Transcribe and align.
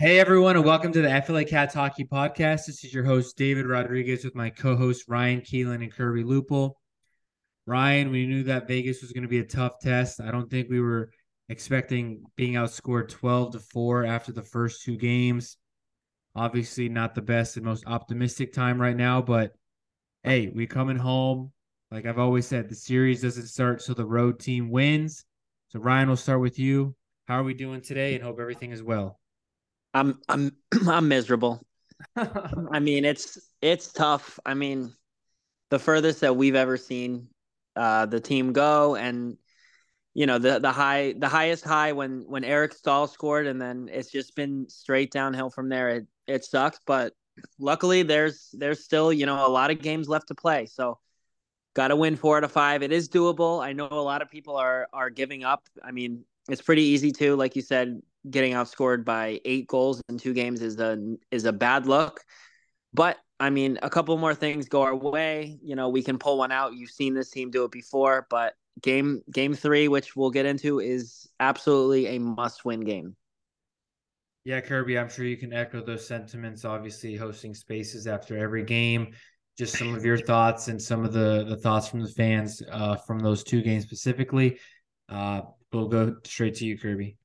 Hey 0.00 0.20
everyone, 0.20 0.54
and 0.54 0.64
welcome 0.64 0.92
to 0.92 1.02
the 1.02 1.22
FLA 1.22 1.44
Cats 1.44 1.74
Hockey 1.74 2.04
Podcast. 2.04 2.66
This 2.66 2.84
is 2.84 2.94
your 2.94 3.02
host 3.02 3.36
David 3.36 3.66
Rodriguez 3.66 4.24
with 4.24 4.36
my 4.36 4.48
co-host 4.48 5.06
Ryan 5.08 5.40
Keelan 5.40 5.82
and 5.82 5.92
Kirby 5.92 6.22
Lupel. 6.22 6.74
Ryan, 7.66 8.12
we 8.12 8.24
knew 8.24 8.44
that 8.44 8.68
Vegas 8.68 9.02
was 9.02 9.10
going 9.10 9.24
to 9.24 9.28
be 9.28 9.40
a 9.40 9.44
tough 9.44 9.80
test. 9.80 10.20
I 10.20 10.30
don't 10.30 10.48
think 10.48 10.70
we 10.70 10.78
were 10.80 11.10
expecting 11.48 12.22
being 12.36 12.52
outscored 12.52 13.08
12 13.08 13.54
to 13.54 13.58
4 13.58 14.04
after 14.04 14.30
the 14.30 14.44
first 14.44 14.84
two 14.84 14.96
games. 14.96 15.56
Obviously, 16.36 16.88
not 16.88 17.16
the 17.16 17.20
best 17.20 17.56
and 17.56 17.66
most 17.66 17.84
optimistic 17.88 18.52
time 18.52 18.80
right 18.80 18.96
now, 18.96 19.20
but 19.20 19.50
hey, 20.22 20.52
we 20.54 20.68
coming 20.68 20.96
home. 20.96 21.50
Like 21.90 22.06
I've 22.06 22.20
always 22.20 22.46
said, 22.46 22.68
the 22.68 22.76
series 22.76 23.22
doesn't 23.22 23.48
start 23.48 23.82
so 23.82 23.94
the 23.94 24.06
road 24.06 24.38
team 24.38 24.70
wins. 24.70 25.24
So 25.70 25.80
Ryan, 25.80 26.06
we'll 26.06 26.16
start 26.16 26.40
with 26.40 26.56
you. 26.56 26.94
How 27.26 27.40
are 27.40 27.42
we 27.42 27.54
doing 27.54 27.80
today? 27.80 28.14
And 28.14 28.22
hope 28.22 28.38
everything 28.38 28.70
is 28.70 28.80
well. 28.80 29.18
I'm 29.94 30.20
I'm 30.28 30.56
I'm 30.88 31.08
miserable. 31.08 31.60
I 32.16 32.78
mean, 32.80 33.04
it's 33.04 33.38
it's 33.60 33.92
tough. 33.92 34.38
I 34.46 34.54
mean, 34.54 34.92
the 35.70 35.78
furthest 35.78 36.20
that 36.20 36.36
we've 36.36 36.54
ever 36.54 36.76
seen 36.76 37.28
uh, 37.76 38.06
the 38.06 38.20
team 38.20 38.52
go, 38.52 38.96
and 38.96 39.36
you 40.14 40.26
know 40.26 40.38
the 40.38 40.58
the 40.58 40.72
high 40.72 41.14
the 41.18 41.28
highest 41.28 41.64
high 41.64 41.92
when 41.92 42.24
when 42.26 42.44
Eric 42.44 42.72
Staal 42.74 43.06
scored, 43.06 43.46
and 43.46 43.60
then 43.60 43.88
it's 43.92 44.10
just 44.10 44.36
been 44.36 44.68
straight 44.68 45.10
downhill 45.10 45.50
from 45.50 45.68
there. 45.68 45.90
It 45.90 46.06
it 46.26 46.44
sucks, 46.44 46.80
but 46.86 47.14
luckily 47.58 48.02
there's 48.02 48.50
there's 48.52 48.84
still 48.84 49.12
you 49.12 49.26
know 49.26 49.46
a 49.46 49.48
lot 49.50 49.70
of 49.70 49.80
games 49.80 50.08
left 50.08 50.28
to 50.28 50.34
play. 50.34 50.66
So 50.66 50.98
got 51.74 51.88
to 51.88 51.96
win 51.96 52.16
four 52.16 52.36
out 52.36 52.44
of 52.44 52.52
five. 52.52 52.82
It 52.82 52.92
is 52.92 53.08
doable. 53.08 53.62
I 53.62 53.72
know 53.72 53.88
a 53.88 53.94
lot 53.94 54.22
of 54.22 54.30
people 54.30 54.56
are 54.56 54.88
are 54.92 55.10
giving 55.10 55.44
up. 55.44 55.68
I 55.82 55.92
mean, 55.92 56.24
it's 56.48 56.62
pretty 56.62 56.82
easy 56.82 57.12
to, 57.12 57.36
like 57.36 57.54
you 57.56 57.62
said, 57.62 58.00
getting 58.30 58.52
outscored 58.52 59.04
by 59.04 59.40
eight 59.44 59.66
goals 59.66 60.02
in 60.08 60.18
two 60.18 60.32
games 60.34 60.62
is 60.62 60.78
a 60.78 61.16
is 61.30 61.44
a 61.44 61.52
bad 61.52 61.86
look. 61.86 62.20
But 62.92 63.18
I 63.40 63.50
mean, 63.50 63.78
a 63.82 63.90
couple 63.90 64.16
more 64.18 64.34
things 64.34 64.68
go 64.68 64.82
our 64.82 64.94
way. 64.94 65.58
You 65.62 65.76
know, 65.76 65.88
we 65.88 66.02
can 66.02 66.18
pull 66.18 66.38
one 66.38 66.52
out. 66.52 66.74
You've 66.74 66.90
seen 66.90 67.14
this 67.14 67.30
team 67.30 67.50
do 67.50 67.64
it 67.64 67.70
before, 67.70 68.26
but 68.30 68.54
game 68.82 69.22
game 69.32 69.54
three, 69.54 69.88
which 69.88 70.16
we'll 70.16 70.30
get 70.30 70.46
into, 70.46 70.80
is 70.80 71.28
absolutely 71.40 72.16
a 72.16 72.18
must 72.18 72.64
win 72.64 72.80
game. 72.80 73.16
Yeah, 74.44 74.60
Kirby, 74.60 74.98
I'm 74.98 75.08
sure 75.08 75.26
you 75.26 75.36
can 75.36 75.52
echo 75.52 75.84
those 75.84 76.06
sentiments. 76.06 76.64
Obviously, 76.64 77.14
hosting 77.14 77.54
spaces 77.54 78.06
after 78.06 78.36
every 78.38 78.64
game. 78.64 79.14
Just 79.58 79.76
some 79.76 79.94
of 79.94 80.04
your 80.04 80.16
thoughts 80.16 80.68
and 80.68 80.80
some 80.80 81.04
of 81.04 81.12
the 81.12 81.44
the 81.48 81.56
thoughts 81.56 81.88
from 81.88 82.00
the 82.00 82.08
fans 82.08 82.62
uh, 82.70 82.96
from 82.96 83.18
those 83.18 83.44
two 83.44 83.60
games 83.60 83.84
specifically. 83.84 84.58
Uh, 85.08 85.42
we'll 85.72 85.88
go 85.88 86.16
straight 86.24 86.54
to 86.56 86.64
you, 86.64 86.78
Kirby. 86.78 87.16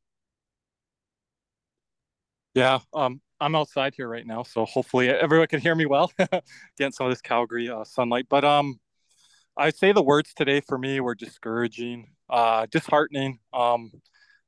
Yeah, 2.53 2.79
um, 2.93 3.21
I'm 3.39 3.55
outside 3.55 3.93
here 3.95 4.07
right 4.07 4.25
now, 4.25 4.43
so 4.43 4.65
hopefully 4.65 5.09
everyone 5.09 5.47
can 5.47 5.59
hear 5.59 5.75
me 5.75 5.85
well, 5.85 6.11
getting 6.77 6.91
some 6.91 7.07
of 7.07 7.11
this 7.11 7.21
Calgary 7.21 7.69
uh, 7.69 7.83
sunlight. 7.83 8.27
But 8.29 8.45
um, 8.45 8.79
I'd 9.57 9.75
say 9.77 9.91
the 9.91 10.03
words 10.03 10.33
today 10.35 10.61
for 10.61 10.77
me 10.77 10.99
were 10.99 11.15
discouraging, 11.15 12.09
uh, 12.29 12.67
disheartening. 12.71 13.39
Um, 13.53 13.91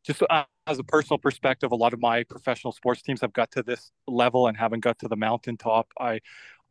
just 0.06 0.24
as 0.68 0.80
a 0.80 0.84
personal 0.84 1.18
perspective, 1.20 1.72
a 1.72 1.76
lot 1.76 1.94
of 1.94 2.00
my 2.00 2.24
professional 2.24 2.74
sports 2.74 3.02
teams 3.02 3.22
have 3.22 3.34
got 3.34 3.52
to 3.52 3.64
this 3.64 3.92
level 4.08 4.48
and 4.48 4.58
haven't 4.58 4.82
got 4.82 5.00
to 5.00 5.08
the 5.08 5.16
mountaintop. 5.18 5.88
I 6.00 6.22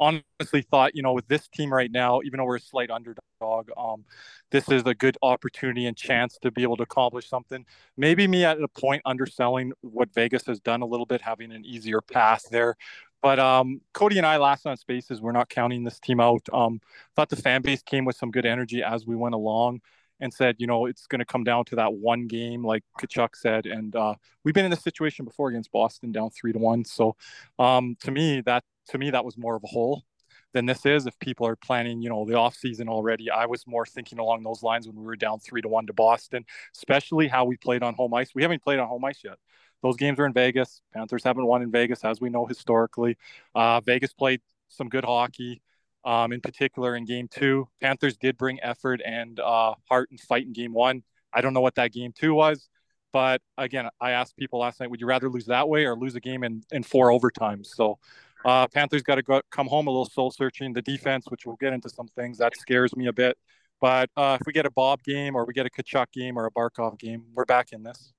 honestly 0.00 0.62
thought, 0.62 0.94
you 0.94 1.02
know, 1.02 1.12
with 1.12 1.28
this 1.28 1.48
team 1.48 1.72
right 1.72 1.90
now, 1.90 2.20
even 2.24 2.38
though 2.38 2.44
we're 2.44 2.56
a 2.56 2.60
slight 2.60 2.90
underdog, 2.90 3.70
um, 3.76 4.04
this 4.50 4.68
is 4.68 4.82
a 4.86 4.94
good 4.94 5.16
opportunity 5.22 5.86
and 5.86 5.96
chance 5.96 6.38
to 6.42 6.50
be 6.50 6.62
able 6.62 6.76
to 6.76 6.82
accomplish 6.82 7.28
something. 7.28 7.64
Maybe 7.96 8.26
me 8.26 8.44
at 8.44 8.60
a 8.60 8.68
point 8.68 9.02
underselling 9.04 9.72
what 9.82 10.12
Vegas 10.14 10.46
has 10.46 10.60
done 10.60 10.82
a 10.82 10.86
little 10.86 11.06
bit, 11.06 11.20
having 11.20 11.52
an 11.52 11.64
easier 11.64 12.00
path 12.00 12.44
there. 12.50 12.76
But 13.22 13.38
um, 13.38 13.80
Cody 13.94 14.18
and 14.18 14.26
I 14.26 14.36
last 14.36 14.66
on 14.66 14.76
Spaces, 14.76 15.22
we're 15.22 15.32
not 15.32 15.48
counting 15.48 15.82
this 15.82 15.98
team 15.98 16.20
out. 16.20 16.46
Um, 16.52 16.80
thought 17.16 17.30
the 17.30 17.36
fan 17.36 17.62
base 17.62 17.82
came 17.82 18.04
with 18.04 18.16
some 18.16 18.30
good 18.30 18.44
energy 18.44 18.82
as 18.82 19.06
we 19.06 19.16
went 19.16 19.34
along 19.34 19.80
and 20.20 20.32
said, 20.32 20.56
you 20.58 20.66
know, 20.66 20.86
it's 20.86 21.06
going 21.06 21.20
to 21.20 21.24
come 21.24 21.42
down 21.42 21.64
to 21.66 21.76
that 21.76 21.92
one 21.94 22.26
game, 22.26 22.64
like 22.64 22.82
Tkachuk 23.00 23.30
said. 23.34 23.66
And 23.66 23.96
uh, 23.96 24.14
we've 24.44 24.54
been 24.54 24.64
in 24.64 24.70
this 24.70 24.82
situation 24.82 25.24
before 25.24 25.48
against 25.48 25.72
Boston, 25.72 26.12
down 26.12 26.30
three 26.30 26.52
to 26.52 26.58
one. 26.58 26.84
So 26.84 27.16
um, 27.58 27.96
to 28.02 28.10
me, 28.10 28.42
that 28.42 28.62
to 28.88 28.98
me 28.98 29.10
that 29.10 29.24
was 29.24 29.36
more 29.36 29.56
of 29.56 29.64
a 29.64 29.68
hole 29.68 30.04
than 30.52 30.66
this 30.66 30.86
is. 30.86 31.06
If 31.06 31.18
people 31.18 31.46
are 31.46 31.56
planning, 31.56 32.02
you 32.02 32.08
know, 32.08 32.24
the 32.24 32.34
off 32.34 32.54
season 32.54 32.88
already, 32.88 33.30
I 33.30 33.46
was 33.46 33.66
more 33.66 33.84
thinking 33.84 34.18
along 34.18 34.42
those 34.42 34.62
lines 34.62 34.86
when 34.86 34.96
we 34.96 35.04
were 35.04 35.16
down 35.16 35.40
three 35.40 35.62
to 35.62 35.68
one 35.68 35.86
to 35.86 35.92
Boston, 35.92 36.44
especially 36.74 37.28
how 37.28 37.44
we 37.44 37.56
played 37.56 37.82
on 37.82 37.94
home 37.94 38.14
ice. 38.14 38.30
We 38.34 38.42
haven't 38.42 38.62
played 38.62 38.78
on 38.78 38.88
home 38.88 39.04
ice 39.04 39.20
yet. 39.24 39.38
Those 39.82 39.96
games 39.96 40.18
are 40.18 40.26
in 40.26 40.32
Vegas. 40.32 40.80
Panthers 40.94 41.24
haven't 41.24 41.44
won 41.44 41.60
in 41.60 41.70
Vegas, 41.70 42.04
as 42.04 42.20
we 42.20 42.30
know 42.30 42.46
historically. 42.46 43.18
Uh, 43.54 43.80
Vegas 43.80 44.14
played 44.14 44.40
some 44.68 44.88
good 44.88 45.04
hockey. 45.04 45.60
Um, 46.06 46.32
in 46.32 46.40
particular, 46.40 46.96
in 46.96 47.04
game 47.04 47.28
two, 47.28 47.68
Panthers 47.80 48.16
did 48.16 48.36
bring 48.36 48.62
effort 48.62 49.00
and 49.04 49.40
uh, 49.40 49.74
heart 49.88 50.10
and 50.10 50.20
fight 50.20 50.46
in 50.46 50.52
game 50.52 50.72
one. 50.72 51.02
I 51.32 51.40
don't 51.40 51.52
know 51.54 51.60
what 51.60 51.74
that 51.74 51.92
game 51.92 52.12
two 52.14 52.34
was, 52.34 52.68
but 53.12 53.42
again, 53.58 53.88
I 54.00 54.12
asked 54.12 54.36
people 54.36 54.60
last 54.60 54.80
night, 54.80 54.90
would 54.90 55.00
you 55.00 55.06
rather 55.06 55.28
lose 55.28 55.46
that 55.46 55.68
way 55.68 55.84
or 55.84 55.96
lose 55.96 56.14
a 56.14 56.20
game 56.20 56.44
in, 56.44 56.62
in 56.72 56.82
four 56.82 57.08
overtimes? 57.08 57.66
So 57.66 57.98
uh, 58.44 58.66
Panthers 58.68 59.02
got 59.02 59.16
to 59.16 59.22
go, 59.22 59.40
come 59.50 59.66
home 59.66 59.86
a 59.86 59.90
little 59.90 60.04
soul 60.04 60.30
searching. 60.30 60.72
The 60.72 60.82
defense, 60.82 61.26
which 61.28 61.46
we'll 61.46 61.56
get 61.56 61.72
into 61.72 61.88
some 61.88 62.08
things, 62.08 62.38
that 62.38 62.56
scares 62.56 62.94
me 62.96 63.06
a 63.06 63.12
bit. 63.12 63.36
But 63.80 64.10
uh, 64.16 64.38
if 64.40 64.46
we 64.46 64.52
get 64.52 64.66
a 64.66 64.70
Bob 64.70 65.02
game 65.02 65.34
or 65.34 65.44
we 65.44 65.52
get 65.52 65.66
a 65.66 65.70
Tkachuk 65.70 66.06
game 66.12 66.38
or 66.38 66.46
a 66.46 66.50
Barkov 66.50 66.98
game, 66.98 67.24
we're 67.34 67.44
back 67.44 67.72
in 67.72 67.82
this. 67.82 68.12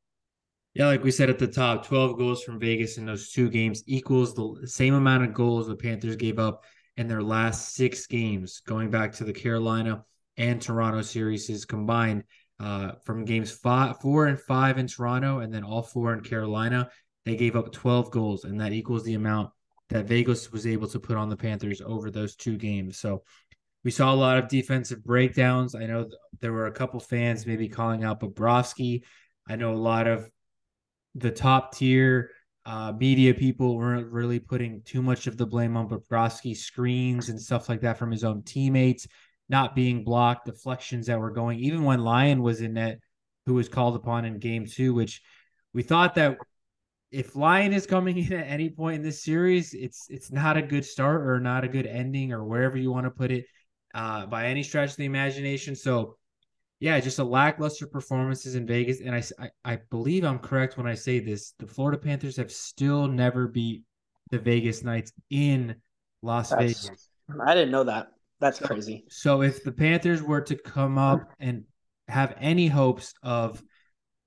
Yeah, 0.74 0.88
like 0.88 1.04
we 1.04 1.12
said 1.12 1.30
at 1.30 1.40
the 1.40 1.48
top, 1.48 1.86
12 1.86 2.18
goals 2.18 2.44
from 2.44 2.60
Vegas 2.60 2.98
in 2.98 3.06
those 3.06 3.32
two 3.32 3.50
games 3.50 3.84
equals 3.88 4.36
the 4.36 4.68
same 4.68 4.94
amount 4.94 5.24
of 5.24 5.34
goals 5.34 5.68
the 5.68 5.76
Panthers 5.76 6.18
gave 6.18 6.38
up 6.38 6.66
in 6.98 7.08
their 7.08 7.24
last 7.24 7.76
six 7.76 8.08
games, 8.08 8.62
going 8.66 8.90
back 8.90 9.14
to 9.14 9.24
the 9.24 9.34
Carolina 9.34 10.04
and 10.38 10.62
Toronto 10.62 11.02
series 11.02 11.66
combined 11.66 12.24
uh, 12.60 12.92
from 13.06 13.26
games 13.26 13.52
five, 13.52 14.00
four 14.02 14.28
and 14.28 14.40
five 14.40 14.78
in 14.78 14.88
Toronto, 14.88 15.40
and 15.40 15.54
then 15.54 15.64
all 15.64 15.82
four 15.82 16.14
in 16.14 16.22
Carolina. 16.22 16.90
They 17.26 17.36
gave 17.36 17.56
up 17.56 17.72
12 17.72 18.12
goals, 18.12 18.44
and 18.44 18.60
that 18.62 18.74
equals 18.74 19.04
the 19.04 19.16
amount 19.16 19.50
that 19.90 20.06
Vegas 20.06 20.52
was 20.52 20.66
able 20.66 20.88
to 20.88 21.00
put 21.00 21.18
on 21.18 21.30
the 21.30 21.38
Panthers 21.38 21.82
over 21.82 22.10
those 22.10 22.36
two 22.36 22.58
games. 22.58 22.98
So 22.98 23.24
we 23.84 23.92
saw 23.92 24.14
a 24.14 24.16
lot 24.16 24.38
of 24.38 24.48
defensive 24.48 25.04
breakdowns. 25.04 25.76
I 25.76 25.86
know 25.86 26.10
there 26.42 26.54
were 26.54 26.68
a 26.68 26.72
couple 26.72 27.00
fans 27.00 27.46
maybe 27.46 27.70
calling 27.70 28.04
out 28.04 28.20
Bobrovsky. 28.20 29.04
I 29.48 29.56
know 29.56 29.74
a 29.74 29.76
lot 29.76 30.08
of 30.08 30.30
the 31.14 31.32
top 31.32 31.76
tier 31.76 32.32
uh, 32.66 32.92
media 32.98 33.34
people 33.34 33.78
weren't 33.78 34.12
really 34.12 34.40
putting 34.40 34.82
too 34.82 35.04
much 35.04 35.28
of 35.28 35.38
the 35.38 35.46
blame 35.46 35.78
on 35.78 35.88
Bobrovsky 35.88 36.58
screens 36.58 37.30
and 37.30 37.40
stuff 37.40 37.70
like 37.70 37.82
that 37.82 38.00
from 38.00 38.10
his 38.10 38.24
own 38.24 38.42
teammates, 38.42 39.08
not 39.50 39.76
being 39.76 40.04
blocked, 40.04 40.48
deflections 40.48 41.06
that 41.06 41.20
were 41.20 41.30
going, 41.30 41.60
even 41.60 41.84
when 41.84 42.00
Lyon 42.00 42.42
was 42.42 42.62
in 42.62 42.74
net, 42.74 43.00
who 43.46 43.54
was 43.54 43.70
called 43.70 43.96
upon 43.96 44.26
in 44.26 44.40
game 44.40 44.66
two, 44.66 44.96
which 44.96 45.22
we 45.74 45.84
thought 45.84 46.16
that 46.16 46.40
if 47.16 47.34
Lyon 47.34 47.72
is 47.72 47.88
coming 47.88 48.18
in 48.26 48.34
at 48.34 48.48
any 48.48 48.70
point 48.70 48.98
in 48.98 49.02
this 49.02 49.24
series, 49.24 49.74
it's 49.74 50.08
it's 50.10 50.32
not 50.32 50.58
a 50.58 50.62
good 50.62 50.86
start 50.86 51.22
or 51.22 51.40
not 51.40 51.64
a 51.64 51.68
good 51.68 51.88
ending 51.88 52.34
or 52.34 52.44
wherever 52.44 52.78
you 52.78 52.92
want 52.92 53.06
to 53.06 53.12
put 53.12 53.32
it 53.32 53.46
uh, 53.94 54.26
by 54.26 54.48
any 54.48 54.62
stretch 54.62 54.92
of 54.92 54.98
the 54.98 55.06
imagination. 55.06 55.76
So, 55.76 56.18
yeah, 56.80 57.00
just 57.00 57.20
a 57.20 57.24
lackluster 57.24 57.88
performances 57.88 58.56
in 58.56 58.68
Vegas, 58.68 59.00
and 59.00 59.16
I, 59.16 59.24
I, 59.40 59.50
I 59.64 59.80
believe 59.90 60.26
I'm 60.26 60.40
correct 60.40 60.78
when 60.78 60.88
I 60.88 60.94
say 60.94 61.20
this: 61.20 61.54
the 61.58 61.68
Florida 61.68 61.98
Panthers 61.98 62.36
have 62.36 62.52
still 62.52 63.08
never 63.08 63.48
beat 63.48 63.84
the 64.32 64.40
Vegas 64.40 64.84
Knights 64.84 65.14
in 65.30 65.76
Las 66.22 66.50
That's, 66.50 66.88
Vegas. 66.88 67.10
I 67.46 67.54
didn't 67.54 67.72
know 67.72 67.86
that. 67.86 68.08
That's 68.42 68.60
crazy. 68.60 69.06
So 69.10 69.42
if 69.42 69.64
the 69.64 69.72
Panthers 69.72 70.22
were 70.22 70.42
to 70.42 70.58
come 70.58 70.98
up 70.98 71.32
and 71.40 71.64
have 72.10 72.36
any 72.38 72.68
hopes 72.68 73.14
of 73.24 73.64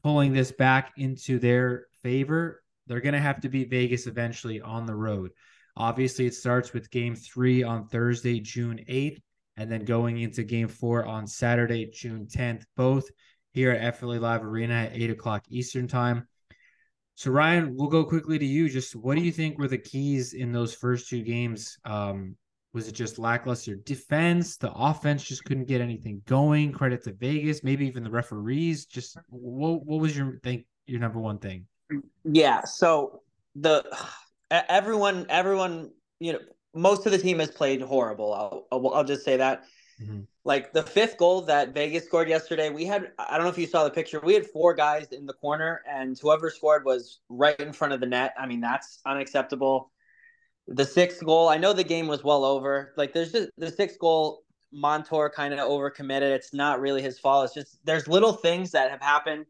pulling 0.03 0.33
this 0.33 0.51
back 0.51 0.93
into 0.97 1.39
their 1.39 1.87
favor, 2.03 2.63
they're 2.89 3.01
going 3.01 3.15
to 3.15 3.21
have 3.21 3.41
to 3.43 3.49
beat 3.49 3.71
Vegas 3.71 4.07
eventually 4.07 4.61
on 4.61 4.87
the 4.87 4.95
road. 4.95 5.31
Obviously, 5.77 6.27
it 6.27 6.35
starts 6.35 6.73
with 6.73 6.91
game 6.91 7.15
three 7.15 7.63
on 7.63 7.87
Thursday, 7.87 8.41
June 8.41 8.85
8th, 8.89 9.21
and 9.57 9.71
then 9.71 9.85
going 9.85 10.19
into 10.19 10.43
game 10.43 10.69
four 10.69 11.05
on 11.07 11.27
Saturday, 11.27 11.87
June 11.93 12.27
10th, 12.27 12.65
both 12.77 13.09
here 13.53 13.71
at 13.71 13.97
FLA 13.97 14.15
Live 14.15 14.45
Arena 14.45 14.75
at 14.75 14.93
8 14.95 15.11
o'clock 15.11 15.45
Eastern 15.49 15.87
Time. 15.87 16.27
So, 17.15 17.31
Ryan, 17.31 17.75
we'll 17.77 17.89
go 17.89 18.05
quickly 18.05 18.39
to 18.39 18.45
you. 18.45 18.69
Just 18.69 18.95
what 18.95 19.17
do 19.17 19.23
you 19.23 19.33
think 19.33 19.59
were 19.59 19.69
the 19.69 19.79
keys 19.79 20.35
in 20.35 20.53
those 20.53 20.75
first 20.75 21.09
two 21.09 21.23
games? 21.23 21.77
Um, 21.85 22.37
was 22.73 22.87
it 22.87 22.93
just 22.93 23.19
lackluster 23.19 23.75
defense? 23.75 24.57
The 24.57 24.73
offense 24.73 25.25
just 25.25 25.45
couldn't 25.45 25.67
get 25.67 25.81
anything 25.81 26.23
going. 26.27 26.73
Credit 26.73 27.03
to 27.05 27.13
Vegas, 27.13 27.65
maybe 27.65 27.87
even 27.87 28.05
the 28.05 28.11
referees. 28.11 28.87
Just 28.87 29.17
what 29.31 29.85
what 29.85 30.01
was 30.01 30.17
your 30.17 30.39
think 30.43 30.67
your 30.87 31.01
number 31.01 31.19
one 31.19 31.39
thing? 31.39 31.67
Yeah. 32.25 32.65
So 32.65 33.23
the 33.55 33.85
everyone 34.51 35.27
everyone 35.29 35.91
you 36.21 36.33
know 36.33 36.41
most 36.75 37.07
of 37.07 37.13
the 37.13 37.19
team 37.19 37.39
has 37.39 37.51
played 37.51 37.81
horrible. 37.81 38.67
I'll 38.71 38.93
I'll, 38.95 39.05
just 39.05 39.25
say 39.25 39.37
that. 39.37 39.65
Mm-hmm. 40.01 40.21
Like 40.45 40.73
the 40.73 40.83
fifth 40.83 41.17
goal 41.19 41.43
that 41.43 41.75
Vegas 41.75 42.05
scored 42.05 42.29
yesterday, 42.29 42.71
we 42.71 42.85
had 42.85 43.13
I 43.19 43.37
don't 43.37 43.45
know 43.45 43.51
if 43.51 43.59
you 43.59 43.67
saw 43.67 43.85
the 43.85 43.91
picture. 43.91 44.21
We 44.21 44.35
had 44.35 44.47
four 44.47 44.75
guys 44.75 45.09
in 45.09 45.27
the 45.27 45.35
corner, 45.35 45.83
and 45.89 46.17
whoever 46.19 46.51
scored 46.51 46.85
was 46.85 47.21
right 47.29 47.59
in 47.59 47.73
front 47.73 47.93
of 47.93 48.01
the 48.01 48.07
net. 48.07 48.35
I 48.39 48.47
mean, 48.47 48.61
that's 48.61 49.01
unacceptable. 49.07 49.91
The 50.69 50.85
sixth 50.85 51.25
goal, 51.25 51.49
I 51.49 51.57
know 51.57 51.73
the 51.73 51.85
game 51.85 52.07
was 52.07 52.23
well 52.23 52.45
over. 52.45 52.93
Like 52.97 53.13
there's 53.13 53.33
just 53.33 53.51
the 53.57 53.71
sixth 53.71 53.99
goal, 53.99 54.45
Montour 54.73 55.31
kind 55.31 55.55
of 55.55 55.61
overcommitted. 55.61 56.31
It's 56.31 56.55
not 56.55 56.81
really 56.81 57.03
his 57.03 57.19
fault. 57.19 57.47
It's 57.47 57.55
just 57.55 57.79
there's 57.85 58.07
little 58.07 58.35
things 58.35 58.71
that 58.73 58.91
have 58.91 59.01
happened. 59.01 59.47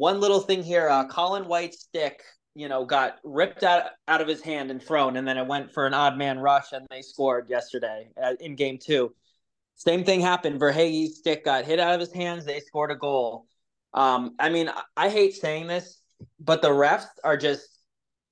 One 0.00 0.18
little 0.18 0.40
thing 0.40 0.62
here, 0.62 0.88
uh, 0.88 1.06
Colin 1.08 1.44
White's 1.44 1.80
stick, 1.80 2.22
you 2.54 2.70
know, 2.70 2.86
got 2.86 3.18
ripped 3.22 3.62
out 3.64 3.90
out 4.08 4.22
of 4.22 4.28
his 4.28 4.40
hand 4.40 4.70
and 4.70 4.82
thrown, 4.82 5.18
and 5.18 5.28
then 5.28 5.36
it 5.36 5.46
went 5.46 5.74
for 5.74 5.86
an 5.86 5.92
odd 5.92 6.16
man 6.16 6.38
rush, 6.38 6.72
and 6.72 6.86
they 6.88 7.02
scored 7.02 7.50
yesterday 7.50 8.08
uh, 8.16 8.32
in 8.40 8.56
game 8.56 8.78
two. 8.78 9.14
Same 9.74 10.02
thing 10.02 10.22
happened. 10.22 10.58
Verhaeghe's 10.58 11.18
stick 11.18 11.44
got 11.44 11.66
hit 11.66 11.78
out 11.78 11.92
of 11.92 12.00
his 12.00 12.14
hands. 12.14 12.46
They 12.46 12.60
scored 12.60 12.90
a 12.90 12.96
goal. 12.96 13.44
Um, 13.92 14.36
I 14.38 14.48
mean, 14.48 14.70
I 14.96 15.10
hate 15.10 15.34
saying 15.34 15.66
this, 15.66 16.00
but 16.38 16.62
the 16.62 16.70
refs 16.70 17.04
are 17.22 17.36
just 17.36 17.68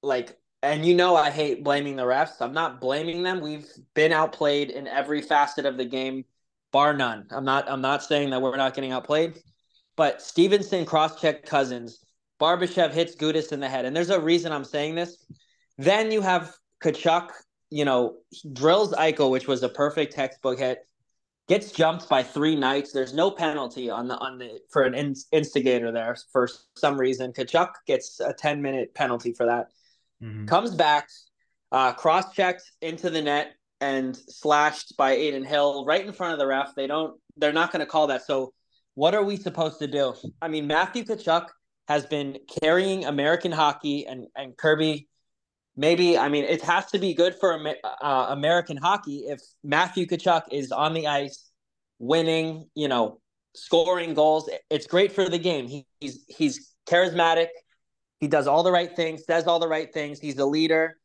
like 0.03 0.38
and 0.62 0.87
you 0.87 0.94
know 0.94 1.17
I 1.17 1.29
hate 1.29 1.65
blaming 1.65 1.97
the 1.97 2.05
refs. 2.05 2.41
I'm 2.41 2.55
not 2.55 2.81
blaming 2.81 3.23
them. 3.23 3.43
We've 3.43 3.69
been 3.93 4.12
outplayed 4.12 4.70
in 4.70 4.87
every 4.87 5.20
facet 5.20 5.67
of 5.67 5.76
the 5.76 5.85
game, 5.85 6.25
bar 6.73 6.94
none. 6.94 7.26
I'm 7.31 7.44
not 7.44 7.70
I'm 7.70 7.82
not 7.82 8.03
saying 8.03 8.31
that 8.31 8.41
we're 8.41 8.56
not 8.56 8.73
getting 8.73 8.93
outplayed, 8.93 9.43
but 9.99 10.23
Stephenson 10.23 10.87
cross-check 10.87 11.45
Cousins. 11.45 11.99
Barbashev 12.41 12.93
hits 12.93 13.17
Gudas 13.17 13.53
in 13.53 13.61
the 13.61 13.69
head. 13.69 13.85
And 13.85 13.95
there's 13.95 14.11
a 14.11 14.21
reason 14.21 14.53
I'm 14.53 14.65
saying 14.65 14.95
this. 14.95 15.27
Then 15.77 16.11
you 16.11 16.23
have 16.23 16.55
Tkachuk, 16.83 17.31
you 17.69 17.85
know, 17.85 18.17
drills 18.55 18.95
Eichel, 18.95 19.31
which 19.31 19.47
was 19.47 19.62
a 19.62 19.69
perfect 19.69 20.15
textbook 20.15 20.61
hit. 20.61 20.79
Gets 21.49 21.73
jumped 21.73 22.09
by 22.09 22.23
three 22.23 22.56
knights. 22.56 22.93
There's 22.93 23.12
no 23.12 23.31
penalty 23.31 23.91
on 23.91 24.06
the 24.06 24.17
on 24.19 24.39
the 24.39 24.61
for 24.71 24.83
an 24.83 24.95
instigator 25.33 25.91
there 25.91 26.17
for 26.31 26.49
some 26.77 26.99
reason. 26.99 27.33
Tkachuk 27.33 27.71
gets 27.87 28.21
a 28.21 28.33
10 28.33 28.62
minute 28.62 28.94
penalty 28.94 29.33
for 29.33 29.47
that 29.47 29.69
mm-hmm. 30.23 30.47
comes 30.47 30.75
back, 30.75 31.09
uh, 31.73 31.93
cross 31.93 32.33
checked 32.33 32.71
into 32.81 33.11
the 33.11 33.23
net 33.23 33.55
and 33.81 34.17
slashed 34.17 34.97
by 34.97 35.12
Adin 35.12 35.44
Hill 35.44 35.85
right 35.85 36.05
in 36.05 36.12
front 36.12 36.33
of 36.33 36.39
the 36.39 36.47
ref. 36.47 36.75
They 36.75 36.87
don't. 36.87 37.19
They're 37.37 37.53
not 37.53 37.73
going 37.73 37.81
to 37.81 37.87
call 37.87 38.09
that. 38.09 38.27
So, 38.27 38.53
what 38.99 39.15
are 39.15 39.23
we 39.23 39.37
supposed 39.37 39.79
to 39.79 39.87
do? 39.87 40.12
I 40.43 40.49
mean, 40.49 40.67
Matthew 40.67 41.05
Tkachuk 41.05 41.47
has 41.87 42.05
been 42.05 42.37
carrying 42.61 43.05
American 43.05 43.53
hockey, 43.53 44.05
and 44.09 44.27
and 44.35 44.56
Kirby. 44.56 45.09
Maybe 45.77 46.19
I 46.19 46.29
mean 46.29 46.43
it 46.43 46.62
has 46.62 46.87
to 46.87 46.99
be 46.99 47.15
good 47.15 47.37
for 47.39 47.56
uh, 48.03 48.27
American 48.31 48.77
hockey 48.77 49.19
if 49.29 49.41
Matthew 49.62 50.05
Tkachuk 50.05 50.43
is 50.50 50.73
on 50.73 50.95
the 50.95 51.06
ice, 51.06 51.49
winning. 52.00 52.69
You 52.75 52.89
know, 52.89 53.21
scoring 53.55 54.15
goals. 54.15 54.50
It's 54.69 54.89
great 54.89 55.12
for 55.12 55.29
the 55.29 55.39
game. 55.39 55.69
He, 55.69 55.87
he's 56.01 56.25
he's 56.27 56.75
charismatic. 56.91 57.51
He 58.19 58.27
does 58.27 58.49
all 58.49 58.65
the 58.65 58.73
right 58.73 58.97
things, 58.97 59.25
says 59.25 59.47
all 59.47 59.61
the 59.61 59.69
right 59.69 59.94
things. 59.94 60.19
He's 60.19 60.39
a 60.39 60.44
leader. 60.44 60.97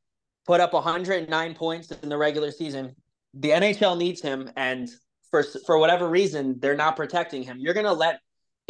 Put 0.48 0.62
up 0.62 0.74
109 0.74 1.54
points 1.54 1.92
in 1.92 2.10
the 2.10 2.18
regular 2.18 2.50
season. 2.50 2.96
The 3.36 3.51
NHL 3.51 4.00
needs 4.00 4.19
him, 4.19 4.50
and 4.57 4.89
for 5.33 5.41
for 5.65 5.80
whatever 5.80 6.07
reason, 6.07 6.59
they're 6.59 6.75
not 6.75 6.95
protecting 6.95 7.41
him. 7.41 7.57
You're 7.59 7.74
gonna 7.74 7.91
let 7.91 8.19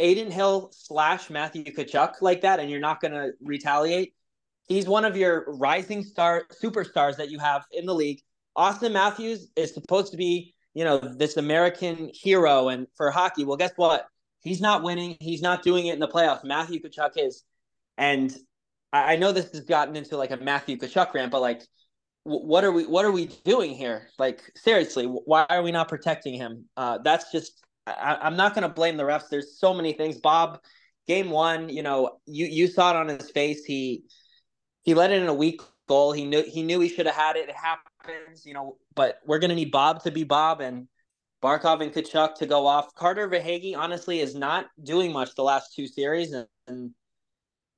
Adin 0.00 0.30
Hill 0.30 0.70
slash 0.72 1.28
Matthew 1.28 1.62
Tkachuk 1.62 2.22
like 2.22 2.40
that, 2.40 2.58
and 2.58 2.70
you're 2.70 2.80
not 2.80 3.02
gonna 3.02 3.32
retaliate. 3.42 4.14
He's 4.66 4.86
one 4.86 5.04
of 5.04 5.14
your 5.14 5.44
rising 5.58 6.02
star 6.02 6.44
superstars 6.62 7.18
that 7.18 7.30
you 7.30 7.38
have 7.38 7.66
in 7.70 7.84
the 7.84 7.94
league. 7.94 8.22
Auston 8.56 8.92
Matthews 8.92 9.48
is 9.56 9.74
supposed 9.74 10.12
to 10.12 10.16
be, 10.16 10.54
you 10.72 10.84
know, 10.84 10.96
this 10.96 11.36
American 11.36 12.10
hero 12.14 12.70
and 12.70 12.86
for 12.96 13.10
hockey. 13.10 13.44
Well, 13.44 13.58
guess 13.58 13.72
what? 13.76 14.06
He's 14.40 14.62
not 14.62 14.82
winning. 14.82 15.18
He's 15.20 15.42
not 15.42 15.62
doing 15.62 15.88
it 15.88 15.92
in 15.92 16.00
the 16.00 16.08
playoffs. 16.08 16.44
Matthew 16.44 16.80
Tkachuk 16.80 17.10
is. 17.16 17.42
And 17.98 18.34
I, 18.90 19.12
I 19.12 19.16
know 19.16 19.32
this 19.32 19.50
has 19.52 19.64
gotten 19.64 19.96
into 19.96 20.16
like 20.16 20.30
a 20.30 20.38
Matthew 20.38 20.78
Tkachuk 20.78 21.12
rant, 21.12 21.30
but 21.30 21.42
like, 21.42 21.60
what 22.24 22.64
are 22.64 22.72
we 22.72 22.86
what 22.86 23.04
are 23.04 23.12
we 23.12 23.26
doing 23.44 23.74
here? 23.74 24.08
Like, 24.18 24.42
seriously, 24.56 25.04
why 25.04 25.46
are 25.48 25.62
we 25.62 25.70
not 25.70 25.88
protecting 25.88 26.34
him? 26.34 26.64
Uh, 26.76 26.98
that's 27.04 27.30
just 27.30 27.62
I, 27.86 28.18
I'm 28.20 28.36
not 28.36 28.54
going 28.54 28.62
to 28.62 28.68
blame 28.68 28.96
the 28.96 29.04
refs. 29.04 29.28
There's 29.30 29.58
so 29.58 29.74
many 29.74 29.92
things. 29.92 30.18
Bob, 30.18 30.60
game 31.06 31.30
one, 31.30 31.68
you 31.68 31.82
know, 31.82 32.18
you 32.26 32.46
you 32.46 32.66
saw 32.66 32.90
it 32.90 32.96
on 32.96 33.08
his 33.08 33.30
face. 33.30 33.64
He 33.64 34.04
he 34.82 34.94
let 34.94 35.12
in 35.12 35.26
a 35.26 35.34
weak 35.34 35.60
goal. 35.86 36.12
He 36.12 36.24
knew 36.24 36.42
he 36.42 36.62
knew 36.62 36.80
he 36.80 36.88
should 36.88 37.06
have 37.06 37.14
had 37.14 37.36
it. 37.36 37.48
It 37.48 37.56
happens, 37.56 38.46
you 38.46 38.54
know. 38.54 38.78
But 38.94 39.18
we're 39.26 39.38
gonna 39.38 39.54
need 39.54 39.70
Bob 39.70 40.02
to 40.04 40.10
be 40.10 40.24
Bob 40.24 40.60
and 40.60 40.88
Barkov 41.42 41.82
and 41.82 41.92
Tkachuk 41.92 42.36
to 42.36 42.46
go 42.46 42.66
off. 42.66 42.94
Carter 42.94 43.28
Verhaeghe 43.28 43.76
honestly 43.76 44.20
is 44.20 44.34
not 44.34 44.66
doing 44.82 45.12
much 45.12 45.34
the 45.34 45.44
last 45.44 45.74
two 45.74 45.86
series, 45.86 46.32
and, 46.32 46.46
and 46.66 46.92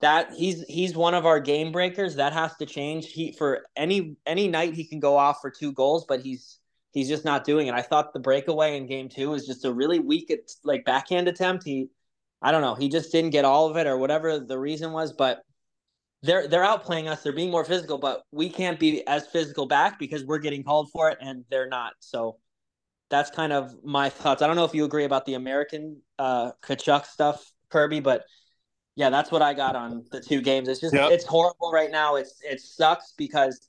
that 0.00 0.32
he's 0.34 0.62
he's 0.64 0.94
one 0.94 1.14
of 1.14 1.26
our 1.26 1.40
game 1.40 1.72
breakers. 1.72 2.16
That 2.16 2.32
has 2.32 2.54
to 2.56 2.66
change. 2.66 3.06
He 3.12 3.32
for 3.32 3.66
any 3.76 4.16
any 4.26 4.48
night 4.48 4.74
he 4.74 4.84
can 4.84 5.00
go 5.00 5.16
off 5.16 5.40
for 5.40 5.50
two 5.50 5.72
goals, 5.72 6.04
but 6.06 6.20
he's 6.20 6.58
he's 6.92 7.08
just 7.08 7.24
not 7.24 7.44
doing 7.44 7.66
it. 7.66 7.74
I 7.74 7.82
thought 7.82 8.12
the 8.12 8.20
breakaway 8.20 8.76
in 8.76 8.86
game 8.86 9.08
two 9.08 9.30
was 9.30 9.46
just 9.46 9.64
a 9.64 9.72
really 9.72 9.98
weak 9.98 10.32
like 10.64 10.84
backhand 10.84 11.28
attempt. 11.28 11.64
He 11.64 11.88
I 12.42 12.52
don't 12.52 12.62
know, 12.62 12.74
he 12.74 12.88
just 12.88 13.10
didn't 13.12 13.30
get 13.30 13.44
all 13.44 13.68
of 13.68 13.76
it 13.76 13.86
or 13.86 13.96
whatever 13.96 14.38
the 14.38 14.58
reason 14.58 14.92
was, 14.92 15.12
but 15.12 15.42
they're 16.22 16.46
they're 16.46 16.64
outplaying 16.64 17.08
us. 17.08 17.22
They're 17.22 17.32
being 17.32 17.50
more 17.50 17.64
physical, 17.64 17.98
but 17.98 18.22
we 18.32 18.50
can't 18.50 18.78
be 18.78 19.06
as 19.06 19.26
physical 19.26 19.66
back 19.66 19.98
because 19.98 20.24
we're 20.24 20.38
getting 20.38 20.62
called 20.62 20.90
for 20.90 21.10
it 21.10 21.18
and 21.20 21.44
they're 21.50 21.68
not. 21.68 21.94
So 22.00 22.38
that's 23.08 23.30
kind 23.30 23.52
of 23.52 23.74
my 23.84 24.10
thoughts. 24.10 24.42
I 24.42 24.46
don't 24.46 24.56
know 24.56 24.64
if 24.64 24.74
you 24.74 24.84
agree 24.84 25.04
about 25.04 25.24
the 25.24 25.34
American 25.34 26.02
uh 26.18 26.52
Tkachuk 26.62 27.06
stuff, 27.06 27.50
Kirby, 27.70 28.00
but 28.00 28.24
yeah, 28.96 29.10
that's 29.10 29.30
what 29.30 29.42
I 29.42 29.52
got 29.52 29.76
on 29.76 30.04
the 30.10 30.20
two 30.20 30.40
games. 30.40 30.68
It's 30.68 30.80
just 30.80 30.94
yep. 30.94 31.10
it's 31.10 31.24
horrible 31.24 31.70
right 31.70 31.90
now. 31.90 32.16
It's 32.16 32.40
it 32.42 32.60
sucks 32.60 33.12
because 33.16 33.68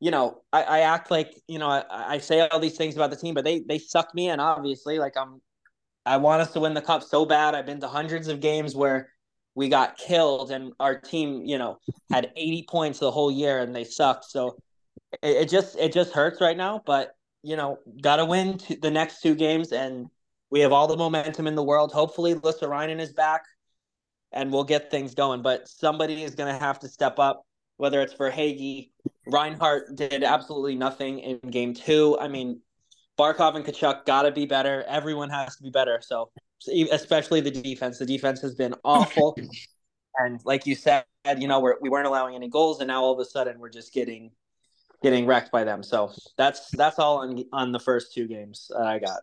you 0.00 0.10
know 0.10 0.42
I, 0.52 0.62
I 0.62 0.80
act 0.80 1.10
like 1.10 1.40
you 1.46 1.60
know 1.60 1.68
I, 1.68 1.84
I 1.90 2.18
say 2.18 2.40
all 2.40 2.58
these 2.58 2.76
things 2.76 2.96
about 2.96 3.10
the 3.10 3.16
team, 3.16 3.32
but 3.32 3.44
they 3.44 3.60
they 3.60 3.78
suck 3.78 4.12
me 4.12 4.28
in. 4.28 4.40
Obviously, 4.40 4.98
like 4.98 5.16
I'm 5.16 5.40
I 6.04 6.16
want 6.16 6.42
us 6.42 6.52
to 6.54 6.60
win 6.60 6.74
the 6.74 6.82
cup 6.82 7.04
so 7.04 7.24
bad. 7.24 7.54
I've 7.54 7.64
been 7.64 7.80
to 7.80 7.88
hundreds 7.88 8.26
of 8.26 8.40
games 8.40 8.74
where 8.74 9.10
we 9.54 9.68
got 9.68 9.96
killed 9.96 10.50
and 10.50 10.72
our 10.80 10.98
team 10.98 11.44
you 11.46 11.58
know 11.58 11.78
had 12.10 12.32
80 12.36 12.66
points 12.68 12.98
the 12.98 13.12
whole 13.12 13.30
year 13.30 13.60
and 13.60 13.74
they 13.74 13.84
sucked. 13.84 14.24
So 14.24 14.56
it, 15.22 15.42
it 15.42 15.48
just 15.48 15.76
it 15.76 15.92
just 15.92 16.12
hurts 16.12 16.40
right 16.40 16.56
now. 16.56 16.82
But 16.84 17.12
you 17.44 17.54
know, 17.54 17.78
got 18.02 18.16
to 18.16 18.24
win 18.24 18.58
the 18.82 18.90
next 18.90 19.22
two 19.22 19.36
games 19.36 19.70
and 19.70 20.08
we 20.50 20.58
have 20.60 20.72
all 20.72 20.88
the 20.88 20.96
momentum 20.96 21.46
in 21.46 21.54
the 21.54 21.62
world. 21.62 21.92
Hopefully, 21.92 22.34
Lissa 22.34 22.66
Ryan 22.66 22.98
is 22.98 23.12
back 23.12 23.42
and 24.36 24.52
we'll 24.52 24.64
get 24.64 24.90
things 24.90 25.14
going. 25.14 25.42
But 25.42 25.66
somebody 25.66 26.22
is 26.22 26.34
going 26.34 26.52
to 26.52 26.60
have 26.60 26.78
to 26.80 26.88
step 26.88 27.18
up, 27.18 27.44
whether 27.78 28.00
it's 28.00 28.14
Verhaeghe. 28.14 28.90
Reinhart 29.26 29.96
did 29.96 30.22
absolutely 30.22 30.76
nothing 30.76 31.18
in 31.18 31.38
game 31.50 31.74
two. 31.74 32.16
I 32.20 32.28
mean, 32.28 32.60
Barkov 33.18 33.56
and 33.56 33.64
Tkachuk 33.64 34.04
got 34.04 34.22
to 34.22 34.30
be 34.30 34.46
better. 34.46 34.84
Everyone 34.86 35.30
has 35.30 35.56
to 35.56 35.62
be 35.62 35.70
better. 35.70 36.00
So, 36.02 36.30
especially 36.92 37.40
the 37.40 37.50
defense. 37.50 37.98
The 37.98 38.06
defense 38.06 38.40
has 38.42 38.54
been 38.54 38.74
awful. 38.84 39.36
and 40.18 40.40
like 40.44 40.66
you 40.66 40.74
said, 40.74 41.04
you 41.38 41.48
know, 41.48 41.60
we're, 41.60 41.76
we 41.80 41.88
weren't 41.88 42.06
allowing 42.06 42.36
any 42.36 42.48
goals, 42.48 42.80
and 42.80 42.88
now 42.88 43.02
all 43.02 43.12
of 43.12 43.18
a 43.18 43.24
sudden 43.24 43.58
we're 43.58 43.70
just 43.70 43.92
getting 43.92 44.30
getting 45.02 45.26
wrecked 45.26 45.50
by 45.50 45.64
them. 45.64 45.82
So 45.82 46.12
that's 46.36 46.70
that's 46.70 46.98
all 46.98 47.18
on 47.18 47.44
on 47.52 47.72
the 47.72 47.80
first 47.80 48.12
two 48.12 48.28
games 48.28 48.70
I 48.78 48.98
got. 48.98 49.20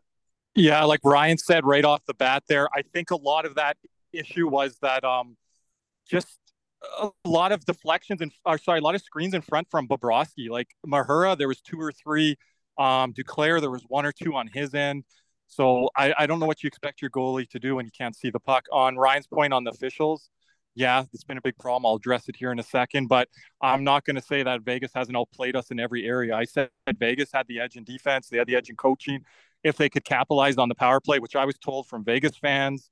Yeah, 0.56 0.84
like 0.84 1.00
Ryan 1.04 1.38
said 1.38 1.66
right 1.66 1.84
off 1.84 2.02
the 2.06 2.14
bat 2.14 2.44
there, 2.48 2.68
I 2.76 2.84
think 2.84 3.10
a 3.10 3.16
lot 3.16 3.46
of 3.46 3.56
that 3.56 3.78
issue 4.14 4.48
was 4.48 4.78
that 4.82 5.04
um, 5.04 5.38
just 6.10 6.40
a 7.00 7.10
lot 7.26 7.52
of 7.52 7.66
deflections 7.66 8.22
and 8.22 8.32
or 8.46 8.58
sorry, 8.58 8.80
a 8.80 8.84
lot 8.84 8.96
of 8.96 9.02
screens 9.02 9.34
in 9.34 9.42
front 9.42 9.68
from 9.70 9.88
Bobrovsky. 9.88 10.50
Like 10.50 10.70
Mahura, 10.86 11.38
there 11.38 11.48
was 11.48 11.62
two 11.62 11.80
or 11.80 11.92
three. 11.92 12.38
Um, 12.78 13.14
Duclair, 13.14 13.62
there 13.62 13.70
was 13.70 13.84
one 13.88 14.06
or 14.06 14.12
two 14.12 14.36
on 14.36 14.48
his 14.48 14.74
end. 14.74 15.04
So 15.48 15.90
I, 15.96 16.14
I 16.18 16.26
don't 16.26 16.40
know 16.40 16.48
what 16.48 16.64
you 16.64 16.68
expect 16.68 17.02
your 17.02 17.12
goalie 17.12 17.48
to 17.50 17.60
do 17.60 17.76
when 17.76 17.86
you 17.86 17.92
can't 17.96 18.16
see 18.16 18.32
the 18.32 18.40
puck. 18.40 18.66
On 18.72 18.96
Ryan's 18.98 19.28
point 19.28 19.54
on 19.54 19.64
the 19.64 19.72
officials, 19.72 20.30
yeah, 20.76 21.04
it's 21.14 21.24
been 21.24 21.38
a 21.38 21.42
big 21.42 21.58
problem. 21.60 21.86
I'll 21.86 21.96
address 21.96 22.28
it 22.30 22.36
here 22.36 22.52
in 22.52 22.60
a 22.60 22.64
second, 22.64 23.08
but 23.08 23.30
I'm 23.62 23.84
not 23.84 24.06
going 24.06 24.16
to 24.16 24.22
say 24.22 24.42
that 24.42 24.62
Vegas 24.62 24.92
hasn't 24.96 25.16
outplayed 25.16 25.56
us 25.56 25.70
in 25.70 25.80
every 25.80 26.06
area. 26.08 26.36
I 26.36 26.46
said 26.46 26.70
Vegas 26.98 27.32
had 27.32 27.48
the 27.48 27.60
edge 27.60 27.76
in 27.76 27.84
defense, 27.84 28.30
they 28.30 28.38
had 28.38 28.48
the 28.48 28.56
edge 28.56 28.70
in 28.70 28.76
coaching. 28.76 29.24
If 29.64 29.78
they 29.78 29.90
could 29.90 30.04
capitalize 30.04 30.58
on 30.58 30.68
the 30.68 30.76
power 30.76 31.00
play, 31.00 31.20
which 31.20 31.36
I 31.36 31.46
was 31.46 31.58
told 31.58 31.88
from 31.88 32.04
Vegas 32.04 32.36
fans, 32.36 32.90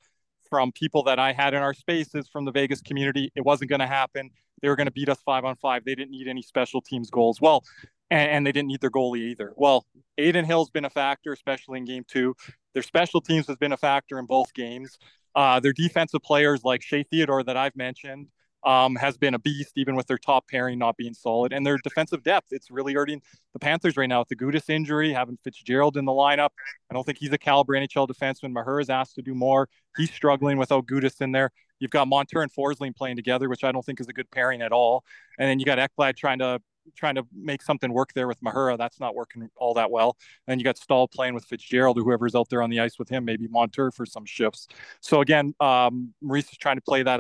from 0.51 0.72
people 0.74 1.01
that 1.03 1.17
I 1.17 1.31
had 1.31 1.55
in 1.55 1.63
our 1.63 1.74
spaces 1.74 2.27
from 2.27 2.46
the 2.46 2.51
Vegas 2.51 2.81
community, 2.81 3.31
it 3.36 3.43
wasn't 3.43 3.70
going 3.70 3.79
to 3.79 3.88
happen. 3.88 4.29
They 4.62 4.67
were 4.67 4.75
going 4.75 4.86
to 4.86 4.91
beat 4.91 5.10
us 5.10 5.20
five 5.25 5.46
on 5.46 5.55
five. 5.55 5.84
They 5.84 5.96
didn't 5.96 6.12
need 6.12 6.27
any 6.27 6.43
special 6.43 6.81
teams 6.81 7.10
goals. 7.10 7.41
Well, 7.41 7.63
and, 8.12 8.29
and 8.29 8.46
they 8.46 8.51
didn't 8.51 8.67
need 8.67 8.81
their 8.81 8.91
goalie 8.91 9.31
either. 9.31 9.53
Well, 9.55 9.88
Adin 10.20 10.46
Hill's 10.46 10.70
been 10.70 10.86
a 10.86 10.89
factor, 10.89 11.31
especially 11.31 11.79
in 11.79 11.86
game 11.86 12.03
two. 12.08 12.36
Their 12.74 12.84
special 12.84 13.22
teams 13.22 13.48
has 13.48 13.55
been 13.55 13.72
a 13.72 13.77
factor 13.77 14.20
in 14.20 14.25
both 14.25 14.53
games. 14.53 15.00
Uh, 15.34 15.60
their 15.62 15.74
defensive 15.74 16.22
players 16.22 16.63
like 16.63 16.84
Shea 16.84 17.03
Theodore 17.03 17.43
that 17.43 17.58
I've 17.58 17.75
mentioned 17.75 18.27
um, 18.63 18.96
has 18.96 19.18
been 19.18 19.34
a 19.34 19.39
beast, 19.39 19.74
even 19.75 19.96
with 19.96 20.08
their 20.08 20.18
top 20.18 20.48
pairing 20.48 20.80
not 20.80 20.98
being 20.98 21.13
solid. 21.13 21.53
And 21.53 21.65
their 21.65 21.77
defensive 21.77 22.24
depth, 22.24 22.48
it's 22.51 22.70
really 22.70 22.94
hurting 22.94 23.22
the 23.53 23.60
Panthers 23.60 23.98
right 23.98 24.08
now 24.08 24.20
with 24.20 24.30
the 24.30 24.36
Gudas 24.36 24.70
injury, 24.70 25.13
having 25.13 25.38
Fitzgerald 25.44 25.98
in 25.98 26.06
the 26.06 26.12
lineup. 26.12 26.50
I 26.89 26.94
don't 26.94 27.03
think 27.03 27.18
he's 27.18 27.34
a 27.34 27.38
caliber 27.38 27.74
NHL 27.74 28.08
defenseman. 28.08 28.51
Maher 28.51 28.80
is 28.80 28.89
asked 28.89 29.15
to 29.15 29.22
do 29.22 29.34
more. 29.34 29.70
He's 29.98 30.12
struggling 30.12 30.58
without 30.58 30.86
Gudas 30.86 31.22
in 31.22 31.32
there. 31.32 31.51
You've 31.80 31.91
got 31.91 32.08
Montour 32.08 32.44
and 32.44 32.53
Forsling 32.53 32.96
playing 32.96 33.15
together, 33.15 33.50
which 33.50 33.63
I 33.63 33.72
don't 33.72 33.84
think 33.84 34.00
is 34.00 34.08
a 34.08 34.13
good 34.13 34.30
pairing 34.30 34.62
at 34.62 34.72
all. 34.72 35.03
And 35.39 35.50
then 35.50 35.60
you 35.60 35.65
got 35.65 35.80
Ekblad 35.80 36.15
trying 36.15 36.39
to 36.39 36.62
trying 36.96 37.15
to 37.15 37.24
make 37.34 37.62
something 37.62 37.94
work 37.94 38.12
there 38.13 38.27
with 38.27 38.41
Mahura. 38.41 38.77
That's 38.77 39.00
not 39.00 39.15
working 39.15 39.50
all 39.56 39.74
that 39.75 39.91
well. 39.91 40.18
And 40.48 40.60
you 40.60 40.65
got 40.65 40.77
Staal 40.77 41.08
playing 41.08 41.34
with 41.34 41.46
Fitzgerald 41.46 41.98
or 41.98 42.03
whoever's 42.03 42.36
out 42.36 42.50
there 42.50 42.62
on 42.62 42.70
the 42.70 42.80
ice 42.80 42.98
with 43.00 43.10
him, 43.10 43.25
maybe 43.25 43.48
Montour 43.48 43.91
for 43.91 44.06
some 44.06 44.25
shifts. 44.25 44.68
So 45.00 45.22
again, 45.22 45.53
um, 45.60 46.13
Maurice 46.22 46.51
is 46.51 46.58
trying 46.58 46.77
to 46.77 46.82
play 46.82 47.03
that 47.03 47.20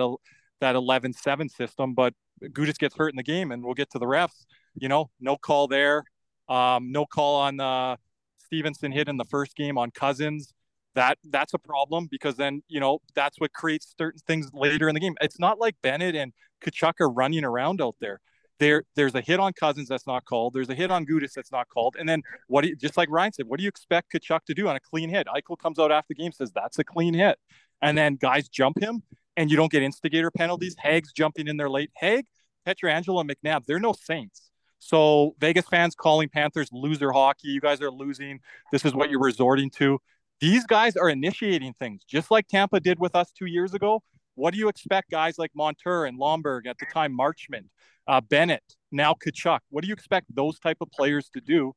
that 0.61 0.75
11-7 0.75 1.49
system, 1.51 1.93
but 1.93 2.13
Gudas 2.41 2.77
gets 2.77 2.95
hurt 2.95 3.09
in 3.09 3.17
the 3.17 3.23
game, 3.23 3.51
and 3.51 3.63
we'll 3.63 3.73
get 3.73 3.91
to 3.91 3.99
the 3.99 4.05
refs. 4.05 4.45
You 4.75 4.87
know, 4.87 5.09
no 5.19 5.35
call 5.35 5.67
there, 5.67 6.03
um, 6.47 6.91
no 6.91 7.05
call 7.05 7.41
on 7.41 7.59
uh, 7.59 7.97
Stephenson 8.37 8.91
hit 8.91 9.09
in 9.09 9.17
the 9.17 9.25
first 9.25 9.55
game 9.55 9.77
on 9.77 9.91
Cousins. 9.91 10.53
That 10.95 11.17
that's 11.29 11.53
a 11.53 11.57
problem 11.57 12.07
because 12.11 12.35
then 12.35 12.63
you 12.67 12.79
know 12.79 12.99
that's 13.15 13.39
what 13.39 13.53
creates 13.53 13.93
certain 13.97 14.19
things 14.27 14.49
later 14.53 14.89
in 14.89 14.93
the 14.93 14.99
game. 14.99 15.15
It's 15.21 15.39
not 15.39 15.59
like 15.59 15.75
Bennett 15.81 16.15
and 16.15 16.33
Tkachuk 16.63 16.93
are 16.99 17.09
running 17.09 17.45
around 17.45 17.81
out 17.81 17.95
there 18.01 18.19
there 18.61 18.83
there's 18.95 19.15
a 19.15 19.21
hit 19.21 19.39
on 19.39 19.51
Cousins 19.51 19.89
that's 19.89 20.07
not 20.07 20.23
called. 20.23 20.53
There's 20.53 20.69
a 20.69 20.75
hit 20.75 20.91
on 20.91 21.05
Gudas 21.05 21.33
that's 21.33 21.51
not 21.51 21.67
called. 21.67 21.97
And 21.99 22.07
then 22.07 22.21
what? 22.47 22.61
Do 22.61 22.69
you, 22.69 22.75
just 22.77 22.95
like 22.95 23.09
Ryan 23.09 23.33
said, 23.33 23.47
what 23.47 23.57
do 23.57 23.63
you 23.63 23.67
expect 23.67 24.13
Tkachuk 24.13 24.45
to 24.45 24.53
do 24.53 24.69
on 24.69 24.75
a 24.77 24.79
clean 24.79 25.09
hit? 25.09 25.27
Eichel 25.27 25.57
comes 25.57 25.79
out 25.79 25.91
after 25.91 26.13
the 26.13 26.15
game 26.15 26.31
says 26.31 26.51
that's 26.53 26.79
a 26.79 26.83
clean 26.83 27.13
hit, 27.13 27.37
and 27.81 27.97
then 27.97 28.15
guys 28.15 28.47
jump 28.47 28.79
him, 28.79 29.01
and 29.41 29.49
you 29.49 29.57
don't 29.57 29.71
get 29.71 29.81
instigator 29.81 30.29
penalties. 30.29 30.75
Hague's 30.77 31.11
jumping 31.11 31.47
in 31.47 31.57
there 31.57 31.69
late. 31.69 31.89
Hague, 31.95 32.27
Pietrangelo, 32.67 33.27
McNabb, 33.27 33.65
they're 33.65 33.79
no 33.79 33.91
saints. 33.91 34.51
So 34.77 35.35
Vegas 35.39 35.65
fans 35.67 35.95
calling 35.95 36.29
Panthers 36.29 36.69
loser 36.71 37.11
hockey. 37.11 37.47
You 37.47 37.59
guys 37.59 37.81
are 37.81 37.89
losing. 37.89 38.39
This 38.71 38.85
is 38.85 38.93
what 38.93 39.09
you're 39.09 39.19
resorting 39.19 39.71
to. 39.71 39.97
These 40.39 40.67
guys 40.67 40.95
are 40.95 41.09
initiating 41.09 41.73
things, 41.73 42.03
just 42.07 42.29
like 42.29 42.47
Tampa 42.47 42.79
did 42.79 42.99
with 42.99 43.15
us 43.15 43.31
two 43.31 43.47
years 43.47 43.73
ago. 43.73 44.03
What 44.35 44.53
do 44.53 44.59
you 44.59 44.69
expect 44.69 45.09
guys 45.09 45.39
like 45.39 45.49
Montour 45.55 46.05
and 46.05 46.19
Lomberg 46.19 46.67
at 46.67 46.77
the 46.77 46.85
time, 46.93 47.17
Marchment, 47.17 47.65
uh, 48.07 48.21
Bennett, 48.21 48.63
now 48.91 49.15
Tkachuk? 49.15 49.59
What 49.71 49.81
do 49.81 49.87
you 49.87 49.93
expect 49.93 50.27
those 50.35 50.59
type 50.59 50.77
of 50.81 50.91
players 50.91 51.29
to 51.33 51.41
do 51.41 51.73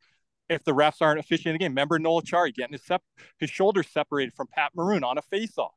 if 0.50 0.62
the 0.64 0.72
refs 0.72 1.00
aren't 1.00 1.20
officiating 1.20 1.54
the 1.54 1.58
game? 1.60 1.72
Remember 1.72 1.98
Noel 1.98 2.20
Acciari 2.20 2.52
getting 2.52 2.74
his, 2.74 2.84
sep- 2.84 3.02
his 3.38 3.48
shoulders 3.48 3.86
separated 3.90 4.34
from 4.34 4.48
Pat 4.52 4.72
Maroon 4.76 5.02
on 5.02 5.16
a 5.16 5.22
face-off. 5.22 5.72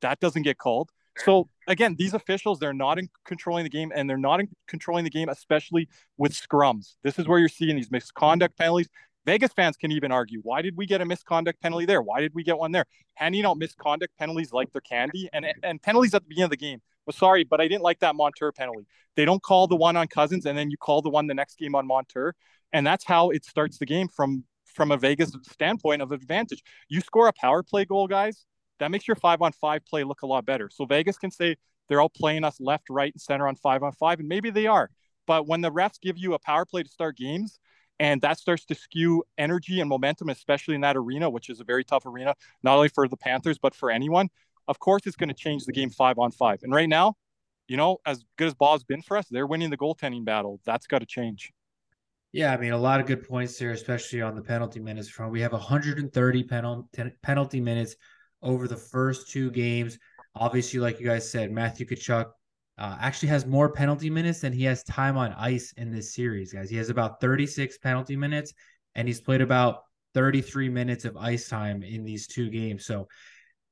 That 0.00 0.18
doesn't 0.18 0.42
get 0.42 0.58
called. 0.58 0.90
So 1.24 1.48
again, 1.66 1.96
these 1.98 2.14
officials, 2.14 2.58
they're 2.58 2.72
not 2.72 2.98
in 2.98 3.08
controlling 3.24 3.64
the 3.64 3.70
game 3.70 3.92
and 3.94 4.08
they're 4.08 4.16
not 4.16 4.40
in 4.40 4.48
controlling 4.66 5.04
the 5.04 5.10
game, 5.10 5.28
especially 5.28 5.88
with 6.16 6.32
scrums. 6.32 6.94
This 7.02 7.18
is 7.18 7.26
where 7.26 7.38
you're 7.38 7.48
seeing 7.48 7.76
these 7.76 7.90
misconduct 7.90 8.56
penalties. 8.56 8.88
Vegas 9.26 9.52
fans 9.52 9.76
can 9.76 9.92
even 9.92 10.10
argue, 10.10 10.40
why 10.42 10.62
did 10.62 10.76
we 10.76 10.86
get 10.86 11.02
a 11.02 11.04
misconduct 11.04 11.60
penalty 11.60 11.84
there? 11.84 12.00
Why 12.00 12.20
did 12.20 12.34
we 12.34 12.42
get 12.42 12.56
one 12.56 12.72
there? 12.72 12.86
Handing 13.14 13.44
out 13.44 13.58
misconduct 13.58 14.16
penalties 14.18 14.52
like 14.52 14.72
they're 14.72 14.80
candy 14.80 15.28
and, 15.32 15.44
and 15.62 15.82
penalties 15.82 16.14
at 16.14 16.22
the 16.22 16.28
beginning 16.28 16.44
of 16.44 16.50
the 16.50 16.56
game. 16.56 16.80
Well, 17.04 17.14
sorry, 17.14 17.44
but 17.44 17.60
I 17.60 17.68
didn't 17.68 17.82
like 17.82 17.98
that 18.00 18.14
Montour 18.14 18.52
penalty. 18.52 18.86
They 19.16 19.24
don't 19.24 19.42
call 19.42 19.66
the 19.66 19.76
one 19.76 19.96
on 19.96 20.08
Cousins 20.08 20.46
and 20.46 20.56
then 20.56 20.70
you 20.70 20.76
call 20.78 21.02
the 21.02 21.10
one 21.10 21.26
the 21.26 21.34
next 21.34 21.58
game 21.58 21.74
on 21.74 21.86
Montour. 21.86 22.34
And 22.72 22.86
that's 22.86 23.04
how 23.04 23.30
it 23.30 23.44
starts 23.44 23.78
the 23.78 23.86
game 23.86 24.08
from 24.08 24.44
from 24.64 24.92
a 24.92 24.96
Vegas 24.96 25.32
standpoint 25.50 26.02
of 26.02 26.12
advantage. 26.12 26.62
You 26.88 27.00
score 27.00 27.26
a 27.26 27.32
power 27.32 27.62
play 27.62 27.84
goal, 27.84 28.06
guys, 28.06 28.46
that 28.78 28.90
makes 28.90 29.06
your 29.06 29.16
five 29.16 29.42
on 29.42 29.52
five 29.52 29.84
play 29.84 30.04
look 30.04 30.22
a 30.22 30.26
lot 30.26 30.44
better. 30.46 30.70
So 30.70 30.84
Vegas 30.84 31.18
can 31.18 31.30
say 31.30 31.56
they're 31.88 32.00
all 32.00 32.10
playing 32.10 32.44
us 32.44 32.60
left, 32.60 32.90
right, 32.90 33.12
and 33.12 33.20
center 33.20 33.48
on 33.48 33.56
five 33.56 33.82
on 33.82 33.92
five, 33.92 34.20
and 34.20 34.28
maybe 34.28 34.50
they 34.50 34.66
are. 34.66 34.90
But 35.26 35.46
when 35.46 35.60
the 35.60 35.70
refs 35.70 36.00
give 36.00 36.18
you 36.18 36.34
a 36.34 36.38
power 36.38 36.64
play 36.64 36.82
to 36.82 36.88
start 36.88 37.16
games, 37.16 37.58
and 38.00 38.20
that 38.22 38.38
starts 38.38 38.64
to 38.66 38.74
skew 38.74 39.24
energy 39.36 39.80
and 39.80 39.88
momentum, 39.88 40.28
especially 40.28 40.74
in 40.74 40.82
that 40.82 40.96
arena, 40.96 41.28
which 41.28 41.50
is 41.50 41.60
a 41.60 41.64
very 41.64 41.84
tough 41.84 42.06
arena, 42.06 42.34
not 42.62 42.76
only 42.76 42.88
for 42.88 43.08
the 43.08 43.16
Panthers, 43.16 43.58
but 43.58 43.74
for 43.74 43.90
anyone. 43.90 44.28
Of 44.68 44.78
course, 44.78 45.02
it's 45.06 45.16
going 45.16 45.30
to 45.30 45.34
change 45.34 45.64
the 45.64 45.72
game 45.72 45.90
five 45.90 46.18
on 46.18 46.30
five. 46.30 46.60
And 46.62 46.72
right 46.72 46.88
now, 46.88 47.14
you 47.66 47.76
know, 47.76 47.98
as 48.06 48.24
good 48.36 48.48
as 48.48 48.54
Bob's 48.54 48.84
been 48.84 49.02
for 49.02 49.16
us, 49.16 49.26
they're 49.30 49.46
winning 49.46 49.70
the 49.70 49.76
goaltending 49.76 50.24
battle. 50.24 50.60
That's 50.64 50.86
got 50.86 51.00
to 51.00 51.06
change. 51.06 51.52
Yeah, 52.32 52.52
I 52.52 52.58
mean, 52.58 52.72
a 52.72 52.78
lot 52.78 53.00
of 53.00 53.06
good 53.06 53.26
points 53.26 53.58
there, 53.58 53.70
especially 53.70 54.20
on 54.20 54.34
the 54.34 54.42
penalty 54.42 54.80
minutes 54.80 55.08
front. 55.08 55.32
We 55.32 55.40
have 55.40 55.52
130 55.52 56.44
penalty 56.44 57.10
penalty 57.22 57.60
minutes 57.60 57.96
over 58.42 58.68
the 58.68 58.76
first 58.76 59.30
two 59.30 59.50
games. 59.50 59.98
Obviously, 60.34 60.80
like 60.80 61.00
you 61.00 61.06
guys 61.06 61.30
said, 61.30 61.50
Matthew 61.50 61.86
Tkachuk 61.86 62.26
uh, 62.78 62.96
actually 63.00 63.28
has 63.30 63.44
more 63.44 63.72
penalty 63.72 64.08
minutes 64.08 64.40
than 64.40 64.52
he 64.52 64.64
has 64.64 64.84
time 64.84 65.16
on 65.16 65.32
ice 65.32 65.72
in 65.76 65.90
this 65.90 66.14
series, 66.14 66.52
guys. 66.52 66.70
He 66.70 66.76
has 66.76 66.90
about 66.90 67.20
36 67.20 67.78
penalty 67.78 68.16
minutes, 68.16 68.52
and 68.94 69.08
he's 69.08 69.20
played 69.20 69.40
about 69.40 69.82
33 70.14 70.68
minutes 70.68 71.04
of 71.04 71.16
ice 71.16 71.48
time 71.48 71.82
in 71.82 72.04
these 72.04 72.26
two 72.26 72.50
games. 72.50 72.86
So, 72.86 73.08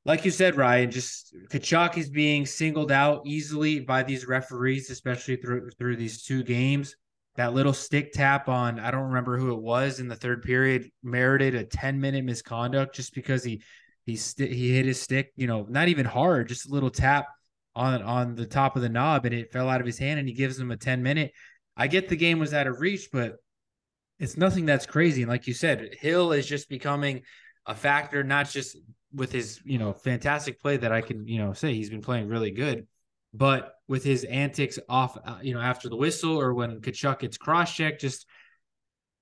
like 0.05 0.25
you 0.25 0.31
said, 0.31 0.57
Ryan, 0.57 0.91
just 0.91 1.35
Tkachuk 1.51 1.97
is 1.97 2.11
being 2.11 2.47
singled 2.47 2.93
out 2.93 3.23
easily 3.27 3.81
by 3.81 4.03
these 4.03 4.27
referees, 4.27 4.91
especially 4.91 5.37
through 5.37 5.71
through 5.79 5.97
these 5.97 6.23
two 6.23 6.43
games. 6.43 6.97
That 7.37 7.55
little 7.55 7.75
stick 7.75 8.13
tap 8.13 8.49
on 8.49 8.81
I 8.81 8.91
don't 8.91 9.09
remember 9.09 9.37
who 9.37 9.53
it 9.53 9.61
was 9.61 10.01
in 10.01 10.09
the 10.09 10.17
third 10.17 10.43
period 10.43 10.91
merited 11.03 11.55
a 11.55 11.65
10 11.65 12.01
minute 12.01 12.25
misconduct 12.25 12.95
just 12.95 13.15
because 13.15 13.45
he 13.45 13.63
he 14.07 14.17
st- 14.17 14.53
he 14.53 14.75
hit 14.75 14.87
his 14.87 15.01
stick, 15.01 15.33
you 15.37 15.47
know, 15.47 15.67
not 15.69 15.89
even 15.89 16.07
hard, 16.07 16.49
just 16.49 16.69
a 16.69 16.73
little 16.73 16.91
tap 16.91 17.27
on 17.75 18.03
on 18.03 18.35
the 18.35 18.47
top 18.47 18.77
of 18.77 18.83
the 18.83 18.89
knob 18.89 19.27
and 19.27 19.35
it 19.35 19.53
fell 19.53 19.69
out 19.69 19.81
of 19.81 19.87
his 19.87 19.99
hand 19.99 20.19
and 20.19 20.29
he 20.29 20.35
gives 20.35 20.59
him 20.59 20.71
a 20.71 20.77
10 20.77 21.03
minute. 21.03 21.33
I 21.77 21.89
get 21.89 22.09
the 22.09 22.17
game 22.17 22.39
was 22.39 22.55
out 22.55 22.67
of 22.67 22.81
reach, 22.81 23.09
but 23.13 23.37
it's 24.19 24.37
nothing 24.37 24.65
that's 24.65 24.87
crazy. 24.87 25.23
And 25.23 25.31
like 25.31 25.47
you 25.47 25.53
said, 25.53 25.95
Hill 26.01 26.33
is 26.33 26.47
just 26.47 26.69
becoming 26.69 27.23
a 27.67 27.75
factor, 27.75 28.25
not 28.25 28.49
just 28.49 28.79
with 29.13 29.33
his, 29.33 29.61
you 29.65 29.79
know, 29.79 29.93
fantastic 29.93 30.61
play 30.61 30.79
that 30.79 30.93
I 30.93 31.03
can, 31.03 31.27
you 31.27 31.39
know, 31.39 31.53
say 31.53 31.75
he's 31.75 31.91
been 31.91 32.01
playing 32.01 32.29
really 32.29 32.51
good, 32.51 32.87
but 33.35 33.75
with 33.89 34.05
his 34.05 34.25
antics 34.25 34.79
off, 34.89 35.19
uh, 35.23 35.39
you 35.43 35.53
know, 35.53 35.61
after 35.61 35.89
the 35.89 35.97
whistle 35.97 36.41
or 36.41 36.55
when 36.55 36.81
Tkachuk 36.81 37.21
gets 37.21 37.37
cross 37.37 37.75
checked, 37.75 38.01
just 38.01 38.27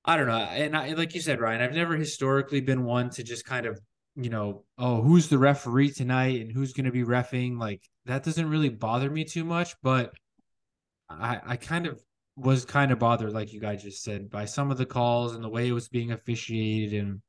I 0.04 0.16
don't 0.16 0.26
know. 0.26 0.36
And 0.36 0.76
I, 0.76 0.92
like 0.92 1.14
you 1.14 1.20
said, 1.20 1.40
Ryan, 1.40 1.62
I've 1.62 1.72
never 1.72 1.96
historically 1.96 2.60
been 2.60 2.84
one 2.84 3.08
to 3.10 3.22
just 3.22 3.46
kind 3.46 3.64
of, 3.64 3.80
you 4.16 4.30
know, 4.30 4.64
oh, 4.78 5.02
who's 5.02 5.28
the 5.28 5.38
referee 5.38 5.90
tonight 5.90 6.40
and 6.40 6.52
who's 6.52 6.72
going 6.72 6.86
to 6.86 6.92
be 6.92 7.02
refing. 7.02 7.58
Like 7.58 7.82
that 8.06 8.22
doesn't 8.22 8.48
really 8.48 8.68
bother 8.68 9.10
me 9.10 9.24
too 9.24 9.44
much, 9.44 9.74
but 9.82 10.12
I 11.08 11.40
I 11.44 11.56
kind 11.56 11.86
of 11.86 12.00
was 12.36 12.64
kind 12.64 12.90
of 12.90 12.98
bothered, 12.98 13.32
like 13.32 13.52
you 13.52 13.60
guys 13.60 13.82
just 13.82 14.02
said, 14.02 14.30
by 14.30 14.44
some 14.44 14.70
of 14.70 14.78
the 14.78 14.86
calls 14.86 15.34
and 15.34 15.44
the 15.44 15.48
way 15.48 15.68
it 15.68 15.72
was 15.72 15.88
being 15.88 16.12
officiated. 16.12 17.00
And 17.00 17.22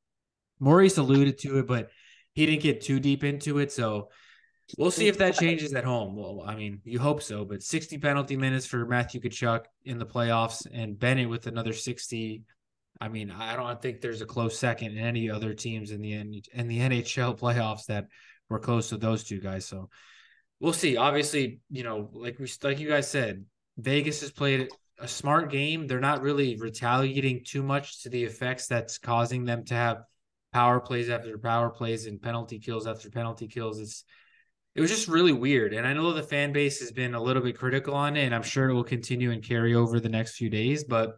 Maurice 0.60 0.98
alluded 0.98 1.38
to 1.40 1.60
it, 1.60 1.68
but 1.68 1.90
he 2.34 2.46
didn't 2.46 2.64
get 2.64 2.82
too 2.82 3.00
deep 3.00 3.24
into 3.24 3.60
it. 3.60 3.72
So 3.72 4.10
we'll 4.78 4.92
see 4.92 5.08
if 5.08 5.18
that 5.20 5.36
changes 5.36 5.74
at 5.74 5.84
home. 5.84 6.16
Well, 6.16 6.44
I 6.46 6.56
mean, 6.56 6.82
you 6.84 7.00
hope 7.00 7.22
so, 7.22 7.46
but 7.46 7.62
60 7.62 7.98
penalty 8.00 8.36
minutes 8.36 8.66
for 8.66 8.86
Matthew 8.86 9.22
Tkachuk 9.22 9.66
in 9.84 10.00
the 10.00 10.06
playoffs 10.06 10.66
and 10.72 10.98
Bennett 10.98 11.30
with 11.30 11.48
another 11.48 11.74
60. 11.74 12.44
I 13.00 13.10
mean, 13.10 13.32
I 13.32 13.56
don't 13.56 13.82
think 13.82 14.00
there's 14.00 14.22
a 14.22 14.26
close 14.26 14.58
second 14.58 14.94
in 14.94 15.00
any 15.00 15.30
other 15.30 15.54
teams 15.54 15.92
in 15.92 16.02
the 16.02 16.14
in 16.14 16.68
the 16.68 16.80
NHL 16.80 17.38
playoffs 17.40 17.86
that 17.88 18.08
were 18.50 18.60
close 18.60 18.90
to 18.90 18.98
those 18.98 19.24
two 19.24 19.40
guys. 19.40 19.66
So 19.66 19.90
we'll 20.60 20.74
see. 20.74 20.98
Obviously, 20.98 21.60
you 21.70 21.84
know, 21.84 22.10
like 22.14 22.40
we 22.40 22.48
like 22.64 22.80
you 22.80 22.90
guys 22.90 23.10
said, 23.10 23.46
Vegas 23.78 24.22
has 24.22 24.32
played 24.32 24.70
a 25.00 25.08
smart 25.08 25.52
game. 25.52 25.88
They're 25.88 26.00
not 26.00 26.22
really 26.22 26.58
retaliating 26.58 27.44
too 27.46 27.64
much 27.64 28.04
to 28.04 28.10
the 28.10 28.24
effects 28.24 28.68
that's 28.68 28.98
causing 28.98 29.46
them 29.46 29.66
to 29.66 29.74
have 29.74 30.04
power 30.54 30.80
plays 30.80 31.10
after 31.10 31.38
power 31.38 31.70
plays 31.70 32.06
and 32.06 32.22
penalty 32.22 32.60
kills 32.60 32.88
after 32.88 33.10
penalty 33.10 33.48
kills. 33.48 33.80
It's 33.80 34.06
it 34.74 34.82
was 34.82 34.90
just 34.90 35.08
really 35.08 35.34
weird. 35.34 35.74
And 35.74 35.88
I 35.88 35.94
know 35.94 36.14
the 36.14 36.24
fan 36.24 36.52
base 36.54 36.80
has 36.80 36.92
been 36.92 37.14
a 37.14 37.22
little 37.22 37.42
bit 37.42 37.58
critical 37.58 37.94
on 37.94 38.18
it, 38.18 38.26
and 38.26 38.36
I'm 38.36 38.44
sure 38.44 38.70
it 38.70 38.74
will 38.74 38.84
continue 38.84 39.32
and 39.32 39.44
carry 39.44 39.74
over 39.74 40.00
the 40.00 40.10
next 40.10 40.36
few 40.36 40.50
days. 40.50 40.84
But 40.84 41.18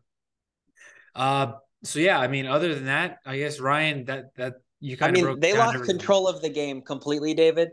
uh 1.16 1.54
so 1.84 2.00
yeah, 2.00 2.20
I 2.20 2.28
mean, 2.28 2.46
other 2.46 2.74
than 2.74 2.86
that, 2.86 3.20
I 3.26 3.38
guess 3.38 3.60
Ryan, 3.60 4.06
that 4.06 4.36
that 4.36 4.56
you 4.80 4.98
kind 4.98 5.18
I 5.18 5.22
mean, 5.22 5.40
they 5.40 5.54
lost 5.54 5.84
control 5.84 6.28
of 6.28 6.42
the 6.42 6.50
game 6.50 6.82
completely, 6.82 7.34
David 7.34 7.72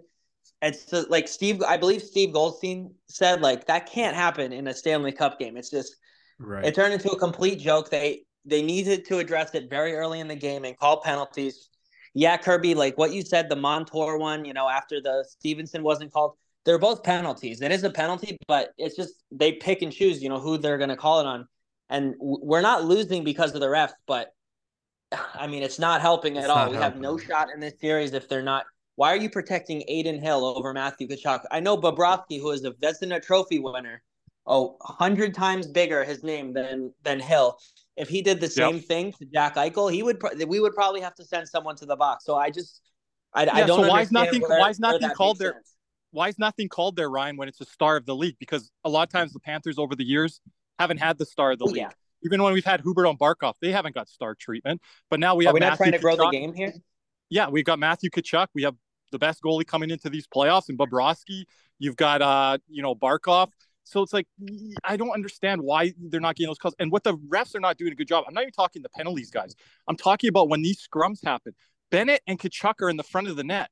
It's 0.63 0.87
just, 0.87 1.11
like 1.11 1.29
Steve, 1.29 1.63
I 1.63 1.77
believe 1.77 2.03
Steve 2.03 2.33
Goldstein 2.33 2.95
said, 3.09 3.43
like 3.43 3.67
that 3.67 3.91
can't 3.91 4.17
happen 4.17 4.53
in 4.53 4.67
a 4.69 4.75
Stanley 4.75 5.13
Cup 5.13 5.39
game. 5.39 5.57
It's 5.57 5.71
just, 5.71 5.97
right. 6.39 6.65
it 6.65 6.75
turned 6.75 6.95
into 6.95 7.11
a 7.11 7.19
complete 7.19 7.59
joke. 7.59 7.91
They 7.91 8.23
they 8.47 8.63
needed 8.63 9.07
to 9.07 9.19
address 9.19 9.55
it 9.55 9.71
very 9.71 9.95
early 9.95 10.21
in 10.21 10.29
the 10.29 10.37
game 10.37 10.65
and 10.65 10.77
call 10.79 11.01
penalties. 11.01 11.69
Yeah, 12.15 12.37
Kirby, 12.37 12.75
like 12.75 12.97
what 12.97 13.13
you 13.13 13.23
said, 13.23 13.49
the 13.49 13.57
Montour 13.57 14.19
one, 14.19 14.45
you 14.45 14.53
know, 14.53 14.69
after 14.69 15.01
the 15.01 15.25
Stephenson 15.29 15.83
wasn't 15.83 16.13
called, 16.13 16.35
they're 16.65 16.79
both 16.79 17.03
penalties. 17.03 17.61
It 17.61 17.73
is 17.73 17.85
a 17.85 17.91
penalty, 17.91 18.39
but 18.47 18.73
it's 18.79 18.97
just 18.97 19.15
they 19.31 19.53
pick 19.53 19.83
and 19.83 19.93
choose, 19.93 20.23
you 20.23 20.29
know, 20.29 20.41
who 20.41 20.57
they're 20.57 20.79
going 20.79 20.91
to 20.91 20.97
call 20.97 21.21
it 21.21 21.27
on. 21.27 21.49
And 21.91 22.14
we're 22.19 22.62
not 22.62 22.85
losing 22.85 23.25
because 23.25 23.55
of 23.55 23.61
the 23.61 23.67
refs, 23.67 23.93
but 24.07 24.33
I 25.35 25.47
mean, 25.47 25.62
it's 25.62 25.79
not 25.79 26.00
helping 26.00 26.37
at 26.38 26.45
it's 26.45 26.50
all. 26.50 26.71
We 26.71 26.76
helping. 26.76 26.83
have 26.83 26.97
no 27.00 27.19
shot 27.19 27.49
in 27.53 27.61
this 27.61 27.75
series 27.81 28.12
if 28.12 28.29
they're 28.29 28.43
not. 28.43 28.64
Why 28.97 29.12
are 29.12 29.17
you 29.17 29.29
protecting 29.29 29.83
Adin 29.88 30.23
Hill 30.23 30.45
over 30.45 30.73
Matthew 30.73 31.09
Tkachuk? 31.09 31.45
I 31.50 31.61
know 31.61 31.76
Bobrovsky, 31.76 32.41
who 32.41 32.53
is 32.53 32.64
a 32.64 32.71
Vezina 32.73 33.21
Trophy 33.21 33.59
winner, 33.59 34.03
oh, 34.47 34.76
hundred 34.83 35.35
times 35.35 35.67
bigger 35.67 36.05
his 36.05 36.23
name 36.23 36.53
than 36.53 36.93
than 37.03 37.19
Hill. 37.19 37.59
If 37.97 38.09
he 38.09 38.23
did 38.23 38.41
the 38.41 38.49
same 38.49 38.76
yep. 38.76 38.85
thing 38.85 39.12
to 39.19 39.26
Jack 39.26 39.57
Eichel, 39.57 39.93
he 39.93 40.03
would. 40.03 40.23
We 40.47 40.61
would 40.61 40.75
probably 40.75 41.00
have 41.00 41.14
to 41.17 41.25
send 41.25 41.49
someone 41.49 41.76
to 41.76 41.87
the 41.87 41.97
box. 41.97 42.25
So 42.25 42.37
I 42.37 42.50
just, 42.50 42.81
I, 43.33 43.45
yeah, 43.45 43.55
I 43.55 43.67
don't. 43.67 43.85
So 43.85 43.88
why 43.88 44.03
is 44.03 44.12
nothing? 44.12 44.43
Where, 44.43 44.59
why 44.59 44.71
is 44.71 44.79
nothing 44.79 45.11
called 45.11 45.38
there? 45.38 45.53
Sense. 45.55 45.75
Why 46.12 46.29
is 46.29 46.38
nothing 46.38 46.69
called 46.69 46.95
there, 46.95 47.11
Ryan? 47.11 47.37
When 47.37 47.49
it's 47.49 47.61
a 47.61 47.64
star 47.64 47.97
of 47.97 48.07
the 48.07 48.14
league? 48.14 48.37
Because 48.38 48.71
a 48.85 48.88
lot 48.88 49.09
of 49.09 49.12
times 49.12 49.33
the 49.33 49.41
Panthers 49.41 49.79
over 49.79 49.97
the 49.97 50.05
years 50.05 50.41
haven't 50.78 50.99
had 50.99 51.19
the 51.19 51.26
star 51.26 51.52
of 51.52 51.59
the 51.59 51.64
oh, 51.64 51.69
league. 51.69 51.76
Yeah. 51.76 51.90
Even 52.25 52.43
when 52.43 52.54
we've 52.54 52.64
had 52.64 52.83
Huberdeau 52.83 53.11
on 53.11 53.19
Barkov, 53.19 53.54
they 53.61 53.71
haven't 53.71 53.95
got 53.95 54.09
star 54.09 54.35
treatment. 54.35 54.81
But 55.11 55.21
now 55.21 55.35
we 55.35 55.45
have. 55.45 55.52
Are 55.52 55.54
we 55.54 55.61
Matthew 55.61 55.71
not 55.71 55.76
trying 55.76 55.93
to 55.93 55.99
grow 55.99 56.16
the 56.16 56.31
game 56.31 56.54
here? 56.54 56.73
Yeah, 57.28 57.49
we've 57.49 57.64
got 57.64 57.78
Matthew 57.78 58.11
Tkachuk. 58.11 58.49
We 58.54 58.62
have 58.62 58.75
the 59.12 59.19
best 59.19 59.43
goalie 59.43 59.66
coming 59.66 59.90
into 59.90 60.09
these 60.09 60.26
playoffs, 60.26 60.69
and 60.69 60.78
Bobrovsky. 60.78 61.45
You've 61.78 61.97
got 61.97 62.23
uh, 62.23 62.59
you 62.69 62.83
know, 62.83 62.95
Barkov. 62.95 63.49
So 63.85 64.02
it's 64.02 64.12
like 64.12 64.26
I 64.83 64.97
don't 64.97 65.11
understand 65.11 65.61
why 65.61 65.93
they're 65.99 66.21
not 66.21 66.37
getting 66.37 66.49
those 66.49 66.59
calls, 66.59 66.75
and 66.78 66.90
what 66.90 67.04
the 67.04 67.16
refs 67.16 67.54
are 67.54 67.61
not 67.61 67.76
doing 67.76 67.93
a 67.93 67.95
good 67.95 68.09
job. 68.09 68.25
I'm 68.26 68.35
not 68.35 68.43
even 68.43 68.52
talking 68.52 68.83
the 68.83 68.88
penalties, 68.88 69.31
guys. 69.31 69.54
I'm 69.87 69.97
talking 69.97 70.28
about 70.28 70.49
when 70.49 70.62
these 70.62 70.87
scrums 70.87 71.23
happen. 71.23 71.54
Bennett 71.90 72.23
and 72.26 72.38
Tkachuk 72.38 72.81
are 72.81 72.88
in 72.88 72.97
the 72.97 73.02
front 73.02 73.28
of 73.28 73.37
the 73.37 73.45
net, 73.45 73.69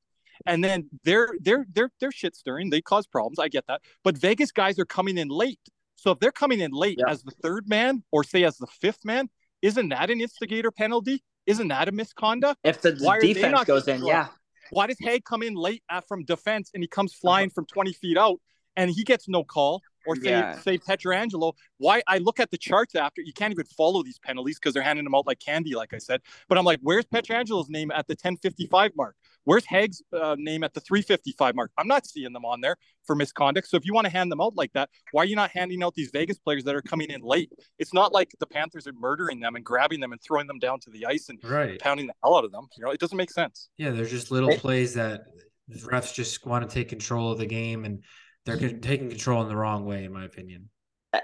and 0.47 0.62
then 0.62 0.90
they're 1.04 1.28
they're 1.40 1.66
they're 1.73 1.90
they're 1.99 2.12
shit 2.12 2.37
stirring. 2.37 2.71
They 2.71 2.82
cause 2.82 3.06
problems. 3.06 3.38
I 3.38 3.49
get 3.49 3.66
that, 3.68 3.80
but 4.04 4.16
Vegas 4.18 4.52
guys 4.52 4.78
are 4.78 4.85
coming 4.85 5.16
in 5.16 5.28
late. 5.28 5.59
So 6.02 6.11
if 6.11 6.18
they're 6.18 6.32
coming 6.32 6.59
in 6.59 6.73
late 6.73 6.99
yeah. 6.99 7.12
as 7.12 7.23
the 7.23 7.30
third 7.30 7.68
man 7.68 8.02
or 8.11 8.25
say 8.25 8.42
as 8.42 8.59
the 8.59 8.66
fifth 8.66 9.04
man, 9.04 9.30
isn't 9.62 9.90
that 9.90 10.11
an 10.11 10.21
instigator 10.21 10.73
penalty? 10.73 11.23
Isn't 11.47 11.68
that 11.68 11.88
a 11.88 11.92
misconduct? 11.92 12.59
If 12.64 12.82
the 12.82 12.97
Why 12.99 13.21
defense 13.21 13.62
goes 13.62 13.87
in, 13.87 14.04
yeah. 14.04 14.26
Why 14.71 14.88
does 14.88 14.97
Hague 14.99 15.25
come 15.25 15.44
in 15.44 15.54
late 15.54 15.85
from 16.09 16.25
defense 16.25 16.73
and 16.75 16.82
he 16.82 16.88
comes 16.88 17.12
uh-huh. 17.12 17.21
flying 17.21 17.50
from 17.50 17.66
20 17.66 17.92
feet 17.92 18.18
out 18.18 18.40
and 18.75 18.90
he 18.90 19.04
gets 19.04 19.28
no 19.28 19.44
call? 19.44 19.80
Or 20.06 20.16
say 20.16 20.30
yeah. 20.30 20.59
say 20.59 20.78
Pietrangelo. 20.78 21.52
Why 21.78 22.02
I 22.06 22.18
look 22.18 22.40
at 22.40 22.50
the 22.50 22.59
charts 22.59 22.94
after 22.94 23.23
you 23.23 23.32
can't 23.32 23.52
even 23.52 23.66
follow 23.66 24.02
these 24.02 24.18
penalties 24.18 24.59
because 24.59 24.75
they're 24.75 24.82
handing 24.82 25.04
them 25.04 25.14
out 25.14 25.26
like 25.26 25.38
candy, 25.38 25.75
like 25.75 25.94
I 25.94 25.99
said. 25.99 26.21
But 26.49 26.59
I'm 26.59 26.64
like, 26.64 26.80
where's 26.82 27.04
Pietrangelo's 27.06 27.68
name 27.68 27.90
at 27.90 28.06
the 28.06 28.16
10:55 28.16 28.90
mark? 28.97 29.16
Where's 29.44 29.64
Hague's 29.64 30.02
uh, 30.12 30.37
name 30.38 30.62
at 30.62 30.75
the 30.75 30.80
3:55 30.80 31.54
mark? 31.54 31.71
I'm 31.78 31.88
not 31.88 32.06
seeing 32.06 32.32
them 32.32 32.44
on 32.44 32.61
there 32.61 32.76
for 33.06 33.16
misconduct. 33.16 33.68
So 33.68 33.76
if 33.76 33.85
you 33.85 33.94
want 33.94 34.06
to 34.06 34.12
hand 34.12 34.30
them 34.30 34.40
out 34.40 34.54
like 34.56 34.73
that, 34.75 34.88
why 35.11 35.23
are 35.23 35.26
you 35.26 35.37
not 35.37 35.50
handing 35.50 35.82
out 35.82 35.94
these 35.94 36.11
Vegas 36.12 36.38
players 36.38 36.64
that 36.64 36.75
are 36.75 36.82
coming 36.82 37.11
in 37.11 37.21
late? 37.23 37.52
It's 37.78 37.92
not 37.92 38.12
like 38.12 38.32
the 38.38 38.47
Panthers 38.47 38.87
are 38.87 38.92
murdering 38.92 39.40
them 39.40 39.56
and 39.56 39.64
grabbing 39.64 40.00
them 40.00 40.12
and 40.12 40.21
throwing 40.23 40.47
them 40.47 40.59
down 40.59 40.80
to 40.80 40.90
the 40.90 41.06
ice 41.06 41.28
and 41.28 41.38
right. 41.44 41.80
pounding 41.80 42.06
the 42.06 42.14
hell 42.23 42.37
out 42.37 42.44
of 42.44 42.52
them. 42.52 42.66
You 42.76 42.85
know, 42.85 42.90
it 42.90 43.00
doesn't 43.00 43.16
make 43.16 43.30
sense. 43.30 43.68
Yeah, 43.78 43.90
there's 43.90 44.11
just 44.11 44.30
little 44.30 44.56
plays 44.56 44.94
that 44.94 45.23
refs 45.71 46.12
just 46.12 46.44
want 46.47 46.68
to 46.68 46.73
take 46.73 46.88
control 46.88 47.32
of 47.32 47.38
the 47.38 47.47
game 47.47 47.85
and 47.85 48.02
they're 48.44 48.56
mm-hmm. 48.56 48.80
taking 48.80 49.08
control 49.08 49.42
in 49.42 49.49
the 49.49 49.56
wrong 49.56 49.84
way, 49.84 50.04
in 50.04 50.12
my 50.12 50.25
opinion. 50.25 50.68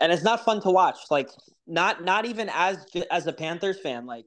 And 0.01 0.13
it's 0.13 0.23
not 0.23 0.45
fun 0.45 0.61
to 0.63 0.71
watch. 0.71 0.99
Like 1.11 1.31
not 1.67 2.05
not 2.05 2.27
even 2.27 2.51
as 2.53 2.85
as 3.11 3.27
a 3.27 3.33
Panthers 3.33 3.81
fan. 3.81 4.07
Like 4.07 4.27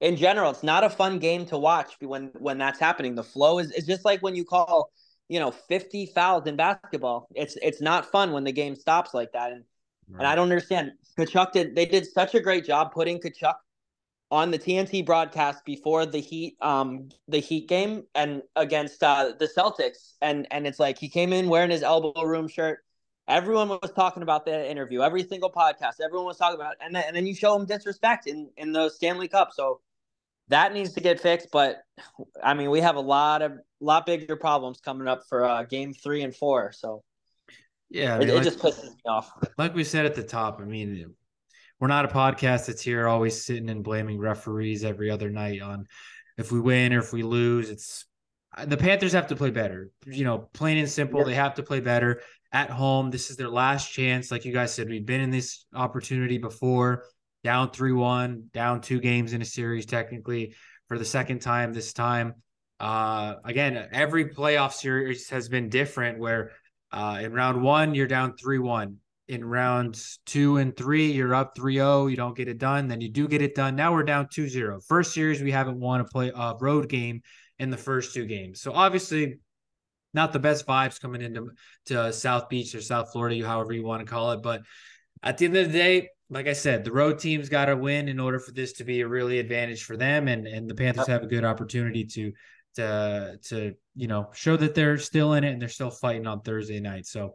in 0.00 0.16
general, 0.16 0.50
it's 0.50 0.62
not 0.62 0.84
a 0.84 0.90
fun 0.90 1.18
game 1.18 1.46
to 1.46 1.58
watch 1.58 1.94
when 2.00 2.30
when 2.38 2.58
that's 2.58 2.80
happening. 2.80 3.14
The 3.14 3.24
flow 3.24 3.58
is 3.58 3.70
it's 3.70 3.86
just 3.86 4.04
like 4.04 4.22
when 4.22 4.34
you 4.34 4.44
call 4.44 4.90
you 5.28 5.40
know 5.40 5.50
50 5.50 6.06
fouls 6.06 6.46
in 6.46 6.56
basketball. 6.56 7.28
It's 7.34 7.56
it's 7.62 7.80
not 7.80 8.10
fun 8.10 8.32
when 8.32 8.44
the 8.44 8.52
game 8.52 8.74
stops 8.74 9.14
like 9.14 9.32
that. 9.32 9.52
And 9.52 9.64
right. 10.08 10.18
and 10.18 10.26
I 10.26 10.34
don't 10.34 10.44
understand. 10.44 10.92
Tkachuk 11.16 11.52
did 11.52 11.76
they 11.76 11.86
did 11.86 12.06
such 12.06 12.34
a 12.34 12.40
great 12.40 12.64
job 12.64 12.92
putting 12.92 13.20
Tkachuk 13.20 13.54
on 14.30 14.50
the 14.50 14.58
TNT 14.58 15.04
broadcast 15.06 15.64
before 15.64 16.04
the 16.04 16.18
Heat 16.18 16.56
um 16.60 17.08
the 17.28 17.38
Heat 17.38 17.68
game 17.68 18.04
and 18.14 18.42
against 18.56 19.02
uh 19.02 19.32
the 19.38 19.46
Celtics 19.46 20.14
and 20.20 20.46
and 20.50 20.66
it's 20.66 20.80
like 20.80 20.98
he 20.98 21.08
came 21.08 21.32
in 21.32 21.48
wearing 21.48 21.70
his 21.70 21.82
elbow 21.82 22.22
room 22.22 22.48
shirt. 22.48 22.80
Everyone 23.28 23.68
was 23.68 23.90
talking 23.94 24.22
about 24.22 24.44
the 24.44 24.70
interview, 24.70 25.02
every 25.02 25.24
single 25.24 25.50
podcast, 25.50 25.94
everyone 26.04 26.26
was 26.26 26.36
talking 26.36 26.54
about 26.54 26.72
it. 26.74 26.78
and 26.80 26.94
then, 26.94 27.04
and 27.08 27.16
then 27.16 27.26
you 27.26 27.34
show 27.34 27.56
him 27.56 27.66
disrespect 27.66 28.26
in 28.26 28.50
in 28.56 28.72
the 28.72 28.88
Stanley 28.88 29.28
Cup. 29.28 29.50
So 29.52 29.80
that 30.48 30.72
needs 30.72 30.92
to 30.94 31.00
get 31.00 31.20
fixed, 31.20 31.48
but 31.52 31.82
I 32.42 32.54
mean, 32.54 32.70
we 32.70 32.80
have 32.80 32.96
a 32.96 33.00
lot 33.00 33.42
of 33.42 33.52
lot 33.80 34.06
bigger 34.06 34.36
problems 34.36 34.80
coming 34.80 35.08
up 35.08 35.22
for 35.28 35.44
uh 35.44 35.64
game 35.64 35.92
3 35.92 36.22
and 36.22 36.34
4, 36.34 36.72
so 36.72 37.02
yeah, 37.90 38.16
I 38.16 38.18
mean, 38.18 38.28
it, 38.28 38.34
like, 38.34 38.42
it 38.42 38.44
just 38.44 38.58
pisses 38.58 38.84
me 38.84 39.00
off. 39.06 39.30
Like 39.58 39.74
we 39.74 39.84
said 39.84 40.06
at 40.06 40.14
the 40.14 40.22
top, 40.22 40.60
I 40.60 40.64
mean, 40.64 41.14
we're 41.78 41.88
not 41.88 42.04
a 42.04 42.08
podcast 42.08 42.66
that's 42.66 42.82
here 42.82 43.06
always 43.06 43.44
sitting 43.44 43.68
and 43.68 43.84
blaming 43.84 44.18
referees 44.18 44.84
every 44.84 45.10
other 45.10 45.30
night 45.30 45.60
on 45.60 45.86
if 46.38 46.50
we 46.50 46.60
win 46.60 46.92
or 46.92 47.00
if 47.00 47.12
we 47.12 47.22
lose. 47.22 47.70
It's 47.70 48.06
the 48.64 48.76
Panthers 48.76 49.12
have 49.12 49.26
to 49.28 49.36
play 49.36 49.50
better. 49.50 49.90
You 50.06 50.24
know, 50.24 50.48
plain 50.54 50.78
and 50.78 50.88
simple, 50.88 51.24
they 51.24 51.34
have 51.34 51.54
to 51.54 51.62
play 51.62 51.80
better 51.80 52.22
at 52.52 52.70
home. 52.70 53.10
This 53.10 53.30
is 53.30 53.36
their 53.36 53.50
last 53.50 53.92
chance. 53.92 54.30
Like 54.30 54.44
you 54.44 54.52
guys 54.52 54.72
said, 54.72 54.88
we've 54.88 55.04
been 55.04 55.20
in 55.20 55.30
this 55.30 55.66
opportunity 55.74 56.38
before, 56.38 57.04
down 57.44 57.70
3 57.70 57.92
1, 57.92 58.50
down 58.52 58.80
two 58.80 59.00
games 59.00 59.34
in 59.34 59.42
a 59.42 59.44
series, 59.44 59.84
technically, 59.84 60.54
for 60.88 60.98
the 60.98 61.04
second 61.04 61.40
time 61.40 61.74
this 61.74 61.92
time. 61.92 62.34
Uh, 62.80 63.34
again, 63.44 63.88
every 63.92 64.26
playoff 64.26 64.72
series 64.72 65.28
has 65.30 65.48
been 65.48 65.68
different 65.68 66.18
where 66.18 66.52
uh, 66.92 67.20
in 67.22 67.32
round 67.32 67.62
one, 67.62 67.94
you're 67.94 68.06
down 68.06 68.36
3 68.36 68.58
1 68.58 68.96
in 69.28 69.44
rounds 69.44 70.20
two 70.24 70.58
and 70.58 70.76
three, 70.76 71.10
you're 71.10 71.34
up 71.34 71.56
3-0, 71.56 72.10
you 72.10 72.16
don't 72.16 72.36
get 72.36 72.48
it 72.48 72.58
done, 72.58 72.88
then 72.88 73.00
you 73.00 73.08
do 73.08 73.26
get 73.26 73.42
it 73.42 73.54
done. 73.54 73.74
Now 73.74 73.92
we're 73.92 74.04
down 74.04 74.26
2-0. 74.26 74.84
First 74.86 75.12
series, 75.12 75.42
we 75.42 75.50
haven't 75.50 75.80
won 75.80 76.00
a 76.00 76.04
play 76.04 76.30
a 76.34 76.54
road 76.60 76.88
game 76.88 77.22
in 77.58 77.70
the 77.70 77.76
first 77.76 78.14
two 78.14 78.26
games. 78.26 78.60
So 78.60 78.72
obviously 78.72 79.38
not 80.14 80.32
the 80.32 80.38
best 80.38 80.66
vibes 80.66 81.00
coming 81.00 81.22
into 81.22 81.50
to 81.86 82.12
South 82.12 82.48
Beach 82.48 82.74
or 82.74 82.80
South 82.80 83.12
Florida, 83.12 83.46
however 83.46 83.72
you 83.72 83.84
want 83.84 84.04
to 84.04 84.10
call 84.10 84.32
it. 84.32 84.42
But 84.42 84.62
at 85.22 85.38
the 85.38 85.46
end 85.46 85.56
of 85.56 85.72
the 85.72 85.78
day, 85.78 86.08
like 86.30 86.46
I 86.48 86.54
said, 86.54 86.84
the 86.84 86.92
road 86.92 87.18
team's 87.18 87.48
got 87.48 87.66
to 87.66 87.76
win 87.76 88.08
in 88.08 88.18
order 88.18 88.38
for 88.38 88.52
this 88.52 88.74
to 88.74 88.84
be 88.84 89.00
a 89.00 89.08
really 89.08 89.38
advantage 89.38 89.84
for 89.84 89.96
them, 89.96 90.26
and 90.26 90.46
and 90.46 90.68
the 90.68 90.74
Panthers 90.74 91.06
have 91.06 91.22
a 91.22 91.26
good 91.26 91.44
opportunity 91.44 92.04
to 92.04 92.32
to 92.74 93.38
to 93.44 93.74
you 93.94 94.08
know 94.08 94.30
show 94.34 94.56
that 94.56 94.74
they're 94.74 94.98
still 94.98 95.34
in 95.34 95.44
it 95.44 95.52
and 95.52 95.62
they're 95.62 95.68
still 95.68 95.90
fighting 95.90 96.26
on 96.26 96.40
Thursday 96.40 96.80
night. 96.80 97.06
So 97.06 97.34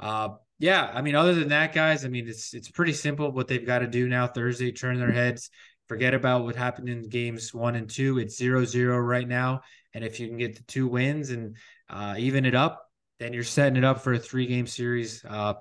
uh, 0.00 0.30
yeah, 0.58 0.90
I 0.94 1.02
mean, 1.02 1.14
other 1.14 1.34
than 1.34 1.48
that, 1.48 1.72
guys, 1.72 2.04
I 2.04 2.08
mean, 2.08 2.28
it's 2.28 2.54
it's 2.54 2.70
pretty 2.70 2.92
simple 2.92 3.30
what 3.32 3.48
they've 3.48 3.66
got 3.66 3.80
to 3.80 3.86
do 3.86 4.08
now. 4.08 4.26
Thursday, 4.26 4.70
turn 4.70 4.98
their 4.98 5.10
heads, 5.10 5.50
forget 5.88 6.14
about 6.14 6.44
what 6.44 6.54
happened 6.54 6.88
in 6.88 7.08
games 7.08 7.52
one 7.52 7.74
and 7.74 7.90
two. 7.90 8.18
It's 8.18 8.36
zero 8.36 8.64
zero 8.64 8.98
right 8.98 9.26
now, 9.26 9.62
and 9.94 10.04
if 10.04 10.20
you 10.20 10.28
can 10.28 10.36
get 10.36 10.56
the 10.56 10.62
two 10.62 10.86
wins 10.86 11.30
and 11.30 11.56
uh, 11.90 12.14
even 12.18 12.46
it 12.46 12.54
up, 12.54 12.88
then 13.18 13.32
you're 13.32 13.42
setting 13.42 13.76
it 13.76 13.84
up 13.84 14.00
for 14.00 14.12
a 14.12 14.18
three 14.18 14.46
game 14.46 14.66
series, 14.66 15.24
uh, 15.28 15.54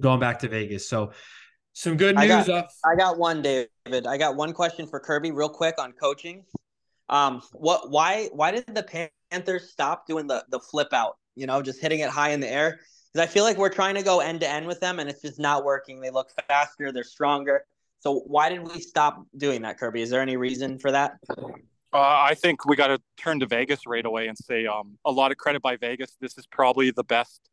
going 0.00 0.20
back 0.20 0.38
to 0.38 0.48
Vegas. 0.48 0.88
So, 0.88 1.12
some 1.74 1.98
good 1.98 2.16
news. 2.16 2.24
I 2.24 2.46
got, 2.46 2.68
I 2.84 2.96
got 2.96 3.18
one, 3.18 3.42
David. 3.42 4.06
I 4.06 4.16
got 4.16 4.36
one 4.36 4.54
question 4.54 4.86
for 4.86 5.00
Kirby, 5.00 5.32
real 5.32 5.50
quick 5.50 5.74
on 5.78 5.92
coaching. 5.92 6.44
Um, 7.10 7.42
what? 7.52 7.90
Why? 7.90 8.30
Why 8.32 8.52
did 8.52 8.64
the 8.74 9.10
Panthers 9.30 9.70
stop 9.70 10.06
doing 10.06 10.26
the 10.26 10.46
the 10.48 10.60
flip 10.60 10.94
out? 10.94 11.18
You 11.36 11.46
know, 11.46 11.60
just 11.60 11.82
hitting 11.82 12.00
it 12.00 12.08
high 12.08 12.30
in 12.30 12.40
the 12.40 12.50
air 12.50 12.80
because 13.14 13.28
I 13.28 13.32
feel 13.32 13.44
like 13.44 13.56
we're 13.56 13.68
trying 13.68 13.94
to 13.94 14.02
go 14.02 14.18
end 14.20 14.40
to 14.40 14.50
end 14.50 14.66
with 14.66 14.80
them, 14.80 14.98
and 14.98 15.08
it's 15.08 15.22
just 15.22 15.38
not 15.38 15.64
working. 15.64 16.00
They 16.00 16.10
look 16.10 16.30
faster, 16.48 16.90
they're 16.90 17.04
stronger. 17.04 17.64
So 18.00 18.20
why 18.26 18.48
did 18.48 18.66
we 18.66 18.80
stop 18.80 19.24
doing 19.36 19.62
that, 19.62 19.78
Kirby? 19.78 20.02
Is 20.02 20.10
there 20.10 20.20
any 20.20 20.36
reason 20.36 20.78
for 20.78 20.90
that? 20.90 21.18
Uh, 21.38 21.44
I 21.92 22.34
think 22.34 22.66
we 22.66 22.74
got 22.74 22.88
to 22.88 23.00
turn 23.16 23.38
to 23.40 23.46
Vegas 23.46 23.86
right 23.86 24.04
away 24.04 24.26
and 24.26 24.36
say 24.36 24.66
um, 24.66 24.98
a 25.04 25.12
lot 25.12 25.30
of 25.30 25.36
credit 25.36 25.62
by 25.62 25.76
Vegas. 25.76 26.16
This 26.20 26.36
is 26.36 26.46
probably 26.46 26.90
the 26.90 27.04
best 27.04 27.48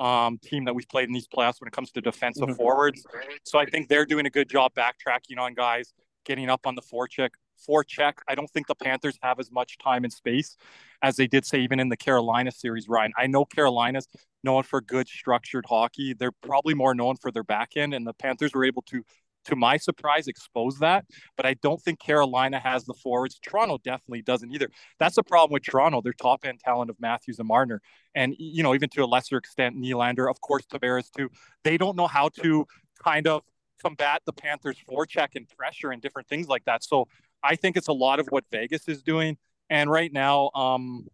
um, 0.00 0.38
team 0.38 0.64
that 0.64 0.74
we've 0.74 0.88
played 0.88 1.08
in 1.08 1.12
these 1.12 1.28
playoffs 1.28 1.60
when 1.60 1.68
it 1.68 1.72
comes 1.72 1.90
to 1.92 2.00
defensive 2.00 2.44
mm-hmm. 2.44 2.54
forwards. 2.54 3.04
So 3.44 3.58
I 3.58 3.66
think 3.66 3.88
they're 3.88 4.06
doing 4.06 4.24
a 4.24 4.30
good 4.30 4.48
job 4.48 4.72
backtracking 4.74 5.38
on 5.38 5.52
guys, 5.52 5.92
getting 6.24 6.48
up 6.48 6.66
on 6.66 6.74
the 6.74 6.82
forecheck. 6.82 7.30
Forecheck. 7.68 8.14
I 8.28 8.34
don't 8.34 8.50
think 8.50 8.66
the 8.66 8.74
Panthers 8.74 9.18
have 9.22 9.38
as 9.40 9.50
much 9.50 9.78
time 9.78 10.04
and 10.04 10.12
space 10.12 10.56
as 11.02 11.16
they 11.16 11.26
did 11.26 11.44
say 11.44 11.60
even 11.60 11.80
in 11.80 11.88
the 11.88 11.96
Carolina 11.96 12.50
series. 12.50 12.88
Ryan, 12.88 13.12
I 13.16 13.26
know 13.26 13.44
Carolina's 13.44 14.08
known 14.44 14.62
for 14.62 14.80
good 14.80 15.08
structured 15.08 15.66
hockey. 15.68 16.14
They're 16.14 16.32
probably 16.32 16.74
more 16.74 16.94
known 16.94 17.16
for 17.16 17.30
their 17.30 17.44
back 17.44 17.70
end, 17.76 17.94
and 17.94 18.06
the 18.06 18.14
Panthers 18.14 18.52
were 18.54 18.64
able 18.64 18.82
to 18.82 19.02
to 19.44 19.56
my 19.56 19.76
surprise, 19.76 20.28
expose 20.28 20.78
that. 20.78 21.04
But 21.36 21.46
I 21.46 21.54
don't 21.54 21.82
think 21.82 21.98
Carolina 22.00 22.60
has 22.60 22.84
the 22.84 22.94
forwards. 22.94 23.40
Toronto 23.42 23.78
definitely 23.82 24.22
doesn't 24.22 24.52
either. 24.52 24.68
That's 24.98 25.16
the 25.16 25.22
problem 25.22 25.52
with 25.52 25.64
Toronto. 25.64 26.00
Their 26.00 26.12
top 26.12 26.44
end 26.44 26.60
talent 26.60 26.90
of 26.90 27.00
Matthews 27.00 27.38
and 27.38 27.48
Marner, 27.48 27.80
and 28.14 28.34
you 28.38 28.62
know, 28.62 28.74
even 28.74 28.88
to 28.90 29.02
a 29.02 29.06
lesser 29.06 29.36
extent, 29.36 29.76
Nylander, 29.76 30.30
of 30.30 30.40
course, 30.40 30.64
Tavares 30.66 31.10
too. 31.10 31.28
They 31.64 31.76
don't 31.76 31.96
know 31.96 32.06
how 32.06 32.28
to 32.40 32.66
kind 33.02 33.26
of 33.26 33.42
combat 33.82 34.22
the 34.24 34.32
Panthers' 34.32 34.76
forecheck 34.88 35.28
and 35.34 35.48
pressure 35.48 35.90
and 35.90 36.00
different 36.00 36.28
things 36.28 36.46
like 36.46 36.64
that. 36.66 36.84
So 36.84 37.08
I 37.42 37.56
think 37.56 37.76
it's 37.76 37.88
a 37.88 37.92
lot 37.92 38.20
of 38.20 38.26
what 38.28 38.44
Vegas 38.50 38.88
is 38.88 39.02
doing. 39.02 39.36
And 39.70 39.90
right 39.90 40.12
now, 40.12 40.50
um, 40.54 41.06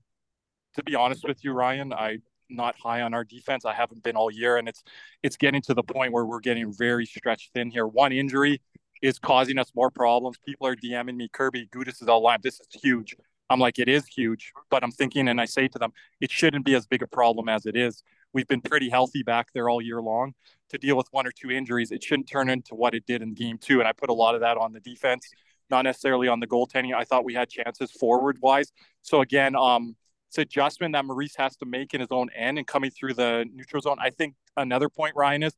to 0.75 0.83
be 0.83 0.95
honest 0.95 1.25
with 1.27 1.45
you, 1.45 1.53
Ryan, 1.53 1.93
I'm 1.93 2.23
not 2.51 2.77
high 2.79 3.03
on 3.03 3.15
our 3.15 3.25
defense. 3.25 3.65
I 3.65 3.75
haven't 3.75 4.03
been 4.03 4.17
all 4.17 4.31
year, 4.31 4.57
and 4.57 4.69
it's 4.69 4.83
it's 5.23 5.37
getting 5.37 5.63
to 5.63 5.75
the 5.75 5.83
point 5.83 6.13
where 6.13 6.25
we're 6.25 6.41
getting 6.41 6.73
very 6.73 7.07
stretched 7.07 7.53
thin 7.53 7.71
here. 7.71 7.87
One 7.87 8.13
injury 8.13 8.61
is 9.03 9.19
causing 9.19 9.59
us 9.59 9.71
more 9.75 9.91
problems. 9.91 10.39
People 10.45 10.67
are 10.67 10.77
DMing 10.77 11.17
me, 11.17 11.29
Kirby, 11.33 11.69
Gudas 11.69 12.03
is 12.03 12.09
all 12.09 12.23
live. 12.23 12.43
This 12.43 12.61
is 12.61 12.83
huge. 12.83 13.17
I'm 13.51 13.61
like, 13.61 13.79
it 13.79 13.89
is 13.89 14.07
huge, 14.07 14.53
but 14.71 14.85
I'm 14.85 14.91
thinking, 14.91 15.29
and 15.29 15.41
I 15.41 15.47
say 15.47 15.69
to 15.69 15.79
them, 15.79 15.93
it 16.21 16.31
shouldn't 16.31 16.67
be 16.67 16.75
as 16.75 16.87
big 16.87 17.03
a 17.03 17.07
problem 17.07 17.49
as 17.49 17.65
it 17.65 17.77
is. 17.77 18.03
We've 18.35 18.47
been 18.47 18.61
pretty 18.61 18.91
healthy 18.91 19.23
back 19.23 19.49
there 19.55 19.71
all 19.71 19.81
year 19.81 20.03
long. 20.03 20.35
To 20.71 20.79
deal 20.79 20.99
with 20.99 21.07
one 21.13 21.27
or 21.27 21.31
two 21.31 21.51
injuries, 21.51 21.91
it 21.91 22.03
shouldn't 22.03 22.29
turn 22.29 22.51
into 22.51 22.75
what 22.75 22.95
it 22.95 23.07
did 23.07 23.23
in 23.23 23.33
game 23.33 23.57
two. 23.57 23.79
And 23.79 23.89
I 23.89 23.93
put 23.93 24.11
a 24.11 24.15
lot 24.15 24.35
of 24.35 24.43
that 24.43 24.59
on 24.59 24.75
the 24.75 24.81
defense, 24.81 25.31
not 25.71 25.83
necessarily 25.83 26.29
on 26.29 26.41
the 26.41 26.47
goaltending. 26.47 26.95
I 26.95 27.05
thought 27.05 27.25
we 27.25 27.35
had 27.35 27.49
chances 27.49 27.91
forward 27.91 28.39
wise. 28.41 28.73
So 29.03 29.21
again, 29.21 29.55
um, 29.57 29.97
it's 30.29 30.39
adjustment 30.39 30.93
that 30.93 31.05
Maurice 31.05 31.37
has 31.37 31.57
to 31.57 31.67
make 31.67 31.95
in 31.95 32.01
his 32.01 32.09
own 32.11 32.29
end 32.37 32.59
and 32.59 32.67
coming 32.67 32.91
through 32.91 33.15
the 33.15 33.47
neutral 33.55 33.81
zone. 33.81 33.97
I 33.99 34.11
think 34.11 34.35
another 34.57 34.89
point, 34.89 35.17
Ryan, 35.17 35.43
is 35.43 35.55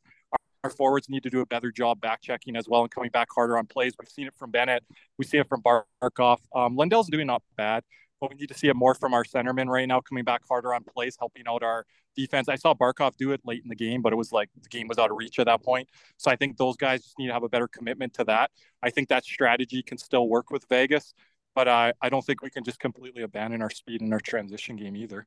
our, 0.63 0.71
forwards 0.71 1.09
need 1.09 1.23
to 1.23 1.31
do 1.31 1.41
a 1.41 1.47
better 1.47 1.73
job 1.73 2.01
back 2.01 2.21
checking 2.21 2.55
as 2.55 2.69
well 2.69 2.83
and 2.83 2.91
coming 2.91 3.11
back 3.11 3.29
harder 3.35 3.57
on 3.59 3.67
plays. 3.67 3.95
We've 3.99 4.09
seen 4.09 4.27
it 4.27 4.35
from 4.35 4.51
Bennett. 4.51 4.85
We 5.19 5.25
see 5.25 5.39
it 5.39 5.49
from 5.49 5.63
Barkov. 5.63 6.39
Um, 6.55 6.77
Lundell's 6.77 7.09
doing 7.09 7.27
not 7.27 7.43
bad, 7.57 7.83
but 8.21 8.31
we 8.31 8.37
need 8.37 8.49
to 8.49 8.55
see 8.55 8.69
it 8.69 8.77
more 8.77 8.95
from 8.95 9.15
our 9.15 9.25
centerman 9.25 9.69
right 9.69 9.89
now, 9.89 10.01
coming 10.01 10.25
back 10.25 10.43
harder 10.49 10.75
on 10.75 10.85
plays, 10.85 11.17
helping 11.19 11.45
out 11.49 11.63
our 11.63 11.87
defense. 12.17 12.49
I 12.49 12.57
saw 12.57 12.75
Barkov 12.75 13.17
do 13.17 13.33
it 13.33 13.41
late 13.45 13.63
in 13.63 13.69
the 13.69 13.77
game, 13.77 14.03
but 14.03 14.13
it 14.13 14.17
was 14.17 14.33
like 14.33 14.51
the 14.61 14.69
game 14.69 14.89
was 14.89 14.99
out 14.99 15.11
of 15.11 15.17
reach 15.17 15.39
at 15.39 15.47
that 15.47 15.63
point. 15.63 15.89
So 16.17 16.31
I 16.31 16.37
think 16.37 16.57
those 16.57 16.77
guys 16.77 17.03
just 17.03 17.19
need 17.19 17.29
to 17.29 17.33
have 17.33 17.45
a 17.45 17.49
better 17.49 17.69
commitment 17.69 18.15
to 18.15 18.25
that. 18.25 18.51
I 18.83 18.91
think 18.91 19.09
that 19.09 19.25
strategy 19.25 19.83
can 19.83 19.99
still 19.99 20.29
work 20.29 20.51
with 20.51 20.67
Vegas 20.69 21.15
but 21.55 21.69
I, 21.69 21.93
I 22.01 22.09
don't 22.09 22.25
think 22.25 22.43
we 22.43 22.51
can 22.51 22.65
just 22.65 22.81
completely 22.81 23.23
abandon 23.23 23.63
our 23.63 23.71
speed 23.71 24.03
in 24.03 24.13
our 24.13 24.21
transition 24.21 24.77
game 24.77 24.97
either. 24.97 25.27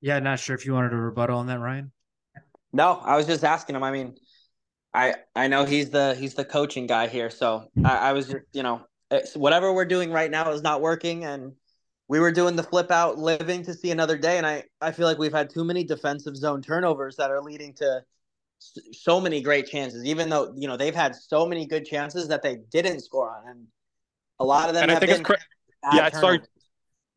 Yeah, 0.00 0.18
not 0.20 0.38
sure 0.38 0.54
if 0.54 0.66
you 0.66 0.74
wanted 0.74 0.92
a 0.92 0.96
rebuttal 0.96 1.38
on 1.38 1.46
that, 1.46 1.58
Ryan. 1.58 1.92
No, 2.72 2.92
I 2.92 3.16
was 3.16 3.26
just 3.26 3.44
asking 3.44 3.76
him. 3.76 3.82
I 3.82 3.90
mean, 3.90 4.16
I 4.92 5.14
I 5.34 5.48
know 5.48 5.64
he's 5.64 5.90
the 5.90 6.14
he's 6.14 6.34
the 6.34 6.44
coaching 6.44 6.86
guy 6.86 7.08
here, 7.08 7.30
so 7.30 7.68
I, 7.84 7.96
I 7.96 8.12
was 8.12 8.28
just 8.28 8.44
you 8.52 8.62
know 8.62 8.82
whatever 9.34 9.72
we're 9.72 9.84
doing 9.84 10.10
right 10.10 10.30
now 10.30 10.50
is 10.50 10.62
not 10.62 10.80
working, 10.80 11.24
and 11.24 11.52
we 12.08 12.20
were 12.20 12.32
doing 12.32 12.56
the 12.56 12.62
flip 12.62 12.90
out 12.90 13.18
living 13.18 13.64
to 13.64 13.74
see 13.74 13.90
another 13.90 14.16
day, 14.16 14.38
and 14.38 14.46
I 14.46 14.64
I 14.80 14.92
feel 14.92 15.06
like 15.06 15.18
we've 15.18 15.32
had 15.32 15.50
too 15.50 15.64
many 15.64 15.84
defensive 15.84 16.36
zone 16.36 16.62
turnovers 16.62 17.16
that 17.16 17.30
are 17.30 17.42
leading 17.42 17.74
to 17.74 18.02
so 18.92 19.20
many 19.20 19.42
great 19.42 19.66
chances, 19.66 20.04
even 20.04 20.28
though 20.28 20.52
you 20.56 20.68
know 20.68 20.76
they've 20.76 20.94
had 20.94 21.14
so 21.14 21.46
many 21.46 21.66
good 21.66 21.84
chances 21.84 22.28
that 22.28 22.42
they 22.42 22.56
didn't 22.70 23.00
score 23.00 23.30
on, 23.30 23.48
and 23.48 23.66
a 24.38 24.44
lot 24.44 24.68
of 24.68 24.74
them. 24.74 24.84
And 24.84 24.92
I 24.92 24.98
think 24.98 25.12
it's 25.12 25.20
cre- 25.20 25.34
yeah, 25.92 26.10
sorry, 26.10 26.40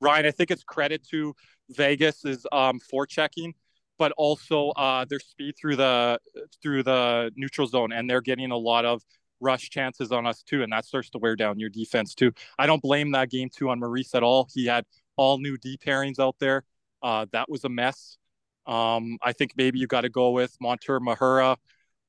Ryan. 0.01 0.25
I 0.25 0.31
think 0.31 0.51
it's 0.51 0.63
credit 0.63 1.07
to 1.09 1.35
Vegas 1.71 2.25
is 2.25 2.45
um, 2.51 2.79
checking, 3.07 3.53
but 3.97 4.11
also 4.17 4.69
uh, 4.69 5.05
their 5.05 5.19
speed 5.19 5.55
through 5.59 5.75
the 5.75 6.19
through 6.61 6.83
the 6.83 7.31
neutral 7.35 7.67
zone, 7.67 7.91
and 7.91 8.09
they're 8.09 8.21
getting 8.21 8.51
a 8.51 8.57
lot 8.57 8.85
of 8.85 9.01
rush 9.39 9.69
chances 9.69 10.11
on 10.11 10.25
us 10.25 10.43
too, 10.43 10.63
and 10.63 10.71
that 10.71 10.85
starts 10.85 11.09
to 11.11 11.17
wear 11.17 11.35
down 11.35 11.59
your 11.59 11.69
defense 11.69 12.13
too. 12.15 12.31
I 12.57 12.65
don't 12.67 12.81
blame 12.81 13.11
that 13.11 13.29
game 13.29 13.49
two 13.55 13.69
on 13.69 13.79
Maurice 13.79 14.15
at 14.15 14.23
all. 14.23 14.47
He 14.53 14.65
had 14.65 14.85
all 15.17 15.37
new 15.37 15.57
D 15.57 15.77
pairings 15.77 16.19
out 16.19 16.35
there. 16.39 16.63
Uh, 17.01 17.25
that 17.31 17.49
was 17.49 17.63
a 17.63 17.69
mess. 17.69 18.17
Um, 18.65 19.17
I 19.21 19.33
think 19.33 19.51
maybe 19.57 19.79
you 19.79 19.87
got 19.87 20.01
to 20.01 20.09
go 20.09 20.31
with 20.31 20.55
Montour 20.61 20.99
Mahura, 20.99 21.57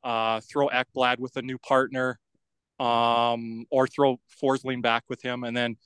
uh, 0.04 0.40
throw 0.40 0.68
Ekblad 0.68 1.18
with 1.18 1.36
a 1.36 1.42
new 1.42 1.58
partner, 1.58 2.18
um, 2.78 3.66
or 3.70 3.86
throw 3.86 4.20
Forsling 4.42 4.82
back 4.82 5.04
with 5.08 5.22
him, 5.22 5.44
and 5.44 5.56
then 5.56 5.76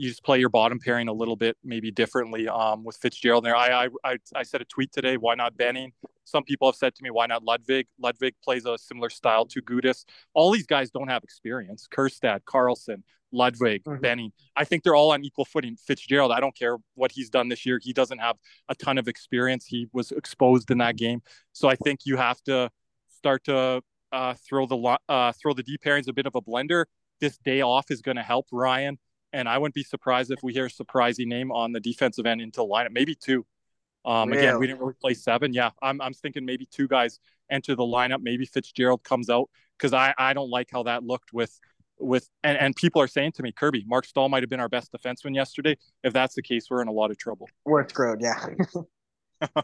you 0.00 0.08
just 0.08 0.24
play 0.24 0.38
your 0.38 0.48
bottom 0.48 0.78
pairing 0.78 1.08
a 1.08 1.12
little 1.12 1.36
bit 1.36 1.58
maybe 1.62 1.90
differently 1.90 2.48
um, 2.48 2.84
with 2.84 2.96
Fitzgerald 2.96 3.44
there. 3.44 3.54
I, 3.54 3.88
I 4.02 4.16
I 4.34 4.42
said 4.42 4.62
a 4.62 4.64
tweet 4.64 4.92
today. 4.92 5.18
Why 5.18 5.34
not 5.34 5.58
Benning? 5.58 5.92
Some 6.24 6.42
people 6.42 6.68
have 6.68 6.76
said 6.76 6.94
to 6.94 7.02
me, 7.02 7.10
why 7.10 7.26
not 7.26 7.44
Ludwig? 7.44 7.86
Ludwig 7.98 8.34
plays 8.42 8.64
a 8.64 8.78
similar 8.78 9.10
style 9.10 9.44
to 9.46 9.60
Gudas. 9.60 10.06
All 10.32 10.50
these 10.52 10.66
guys 10.66 10.90
don't 10.90 11.08
have 11.08 11.22
experience. 11.22 11.86
Kerstad, 11.94 12.44
Carlsson, 12.44 13.02
Ludwig, 13.30 13.84
mm-hmm. 13.84 14.00
Benning. 14.00 14.32
I 14.56 14.64
think 14.64 14.84
they're 14.84 14.94
all 14.94 15.12
on 15.12 15.22
equal 15.22 15.44
footing. 15.44 15.76
Fitzgerald, 15.76 16.32
I 16.32 16.40
don't 16.40 16.56
care 16.56 16.78
what 16.94 17.12
he's 17.12 17.28
done 17.28 17.50
this 17.50 17.66
year. 17.66 17.78
He 17.82 17.92
doesn't 17.92 18.18
have 18.18 18.36
a 18.70 18.74
ton 18.74 18.96
of 18.96 19.06
experience. 19.06 19.66
He 19.66 19.88
was 19.92 20.12
exposed 20.12 20.70
in 20.70 20.78
that 20.78 20.96
game. 20.96 21.20
So 21.52 21.68
I 21.68 21.76
think 21.76 22.00
you 22.04 22.16
have 22.16 22.40
to 22.44 22.70
start 23.10 23.44
to 23.44 23.82
uh, 24.12 24.34
throw 24.48 24.64
the 24.64 24.98
uh, 25.10 25.32
throw 25.32 25.52
the 25.52 25.62
D 25.62 25.76
pairings 25.84 26.08
a 26.08 26.14
bit 26.14 26.24
of 26.24 26.34
a 26.36 26.40
blender. 26.40 26.86
This 27.20 27.36
day 27.36 27.60
off 27.60 27.90
is 27.90 28.00
going 28.00 28.16
to 28.16 28.22
help 28.22 28.46
Ryan. 28.50 28.98
And 29.32 29.48
I 29.48 29.58
wouldn't 29.58 29.74
be 29.74 29.84
surprised 29.84 30.30
if 30.30 30.42
we 30.42 30.52
hear 30.52 30.66
a 30.66 30.70
surprising 30.70 31.28
name 31.28 31.52
on 31.52 31.72
the 31.72 31.80
defensive 31.80 32.26
end 32.26 32.40
into 32.40 32.60
lineup, 32.60 32.90
maybe 32.92 33.14
two. 33.14 33.46
Um, 34.04 34.30
really? 34.30 34.46
Again, 34.46 34.58
we 34.58 34.66
didn't 34.66 34.80
really 34.80 34.94
play 35.00 35.14
seven. 35.14 35.52
Yeah, 35.52 35.70
I'm, 35.82 36.00
I'm 36.00 36.14
thinking 36.14 36.44
maybe 36.44 36.66
two 36.66 36.88
guys 36.88 37.20
enter 37.50 37.74
the 37.74 37.82
lineup. 37.82 38.20
Maybe 38.22 38.46
Fitzgerald 38.46 39.04
comes 39.04 39.28
out 39.28 39.50
because 39.78 39.92
I, 39.92 40.14
I 40.18 40.32
don't 40.32 40.50
like 40.50 40.68
how 40.72 40.84
that 40.84 41.04
looked 41.04 41.32
with 41.32 41.58
with 42.00 42.28
and, 42.42 42.56
and 42.58 42.74
people 42.74 43.00
are 43.02 43.06
saying 43.06 43.32
to 43.32 43.42
me, 43.42 43.52
Kirby, 43.52 43.84
Marc 43.86 44.06
Staal 44.06 44.28
might 44.28 44.42
have 44.42 44.50
been 44.50 44.60
our 44.60 44.68
best 44.68 44.90
defenseman 44.92 45.34
yesterday. 45.34 45.76
If 46.02 46.12
that's 46.12 46.34
the 46.34 46.42
case, 46.42 46.66
we're 46.70 46.82
in 46.82 46.88
a 46.88 46.92
lot 46.92 47.10
of 47.10 47.18
trouble. 47.18 47.48
We're 47.64 47.86
screwed, 47.88 48.20
yeah. 48.20 48.46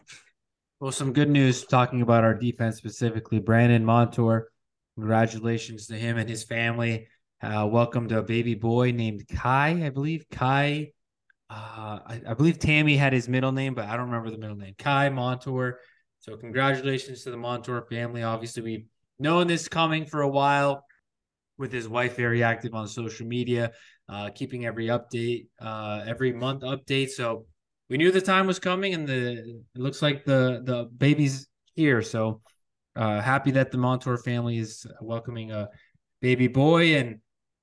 well, 0.79 0.91
some 0.91 1.13
good 1.13 1.29
news 1.29 1.65
talking 1.65 2.01
about 2.01 2.23
our 2.23 2.35
defense 2.35 2.77
specifically. 2.77 3.39
Brandon 3.39 3.83
Montour, 3.83 4.49
congratulations 4.95 5.87
to 5.87 5.95
him 5.95 6.17
and 6.17 6.29
his 6.29 6.43
family. 6.43 7.07
Uh, 7.39 7.67
welcome 7.71 8.07
to 8.07 8.17
a 8.17 8.23
baby 8.23 8.55
boy 8.55 8.91
named 8.91 9.27
Kai, 9.27 9.85
I 9.85 9.89
believe. 9.89 10.25
Kai, 10.31 10.89
uh, 11.51 11.99
I, 12.03 12.21
I 12.29 12.33
believe 12.33 12.57
Tammy 12.57 12.97
had 12.97 13.13
his 13.13 13.29
middle 13.29 13.51
name, 13.51 13.75
but 13.75 13.85
I 13.85 13.95
don't 13.95 14.07
remember 14.07 14.31
the 14.31 14.39
middle 14.39 14.55
name. 14.55 14.73
Kai 14.79 15.09
Montour. 15.09 15.77
So 16.19 16.35
congratulations 16.35 17.23
to 17.23 17.31
the 17.31 17.37
Montour 17.37 17.85
family. 17.91 18.23
Obviously, 18.23 18.63
we've 18.63 18.85
known 19.19 19.45
this 19.45 19.67
coming 19.67 20.03
for 20.03 20.21
a 20.21 20.27
while 20.27 20.83
with 21.59 21.71
his 21.71 21.87
wife 21.87 22.15
very 22.15 22.41
active 22.41 22.73
on 22.73 22.87
social 22.87 23.27
media, 23.27 23.71
uh, 24.09 24.31
keeping 24.33 24.65
every 24.65 24.87
update, 24.87 25.45
uh, 25.61 26.03
every 26.07 26.33
month 26.33 26.63
update. 26.63 27.09
So 27.09 27.45
we 27.87 27.97
knew 27.97 28.11
the 28.11 28.19
time 28.19 28.47
was 28.47 28.57
coming, 28.57 28.95
and 28.95 29.07
the 29.07 29.61
it 29.75 29.79
looks 29.79 30.01
like 30.01 30.25
the 30.25 30.63
the 30.63 30.85
baby's 30.85 31.47
here. 31.75 32.01
So 32.01 32.41
uh, 32.95 33.21
happy 33.21 33.51
that 33.51 33.69
the 33.69 33.77
Montour 33.77 34.17
family 34.17 34.57
is 34.57 34.87
welcoming 35.01 35.51
a 35.51 35.69
baby 36.19 36.47
boy. 36.47 36.95
And 36.95 37.19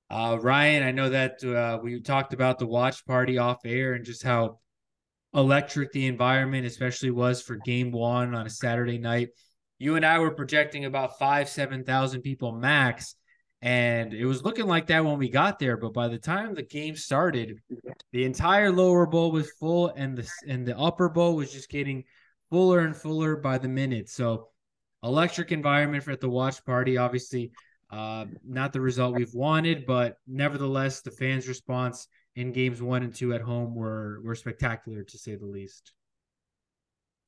uh, 0.09 0.37
Ryan, 0.41 0.83
I 0.83 0.91
know 0.91 1.09
that 1.09 1.43
uh, 1.43 1.79
we 1.81 2.01
talked 2.01 2.33
about 2.33 2.59
the 2.59 2.67
watch 2.67 3.05
party 3.05 3.37
off 3.37 3.59
air 3.65 3.93
and 3.93 4.05
just 4.05 4.23
how 4.23 4.59
electric 5.33 5.91
the 5.91 6.07
environment, 6.07 6.65
especially 6.65 7.11
was 7.11 7.41
for 7.41 7.57
Game 7.57 7.91
One 7.91 8.35
on 8.35 8.45
a 8.45 8.49
Saturday 8.49 8.97
night. 8.97 9.29
You 9.79 9.95
and 9.95 10.05
I 10.05 10.19
were 10.19 10.31
projecting 10.31 10.85
about 10.85 11.19
five, 11.19 11.49
seven 11.49 11.83
thousand 11.83 12.21
people 12.21 12.51
max 12.53 13.15
and 13.65 14.13
it 14.13 14.25
was 14.25 14.43
looking 14.43 14.67
like 14.67 14.85
that 14.87 15.03
when 15.03 15.17
we 15.17 15.27
got 15.27 15.57
there, 15.57 15.75
but 15.75 15.91
by 15.91 16.07
the 16.07 16.19
time 16.19 16.53
the 16.53 16.61
game 16.61 16.95
started, 16.95 17.57
the 18.11 18.23
entire 18.23 18.71
lower 18.71 19.07
bowl 19.07 19.31
was 19.31 19.49
full, 19.53 19.87
and 19.87 20.15
the 20.15 20.29
and 20.47 20.67
the 20.67 20.77
upper 20.77 21.09
bowl 21.09 21.35
was 21.35 21.51
just 21.51 21.67
getting 21.67 22.03
fuller 22.51 22.81
and 22.81 22.95
fuller 22.95 23.35
by 23.35 23.57
the 23.57 23.67
minute. 23.67 24.07
So, 24.07 24.49
electric 25.01 25.51
environment 25.51 26.03
for 26.03 26.11
at 26.11 26.21
the 26.21 26.29
watch 26.29 26.63
party. 26.63 26.97
Obviously, 26.97 27.51
uh, 27.95 28.25
not 28.45 28.73
the 28.73 28.81
result 28.81 29.15
we've 29.15 29.33
wanted, 29.33 29.85
but 29.85 30.17
nevertheless, 30.27 31.01
the 31.01 31.11
fans' 31.11 31.47
response 31.47 32.07
in 32.35 32.51
games 32.51 32.81
one 32.81 33.03
and 33.03 33.15
two 33.15 33.33
at 33.33 33.41
home 33.41 33.73
were 33.73 34.19
were 34.21 34.35
spectacular 34.35 35.03
to 35.03 35.17
say 35.17 35.35
the 35.35 35.45
least. 35.45 35.93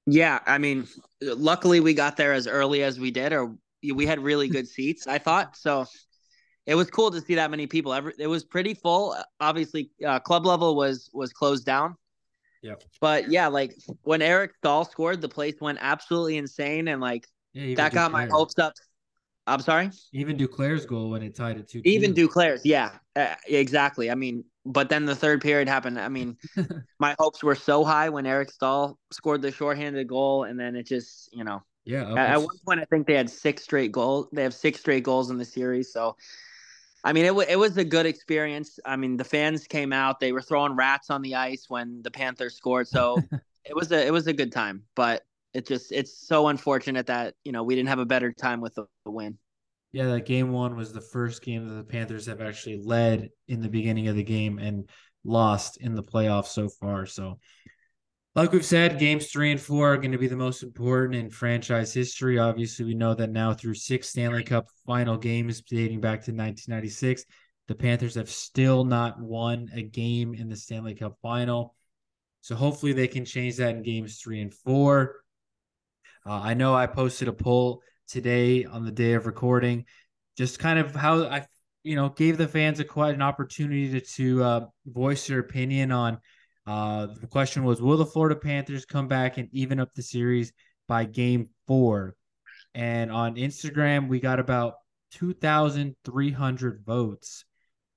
Yeah, 0.05 0.39
I 0.45 0.57
mean, 0.57 0.87
luckily 1.21 1.79
we 1.79 1.93
got 1.93 2.17
there 2.17 2.33
as 2.33 2.47
early 2.47 2.83
as 2.83 2.99
we 2.99 3.11
did, 3.11 3.31
or 3.31 3.55
we 3.93 4.05
had 4.05 4.19
really 4.19 4.47
good 4.49 4.67
seats. 4.67 5.07
I 5.07 5.19
thought 5.19 5.55
so 5.55 5.85
it 6.65 6.75
was 6.75 6.89
cool 6.91 7.11
to 7.11 7.21
see 7.21 7.35
that 7.35 7.49
many 7.49 7.65
people. 7.65 7.93
Every, 7.93 8.13
it 8.19 8.27
was 8.27 8.43
pretty 8.43 8.73
full. 8.73 9.15
Obviously, 9.39 9.91
uh, 10.05 10.19
club 10.19 10.45
level 10.45 10.75
was 10.75 11.09
was 11.13 11.31
closed 11.31 11.65
down. 11.65 11.95
Yeah. 12.61 12.73
But 12.99 13.31
yeah, 13.31 13.47
like 13.47 13.73
when 14.01 14.21
Eric 14.21 14.51
Staal 14.57 14.83
scored, 14.83 15.21
the 15.21 15.29
place 15.29 15.55
went 15.61 15.77
absolutely 15.79 16.35
insane, 16.35 16.89
and 16.89 16.99
like 16.99 17.25
yeah, 17.53 17.75
that 17.75 17.93
got 17.93 18.11
my 18.11 18.25
hopes 18.25 18.59
up. 18.59 18.73
I'm 19.47 19.61
sorry. 19.61 19.89
Even 20.13 20.37
Duclair's 20.37 20.85
goal 20.85 21.09
when 21.09 21.23
it 21.23 21.35
tied 21.35 21.57
it 21.57 21.67
two. 21.69 21.81
Even 21.85 22.13
Duclair's, 22.13 22.65
yeah, 22.65 22.91
uh, 23.15 23.35
exactly. 23.47 24.11
I 24.11 24.15
mean, 24.15 24.43
but 24.65 24.89
then 24.89 25.05
the 25.05 25.15
third 25.15 25.41
period 25.41 25.67
happened. 25.69 25.99
I 25.99 26.09
mean, 26.09 26.37
my 26.99 27.15
hopes 27.17 27.43
were 27.43 27.55
so 27.55 27.83
high 27.85 28.09
when 28.09 28.25
Eric 28.25 28.51
Staal 28.51 28.99
scored 29.11 29.41
the 29.41 29.51
shorthanded 29.51 30.07
goal, 30.07 30.43
and 30.43 30.59
then 30.59 30.75
it 30.75 30.85
just, 30.85 31.29
you 31.33 31.43
know, 31.43 31.63
Yeah. 31.85 32.11
At, 32.15 32.31
at 32.31 32.37
one 32.41 32.57
point, 32.65 32.79
I 32.81 32.85
think 32.85 33.07
they 33.07 33.15
had 33.15 33.29
six 33.29 33.63
straight 33.63 33.91
goals. 33.91 34.27
They 34.33 34.43
have 34.43 34.53
six 34.53 34.79
straight 34.81 35.03
goals 35.03 35.29
in 35.31 35.37
the 35.37 35.45
series. 35.45 35.93
So, 35.93 36.17
I 37.03 37.13
mean, 37.13 37.25
it, 37.25 37.29
w- 37.29 37.47
it 37.49 37.57
was 37.57 37.77
a 37.77 37.85
good 37.85 38.05
experience. 38.05 38.79
I 38.85 38.95
mean, 38.97 39.17
the 39.17 39.23
fans 39.23 39.67
came 39.67 39.93
out. 39.93 40.19
They 40.19 40.31
were 40.31 40.41
throwing 40.41 40.75
rats 40.75 41.09
on 41.09 41.21
the 41.21 41.35
ice 41.35 41.65
when 41.69 42.01
the 42.01 42.11
Panthers 42.11 42.55
scored. 42.57 42.87
So 42.87 43.27
it 43.65 43.75
was 43.75 43.91
a 43.91 44.05
it 44.05 44.11
was 44.11 44.27
a 44.27 44.33
good 44.33 44.51
time. 44.51 44.83
But 44.95 45.23
it 45.57 45.65
just 45.65 45.91
it's 45.91 46.27
so 46.27 46.49
unfortunate 46.49 47.07
that 47.07 47.33
you 47.43 47.51
know 47.51 47.63
we 47.63 47.73
didn't 47.73 47.89
have 47.89 47.97
a 47.97 48.05
better 48.05 48.31
time 48.31 48.61
with 48.61 48.75
the, 48.75 48.85
the 49.05 49.11
win. 49.11 49.39
Yeah, 49.91 50.05
that 50.05 50.27
game 50.27 50.51
one 50.51 50.75
was 50.75 50.93
the 50.93 51.01
first 51.01 51.41
game 51.41 51.67
that 51.67 51.73
the 51.73 51.83
Panthers 51.83 52.27
have 52.27 52.41
actually 52.41 52.79
led 52.83 53.29
in 53.47 53.61
the 53.61 53.69
beginning 53.69 54.07
of 54.07 54.15
the 54.15 54.23
game 54.23 54.59
and 54.59 54.87
lost 55.23 55.77
in 55.77 55.95
the 55.95 56.03
playoffs 56.03 56.47
so 56.47 56.69
far. 56.69 57.07
So 57.07 57.39
like 58.35 58.51
we've 58.51 58.63
said, 58.63 58.99
games 58.99 59.31
three 59.31 59.51
and 59.51 59.59
four 59.59 59.93
are 59.93 59.97
going 59.97 60.11
to 60.11 60.19
be 60.19 60.27
the 60.27 60.35
most 60.35 60.61
important 60.61 61.15
in 61.15 61.31
franchise 61.31 61.91
history. 61.91 62.37
Obviously, 62.37 62.85
we 62.85 62.93
know 62.93 63.15
that 63.15 63.31
now 63.31 63.51
through 63.55 63.73
six 63.73 64.09
Stanley 64.09 64.43
Cup 64.43 64.67
final 64.85 65.17
games 65.17 65.61
dating 65.61 66.01
back 66.01 66.19
to 66.25 66.31
1996, 66.31 67.25
the 67.67 67.73
Panthers 67.73 68.13
have 68.13 68.29
still 68.29 68.83
not 68.83 69.19
won 69.19 69.69
a 69.73 69.81
game 69.81 70.35
in 70.35 70.49
the 70.49 70.55
Stanley 70.55 70.93
Cup 70.93 71.17
final. 71.23 71.73
So 72.41 72.55
hopefully 72.55 72.93
they 72.93 73.07
can 73.07 73.25
change 73.25 73.55
that 73.57 73.75
in 73.75 73.81
games 73.81 74.19
three 74.19 74.39
and 74.39 74.53
four. 74.53 75.15
Uh, 76.27 76.41
I 76.43 76.53
know 76.55 76.75
I 76.75 76.87
posted 76.87 77.29
a 77.29 77.33
poll 77.33 77.81
today 78.07 78.65
on 78.65 78.83
the 78.83 78.91
day 78.91 79.13
of 79.13 79.25
recording, 79.25 79.85
just 80.37 80.59
kind 80.59 80.77
of 80.77 80.93
how 80.93 81.23
I, 81.23 81.45
you 81.83 81.95
know, 81.95 82.09
gave 82.09 82.37
the 82.37 82.47
fans 82.47 82.81
a 82.81 82.83
quite 82.83 83.15
an 83.15 83.21
opportunity 83.21 83.91
to, 83.91 84.01
to 84.01 84.43
uh, 84.43 84.65
voice 84.85 85.27
their 85.27 85.39
opinion 85.39 85.91
on 85.91 86.19
uh, 86.65 87.07
the 87.21 87.27
question 87.27 87.63
was, 87.63 87.81
will 87.81 87.95
the 87.95 88.05
Florida 88.05 88.35
Panthers 88.35 88.85
come 88.85 89.07
back 89.07 89.37
and 89.37 89.47
even 89.53 89.79
up 89.79 89.93
the 89.93 90.03
series 90.03 90.51
by 90.85 91.05
game 91.05 91.47
four? 91.65 92.15
And 92.75 93.09
on 93.09 93.35
Instagram, 93.35 94.09
we 94.09 94.19
got 94.19 94.39
about 94.39 94.73
2,300 95.11 96.83
votes. 96.85 97.45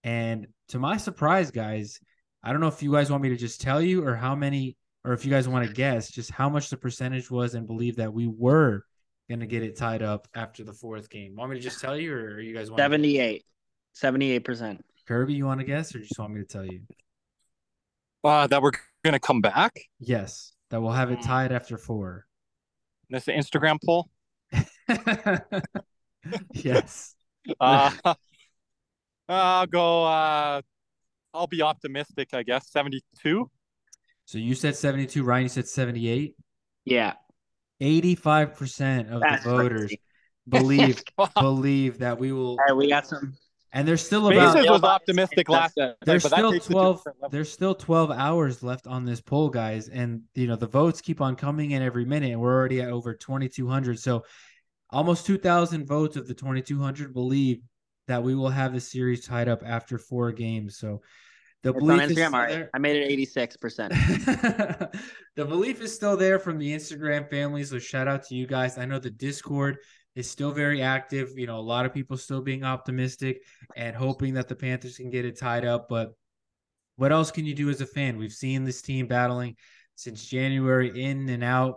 And 0.05 0.47
to 0.69 0.79
my 0.79 0.97
surprise, 0.99 1.51
guys, 1.51 1.99
I 2.45 2.53
don't 2.53 2.61
know 2.61 2.69
if 2.69 2.81
you 2.81 2.93
guys 2.93 3.11
want 3.11 3.25
me 3.25 3.31
to 3.31 3.37
just 3.37 3.61
tell 3.61 3.83
you 3.83 4.07
or 4.07 4.14
how 4.14 4.37
many, 4.37 4.77
or 5.04 5.12
if 5.12 5.24
you 5.24 5.30
guys 5.30 5.48
want 5.48 5.66
to 5.66 5.72
guess 5.72 6.10
just 6.10 6.30
how 6.30 6.48
much 6.48 6.70
the 6.70 6.76
percentage 6.76 7.30
was 7.30 7.54
and 7.54 7.66
believe 7.66 7.96
that 7.96 8.12
we 8.12 8.26
were 8.26 8.84
going 9.28 9.40
to 9.40 9.46
get 9.46 9.62
it 9.62 9.76
tied 9.76 10.02
up 10.02 10.28
after 10.34 10.64
the 10.64 10.72
fourth 10.72 11.08
game. 11.08 11.36
Want 11.36 11.52
me 11.52 11.56
to 11.56 11.62
just 11.62 11.80
tell 11.80 11.96
you 11.96 12.12
or 12.12 12.40
you 12.40 12.54
guys 12.54 12.70
want 12.70 12.78
78, 12.78 13.44
78%. 13.96 14.80
Kirby, 15.06 15.34
you 15.34 15.46
want 15.46 15.60
to 15.60 15.66
guess 15.66 15.94
or 15.94 16.00
just 16.00 16.18
want 16.18 16.34
me 16.34 16.40
to 16.40 16.46
tell 16.46 16.64
you? 16.64 16.80
Uh, 18.22 18.46
that 18.48 18.60
we're 18.60 18.72
gonna 19.02 19.18
come 19.18 19.40
back. 19.40 19.80
Yes, 19.98 20.52
that 20.68 20.82
we'll 20.82 20.92
have 20.92 21.10
it 21.10 21.22
tied 21.22 21.52
after 21.52 21.78
four. 21.78 22.26
That's 23.08 23.24
the 23.24 23.32
Instagram 23.32 23.78
poll. 23.84 24.10
yes. 26.52 27.14
Uh, 27.58 27.90
I'll 29.28 29.66
go. 29.66 30.04
Uh, 30.04 30.60
I'll 31.32 31.46
be 31.46 31.62
optimistic. 31.62 32.34
I 32.34 32.42
guess 32.42 32.70
seventy-two. 32.70 33.50
So 34.31 34.38
you 34.38 34.55
said 34.55 34.77
seventy-two. 34.77 35.25
Ryan, 35.25 35.43
you 35.43 35.49
said 35.49 35.66
seventy-eight. 35.66 36.37
Yeah. 36.85 37.14
Eighty-five 37.81 38.55
percent 38.55 39.11
of 39.11 39.23
That's 39.23 39.43
the 39.43 39.51
voters 39.51 39.81
crazy. 39.88 40.01
believe 40.49 41.03
believe 41.35 41.99
that 41.99 42.16
we 42.21 42.31
will, 42.31 42.51
All 42.51 42.59
right, 42.69 42.77
we 42.77 42.88
got 42.88 43.09
some. 43.09 43.35
and 43.73 43.88
there's 43.88 44.07
still 44.07 44.31
Spaces 44.31 44.55
about 44.55 44.71
was 44.71 44.83
optimistic 44.85 45.49
last 45.49 45.77
night, 45.77 45.95
there's 46.07 46.23
but 46.23 46.31
still 46.31 46.53
takes 46.53 46.66
it 46.66 46.71
to 46.71 46.79
a 46.79 46.81
12 46.81 47.05
there's 47.33 47.51
still 47.51 47.75
12 47.75 48.12
hours 48.12 48.62
left 48.62 48.87
on 48.87 49.05
this 49.05 49.21
poll 49.21 49.49
guys 49.49 49.88
and 49.88 50.23
you 50.37 50.47
know 50.47 50.55
the 50.55 50.69
votes 50.69 51.01
keep 51.01 51.21
on 51.21 51.35
coming 51.35 51.73
in 51.73 51.83
every 51.83 52.05
minute 52.05 52.31
and 52.31 52.40
we're 52.40 52.55
already 52.55 52.81
at 52.81 52.88
over 52.88 53.14
2200 53.14 53.99
so 53.99 54.23
almost 54.90 55.27
2000 55.27 55.88
votes 55.88 56.14
of 56.14 56.29
the 56.29 56.35
2200 56.35 57.12
believe 57.12 57.62
that 58.07 58.23
we 58.23 58.37
will 58.37 58.49
have 58.49 58.73
the 58.73 58.81
series 58.81 59.27
tied 59.27 59.49
up 59.49 59.64
after 59.66 59.99
four 59.99 60.31
games 60.31 60.79
so 60.79 61.03
the 61.62 61.73
It's 61.75 61.87
on 61.88 61.99
belief 61.99 62.11
is 62.11 62.18
Instagram. 62.18 62.33
still 62.33 62.35
All 62.35 62.40
right. 62.40 62.49
there. 62.49 62.70
I 62.75 62.79
made 62.79 62.96
it 62.96 63.33
86%. 63.33 63.88
the 65.37 65.44
belief 65.44 65.81
is 65.81 65.94
still 65.94 66.16
there 66.16 66.38
from 66.38 66.59
the 66.59 66.73
Instagram 66.73 67.29
family. 67.29 67.64
So 67.64 67.79
shout 67.79 68.09
out 68.09 68.25
to 68.27 68.35
you 68.35 68.46
guys. 68.46 68.79
I 68.79 68.85
know 68.87 68.99
the 68.99 69.11
Discord 69.11 69.79
is 70.14 70.31
still 70.31 70.53
very 70.53 70.83
active. 70.83 71.31
You 71.37 71.46
know, 71.46 71.59
a 71.59 71.61
lot 71.61 71.87
of 71.87 71.92
people 71.94 72.16
still 72.16 72.40
being 72.40 72.64
optimistic 72.64 73.42
and 73.77 73.94
hoping 73.94 74.35
that 74.35 74.49
the 74.49 74.57
Panthers 74.57 74.96
can 74.96 75.11
get 75.11 75.25
it 75.25 75.38
tied 75.38 75.64
up. 75.64 75.88
But 75.88 76.12
what 76.96 77.12
else 77.12 77.31
can 77.31 77.44
you 77.46 77.55
do 77.55 77.70
as 77.70 77.81
a 77.81 77.87
fan? 77.87 78.16
We've 78.18 78.33
seen 78.33 78.64
this 78.64 78.83
team 78.83 79.07
battling 79.07 79.57
since 79.96 80.25
January, 80.25 81.03
in 81.03 81.29
and 81.29 81.44
out, 81.44 81.77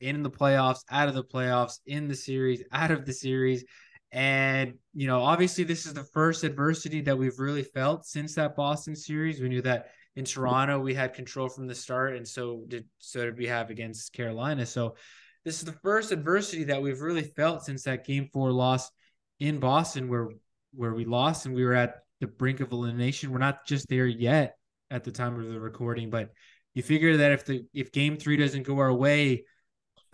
in 0.00 0.22
the 0.22 0.30
playoffs, 0.30 0.80
out 0.90 1.08
of 1.08 1.14
the 1.14 1.24
playoffs, 1.24 1.78
in 1.86 2.06
the 2.06 2.14
series, 2.14 2.62
out 2.70 2.90
of 2.90 3.06
the 3.06 3.12
series. 3.14 3.64
And, 4.12 4.74
you 4.94 5.06
know, 5.06 5.22
obviously, 5.22 5.64
this 5.64 5.84
is 5.84 5.94
the 5.94 6.04
first 6.04 6.44
adversity 6.44 7.00
that 7.02 7.18
we've 7.18 7.38
really 7.38 7.64
felt 7.64 8.06
since 8.06 8.34
that 8.34 8.56
Boston 8.56 8.96
series. 8.96 9.40
We 9.40 9.48
knew 9.48 9.62
that 9.62 9.90
in 10.14 10.24
Toronto 10.24 10.80
we 10.80 10.94
had 10.94 11.12
control 11.12 11.48
from 11.48 11.66
the 11.66 11.74
start, 11.74 12.16
and 12.16 12.26
so 12.26 12.64
did 12.68 12.86
so 12.98 13.24
did 13.24 13.36
we 13.36 13.46
have 13.46 13.70
against 13.70 14.12
Carolina. 14.12 14.64
So 14.64 14.96
this 15.44 15.58
is 15.58 15.64
the 15.64 15.78
first 15.84 16.10
adversity 16.10 16.64
that 16.64 16.80
we've 16.80 17.00
really 17.00 17.22
felt 17.22 17.64
since 17.64 17.82
that 17.84 18.06
game 18.06 18.28
four 18.32 18.50
loss 18.50 18.90
in 19.38 19.58
Boston, 19.58 20.08
where 20.08 20.28
where 20.72 20.94
we 20.94 21.04
lost 21.04 21.46
and 21.46 21.54
we 21.54 21.64
were 21.64 21.74
at 21.74 21.96
the 22.20 22.26
brink 22.26 22.60
of 22.60 22.72
elimination. 22.72 23.30
We're 23.30 23.38
not 23.38 23.66
just 23.66 23.88
there 23.88 24.06
yet 24.06 24.56
at 24.90 25.04
the 25.04 25.12
time 25.12 25.38
of 25.38 25.46
the 25.46 25.60
recording, 25.60 26.10
but 26.10 26.30
you 26.74 26.82
figure 26.82 27.18
that 27.18 27.32
if 27.32 27.44
the 27.44 27.66
if 27.74 27.92
game 27.92 28.16
three 28.16 28.36
doesn't 28.36 28.62
go 28.62 28.78
our 28.78 28.92
way, 28.92 29.44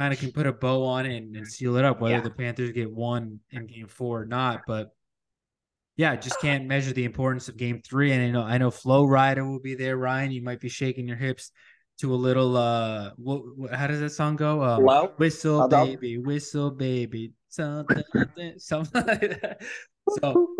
kind 0.03 0.13
of 0.13 0.19
can 0.19 0.33
put 0.33 0.47
a 0.47 0.53
bow 0.53 0.85
on 0.85 1.07
it 1.07 1.17
and, 1.17 1.37
and 1.37 1.47
seal 1.47 1.77
it 1.77 1.85
up, 1.85 2.01
whether 2.01 2.17
Yeah. 2.17 2.21
the 2.23 2.31
Panthers 2.31 2.73
get 2.73 2.91
one 2.91 3.39
in 3.53 3.67
game 3.69 3.87
four 3.87 4.23
or 4.23 4.27
not. 4.27 4.63
But 4.67 4.89
yeah, 5.97 6.17
just 6.17 6.41
can't 6.41 6.67
measure 6.67 6.93
the 6.93 7.05
importance 7.05 7.49
of 7.49 7.57
game 7.57 7.81
three. 7.83 8.11
And 8.11 8.21
I 8.23 8.31
know 8.31 8.43
I 8.43 8.59
know 8.59 8.71
Flow 8.73 9.05
Rider 9.07 9.47
will 9.49 9.61
be 9.61 9.77
there. 9.77 9.97
Ryan, 9.97 10.33
you 10.33 10.43
might 10.43 10.59
be 10.59 10.69
shaking 10.69 11.07
your 11.07 11.17
hips 11.17 11.53
to 12.01 12.13
a 12.13 12.17
little 12.17 12.57
uh 12.57 13.11
what, 13.17 13.43
what 13.57 13.75
how 13.75 13.87
does 13.87 14.01
that 14.01 14.11
song 14.11 14.35
go? 14.35 14.63
Um, 14.63 14.81
Hello? 14.81 15.13
whistle 15.19 15.61
Hold 15.61 15.75
on. 15.75 15.87
baby, 15.87 16.19
whistle 16.19 16.71
baby, 16.73 17.33
something 17.49 18.03
something 18.59 19.07
like 19.07 19.21
that. 19.41 19.63
So, 20.21 20.49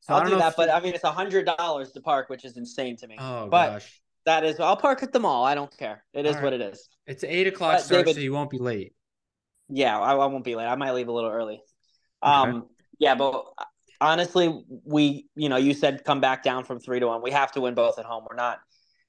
so 0.00 0.14
I'll 0.14 0.28
do 0.28 0.36
that, 0.36 0.56
but 0.58 0.68
I 0.68 0.80
mean, 0.80 0.92
it's 0.92 1.04
a 1.04 1.12
hundred 1.12 1.46
dollars 1.46 1.92
to 1.92 2.02
park, 2.02 2.28
which 2.28 2.44
is 2.44 2.58
insane 2.58 2.98
to 2.98 3.06
me. 3.06 3.16
oh 3.18 3.48
but 3.48 3.70
gosh. 3.70 4.02
that 4.26 4.44
is, 4.44 4.60
I'll 4.60 4.76
park 4.76 5.02
at 5.02 5.12
the 5.14 5.20
mall. 5.20 5.44
I 5.44 5.54
don't 5.54 5.74
care. 5.78 6.04
It 6.12 6.26
is 6.26 6.36
All 6.36 6.42
what 6.42 6.52
right. 6.52 6.60
it 6.60 6.72
is. 6.74 6.86
It's 7.08 7.24
eight 7.24 7.46
o'clock 7.46 7.80
start, 7.80 8.04
David- 8.04 8.14
so 8.16 8.20
you 8.20 8.32
won't 8.32 8.50
be 8.50 8.58
late. 8.58 8.94
Yeah, 9.70 9.98
I, 9.98 10.14
I 10.14 10.26
won't 10.26 10.44
be 10.44 10.54
late. 10.54 10.66
I 10.66 10.76
might 10.76 10.92
leave 10.92 11.08
a 11.08 11.12
little 11.12 11.30
early. 11.30 11.62
Okay. 12.22 12.32
Um, 12.32 12.66
yeah, 12.98 13.14
but 13.14 13.44
honestly, 14.00 14.62
we, 14.84 15.26
you 15.34 15.48
know, 15.48 15.56
you 15.56 15.74
said 15.74 16.04
come 16.04 16.20
back 16.20 16.42
down 16.42 16.64
from 16.64 16.80
three 16.80 17.00
to 17.00 17.06
one. 17.06 17.22
We 17.22 17.30
have 17.32 17.52
to 17.52 17.60
win 17.60 17.74
both 17.74 17.98
at 17.98 18.04
home. 18.04 18.24
We're 18.28 18.36
not. 18.36 18.60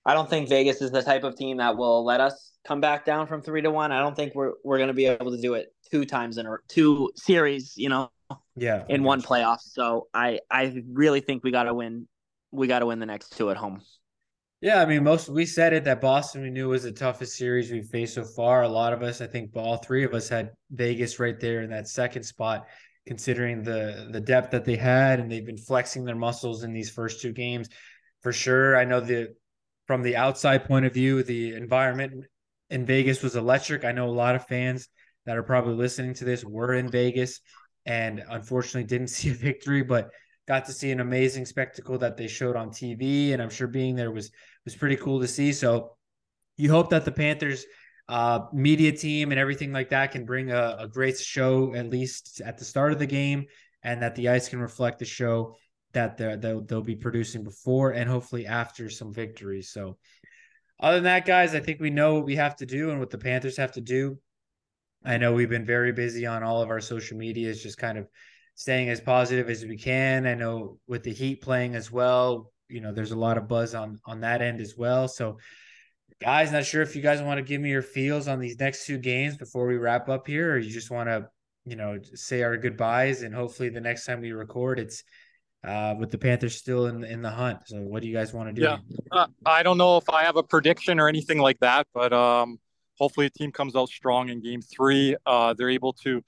I 0.06 0.14
don't 0.14 0.30
think 0.30 0.50
Vegas 0.50 0.82
is 0.82 0.92
the 0.92 1.04
type 1.04 1.24
of 1.24 1.36
team 1.36 1.58
that 1.58 1.78
will 1.78 2.04
let 2.06 2.22
us 2.22 2.52
come 2.66 2.82
back 2.82 3.06
down 3.06 3.28
from 3.28 3.42
three 3.42 3.62
to 3.62 3.70
one. 3.72 3.92
I 3.92 4.00
don't 4.00 4.16
think 4.16 4.34
we're 4.34 4.54
we're 4.64 4.78
going 4.78 4.88
to 4.88 4.94
be 4.94 5.06
able 5.06 5.32
to 5.32 5.42
do 5.42 5.54
it 5.56 5.68
two 5.92 6.06
times 6.06 6.38
in 6.38 6.46
a 6.46 6.56
two 6.68 7.12
series, 7.16 7.74
you 7.76 7.90
know, 7.90 8.10
Yeah. 8.56 8.86
in 8.88 9.04
one 9.04 9.22
playoff. 9.22 9.60
So 9.62 10.08
I 10.14 10.40
I 10.50 10.84
really 10.92 11.20
think 11.20 11.44
we 11.44 11.52
got 11.52 11.64
to 11.64 11.74
win. 11.74 12.08
We 12.52 12.68
got 12.68 12.80
to 12.80 12.86
win 12.86 13.00
the 13.00 13.06
next 13.06 13.36
two 13.38 13.50
at 13.52 13.58
home. 13.58 13.82
Yeah, 14.62 14.82
I 14.82 14.86
mean, 14.86 15.06
most 15.06 15.30
we 15.30 15.46
said 15.46 15.72
it 15.72 15.86
that 15.86 16.02
Boston 16.02 16.42
we 16.42 16.50
knew 16.50 16.68
was 16.70 16.84
the 16.84 16.92
toughest 16.92 17.38
series 17.38 17.72
we've 17.72 17.88
faced 17.88 18.16
so 18.16 18.26
far. 18.26 18.64
A 18.64 18.68
lot 18.68 18.92
of 18.92 19.02
us, 19.02 19.22
I 19.22 19.28
think, 19.28 19.52
all 19.56 19.78
three 19.78 20.04
of 20.04 20.14
us 20.14 20.28
had 20.28 20.52
Vegas 20.72 21.18
right 21.18 21.40
there 21.40 21.62
in 21.62 21.70
that 21.70 21.88
second 21.88 22.24
spot, 22.24 22.68
considering 23.08 23.64
the 23.64 24.10
the 24.12 24.20
depth 24.20 24.52
that 24.52 24.66
they 24.66 24.76
had, 24.76 25.22
and 25.22 25.32
they've 25.32 25.46
been 25.46 25.58
flexing 25.58 26.04
their 26.04 26.16
muscles 26.18 26.64
in 26.64 26.74
these 26.74 26.90
first 26.90 27.22
two 27.22 27.32
games, 27.32 27.70
for 28.22 28.34
sure. 28.34 28.76
I 28.76 28.84
know 28.84 29.00
the 29.00 29.34
from 29.88 30.02
the 30.04 30.18
outside 30.18 30.66
point 30.66 30.86
of 30.86 30.94
view, 30.94 31.24
the 31.24 31.54
environment 31.56 32.26
in 32.70 32.86
Vegas 32.86 33.24
was 33.24 33.38
electric. 33.38 33.86
I 33.86 33.94
know 33.94 34.10
a 34.10 34.12
lot 34.12 34.36
of 34.36 34.46
fans 34.46 34.90
that 35.26 35.38
are 35.38 35.44
probably 35.44 35.76
listening 35.76 36.14
to 36.16 36.26
this 36.26 36.44
were 36.44 36.74
in 36.74 36.90
Vegas, 36.92 37.40
and 37.86 38.22
unfortunately 38.30 38.84
didn't 38.84 39.08
see 39.18 39.30
a 39.30 39.34
victory, 39.34 39.84
but 39.84 40.10
got 40.50 40.66
to 40.66 40.74
see 40.74 40.92
an 40.92 41.00
amazing 41.00 41.46
spectacle 41.46 41.98
that 42.00 42.18
they 42.18 42.28
showed 42.28 42.58
on 42.58 42.72
TV, 42.72 43.32
and 43.34 43.42
I'm 43.42 43.52
sure 43.52 43.68
being 43.68 43.96
there 43.96 44.12
was 44.12 44.32
was 44.66 44.76
pretty 44.76 44.96
cool 44.96 45.22
to 45.22 45.28
see. 45.28 45.54
So 45.54 45.96
you 46.58 46.70
hope 46.70 46.90
that 46.90 47.06
the 47.06 47.12
Panthers 47.12 47.66
uh, 48.08 48.46
media 48.54 48.92
team 48.92 49.32
and 49.32 49.40
everything 49.40 49.72
like 49.72 49.90
that 49.90 50.12
can 50.12 50.26
bring 50.26 50.52
a, 50.52 50.78
a 50.80 50.88
great 50.88 51.18
show 51.18 51.74
at 51.76 51.90
least 51.90 52.42
at 52.44 52.58
the 52.58 52.66
start 52.66 52.92
of 52.92 53.00
the 53.00 53.06
game, 53.06 53.46
and 53.84 54.02
that 54.02 54.16
the 54.16 54.30
ice 54.30 54.50
can 54.50 54.60
reflect 54.60 55.00
the 55.00 55.06
show 55.06 55.56
that 55.94 56.18
they'll, 56.18 56.62
they'll 56.62 56.82
be 56.82 56.96
producing 56.96 57.44
before 57.44 57.92
and 57.92 58.10
hopefully 58.10 58.46
after 58.46 58.90
some 58.90 59.14
victories. 59.14 59.72
So 59.72 59.98
other 60.80 60.98
than 60.98 61.06
that, 61.06 61.26
guys, 61.26 61.56
I 61.56 61.60
think 61.60 61.80
we 61.80 61.90
know 61.90 62.16
what 62.16 62.26
we 62.26 62.36
have 62.36 62.56
to 62.58 62.66
do 62.66 62.92
and 62.92 63.00
what 63.00 63.10
the 63.10 63.18
Panthers 63.18 63.58
have 63.58 63.72
to 63.74 63.82
do. 63.82 64.20
I 65.04 65.18
know 65.18 65.34
we've 65.34 65.50
been 65.50 65.66
very 65.66 65.92
busy 65.92 66.26
on 66.26 66.44
all 66.44 66.62
of 66.62 66.70
our 66.70 66.82
social 66.82 67.18
medias, 67.18 67.64
just 67.64 67.78
kind 67.78 67.98
of 67.98 68.08
staying 68.56 68.90
as 68.90 69.00
positive 69.00 69.50
as 69.50 69.66
we 69.66 69.78
can. 69.78 70.28
I 70.28 70.36
know 70.36 70.78
with 70.88 71.04
the 71.04 71.14
Heat 71.14 71.42
playing 71.42 71.76
as 71.76 71.92
well, 71.92 72.52
you 72.70 72.82
know, 72.82 72.94
there's 72.94 73.12
a 73.12 73.18
lot 73.18 73.38
of 73.38 73.48
buzz 73.48 73.76
on 73.76 74.00
on 74.06 74.22
that 74.22 74.42
end 74.42 74.62
as 74.62 74.76
well. 74.78 75.08
So 75.08 75.38
Guys, 76.20 76.52
not 76.52 76.66
sure 76.66 76.82
if 76.82 76.98
you 76.98 77.02
guys 77.02 77.22
want 77.22 77.38
to 77.38 77.42
give 77.42 77.62
me 77.62 77.70
your 77.70 77.82
feels 77.82 78.28
on 78.28 78.40
these 78.40 78.60
next 78.60 78.86
two 78.86 78.98
games 78.98 79.38
before 79.38 79.66
we 79.66 79.78
wrap 79.78 80.10
up 80.10 80.28
here, 80.28 80.54
or 80.54 80.58
you 80.58 80.70
just 80.70 80.92
want 80.92 81.08
to, 81.08 81.30
you 81.66 81.78
know, 81.78 81.98
say 82.14 82.44
our 82.44 82.58
goodbyes 82.58 83.22
and 83.22 83.34
hopefully 83.34 83.70
the 83.70 83.80
next 83.80 84.06
time 84.06 84.20
we 84.20 84.34
record, 84.34 84.80
it's 84.80 85.04
uh, 85.66 85.96
with 85.98 86.12
the 86.12 86.18
Panthers 86.18 86.58
still 86.58 86.88
in 86.88 87.06
in 87.06 87.22
the 87.22 87.30
hunt. 87.30 87.60
So, 87.68 87.78
what 87.78 88.02
do 88.02 88.10
you 88.10 88.14
guys 88.14 88.34
want 88.34 88.50
to 88.50 88.54
do? 88.54 88.64
Yeah, 88.64 88.78
uh, 89.14 89.28
I 89.46 89.64
don't 89.64 89.78
know 89.78 89.96
if 89.96 90.10
I 90.10 90.24
have 90.24 90.36
a 90.36 90.44
prediction 90.44 91.00
or 91.00 91.08
anything 91.08 91.38
like 91.38 91.60
that, 91.60 91.88
but 91.94 92.12
um, 92.12 92.60
hopefully 92.98 93.28
the 93.28 93.40
team 93.40 93.54
comes 93.54 93.74
out 93.78 93.88
strong 93.88 94.28
in 94.28 94.42
Game 94.42 94.62
Three. 94.62 95.16
Uh, 95.26 95.54
they're 95.54 95.70
able 95.70 95.94
to 96.04 96.22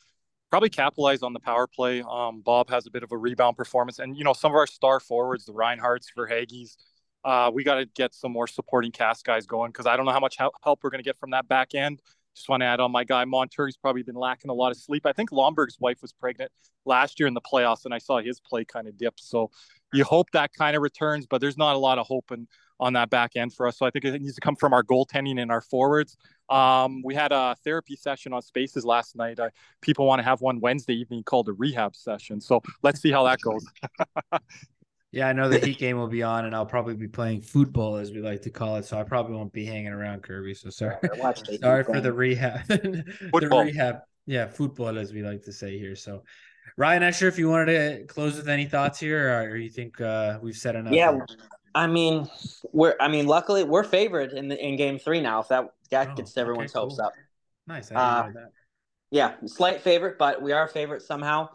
probably 0.51 0.69
capitalize 0.69 1.23
on 1.23 1.33
the 1.33 1.39
power 1.39 1.65
play. 1.65 2.03
Um, 2.07 2.41
Bob 2.41 2.69
has 2.69 2.85
a 2.85 2.91
bit 2.91 3.01
of 3.03 3.11
a 3.11 3.17
rebound 3.17 3.57
performance, 3.57 3.97
and 3.97 4.15
you 4.15 4.23
know 4.23 4.33
some 4.33 4.51
of 4.51 4.55
our 4.55 4.67
star 4.67 4.99
forwards, 4.99 5.45
the 5.45 5.53
Reinharts, 5.53 6.07
Verhaeghes, 6.15 6.75
uh, 7.23 7.49
we 7.53 7.63
got 7.63 7.75
to 7.75 7.85
get 7.85 8.13
some 8.13 8.31
more 8.31 8.47
supporting 8.47 8.91
cast 8.91 9.25
guys 9.25 9.45
going 9.45 9.71
because 9.71 9.87
I 9.87 9.95
don't 9.95 10.05
know 10.05 10.11
how 10.11 10.19
much 10.19 10.37
help 10.37 10.79
we're 10.83 10.89
going 10.89 10.99
to 10.99 11.07
get 11.07 11.17
from 11.17 11.31
that 11.31 11.47
back 11.47 11.73
end. 11.73 12.01
Just 12.35 12.47
want 12.47 12.61
to 12.61 12.65
add 12.65 12.79
on 12.79 12.91
my 12.91 13.03
guy 13.03 13.25
Montour's 13.25 13.77
probably 13.77 14.03
been 14.03 14.15
lacking 14.15 14.49
a 14.49 14.53
lot 14.53 14.71
of 14.71 14.77
sleep. 14.77 15.05
I 15.05 15.11
think 15.11 15.31
Lomberg's 15.31 15.77
wife 15.79 16.01
was 16.01 16.13
pregnant 16.13 16.51
last 16.85 17.19
year 17.19 17.27
in 17.27 17.33
the 17.33 17.41
playoffs, 17.41 17.85
and 17.85 17.93
I 17.93 17.97
saw 17.97 18.19
his 18.19 18.39
play 18.39 18.65
kind 18.65 18.87
of 18.87 18.97
dip. 18.97 19.19
So 19.19 19.51
you 19.93 20.03
hope 20.03 20.31
that 20.31 20.53
kind 20.53 20.75
of 20.75 20.81
returns, 20.81 21.27
but 21.27 21.41
there's 21.41 21.57
not 21.57 21.75
a 21.75 21.79
lot 21.79 21.97
of 21.97 22.07
hope 22.07 22.31
in, 22.31 22.47
on 22.81 22.93
that 22.93 23.09
back 23.09 23.35
end 23.35 23.53
for 23.53 23.67
us. 23.67 23.77
So 23.77 23.85
I 23.85 23.91
think 23.91 24.03
it 24.03 24.19
needs 24.21 24.35
to 24.35 24.41
come 24.41 24.55
from 24.55 24.73
our 24.73 24.83
goaltending 24.83 25.39
and 25.39 25.51
our 25.51 25.61
forwards. 25.61 26.17
Um, 26.49 27.01
we 27.03 27.15
had 27.15 27.31
a 27.31 27.55
therapy 27.63 27.95
session 27.95 28.33
on 28.33 28.41
Spaces 28.41 28.83
last 28.83 29.15
night. 29.15 29.39
Uh, 29.39 29.51
people 29.79 30.05
want 30.05 30.19
to 30.19 30.23
have 30.23 30.41
one 30.41 30.59
Wednesday 30.59 30.95
evening 30.95 31.23
called 31.23 31.47
a 31.47 31.53
rehab 31.53 31.95
session. 31.95 32.41
So 32.41 32.61
let's 32.81 32.99
see 32.99 33.11
how 33.11 33.23
that 33.23 33.39
goes. 33.39 33.65
Yeah, 35.13 35.27
I 35.27 35.33
know 35.33 35.49
the 35.49 35.59
Heat 35.59 35.77
game 35.77 35.97
will 35.97 36.07
be 36.07 36.23
on, 36.23 36.45
and 36.45 36.55
I'll 36.55 36.65
probably 36.65 36.95
be 36.95 37.09
playing 37.09 37.41
football, 37.41 37.97
as 37.97 38.13
we 38.13 38.21
like 38.21 38.41
to 38.43 38.49
call 38.49 38.77
it. 38.77 38.85
So 38.85 38.97
I 38.97 39.03
probably 39.03 39.35
won't 39.35 39.51
be 39.51 39.65
hanging 39.65 39.91
around 39.91 40.23
Kirby. 40.23 40.53
So 40.53 40.69
sorry, 40.69 40.95
sorry 41.61 41.83
for 41.83 41.99
the 41.99 42.13
rehab. 42.13 42.65
the 42.67 43.03
rehab, 43.31 43.97
yeah, 44.25 44.47
football, 44.47 44.97
as 44.97 45.11
we 45.11 45.21
like 45.21 45.43
to 45.43 45.51
say 45.51 45.77
here. 45.77 45.97
So, 45.97 46.23
Ryan, 46.77 47.01
not 47.01 47.13
sure 47.13 47.27
if 47.27 47.37
you 47.37 47.49
wanted 47.49 47.73
to 47.73 48.05
close 48.05 48.37
with 48.37 48.47
any 48.47 48.65
thoughts 48.65 49.01
here, 49.01 49.37
or 49.37 49.57
you 49.57 49.69
think 49.69 49.99
uh, 49.99 50.39
we've 50.41 50.55
said 50.55 50.77
enough. 50.77 50.93
Yeah, 50.93 51.11
here? 51.11 51.25
I 51.73 51.87
mean, 51.87 52.29
we're. 52.71 52.95
I 52.99 53.07
mean, 53.07 53.27
luckily 53.27 53.63
we're 53.63 53.83
favored 53.83 54.33
in 54.33 54.47
the 54.47 54.57
in 54.57 54.75
Game 54.75 54.99
Three 54.99 55.21
now. 55.21 55.41
If 55.41 55.47
that 55.49 55.73
that 55.89 56.09
oh, 56.11 56.15
gets 56.15 56.37
everyone's 56.37 56.71
okay, 56.71 56.79
cool. 56.79 56.89
hopes 56.89 56.99
up. 56.99 57.13
Nice. 57.67 57.91
Uh, 57.91 58.31
yeah, 59.11 59.35
slight 59.45 59.81
favorite, 59.81 60.17
but 60.17 60.41
we 60.41 60.51
are 60.51 60.65
a 60.65 60.67
favorite 60.67 61.01
somehow, 61.01 61.49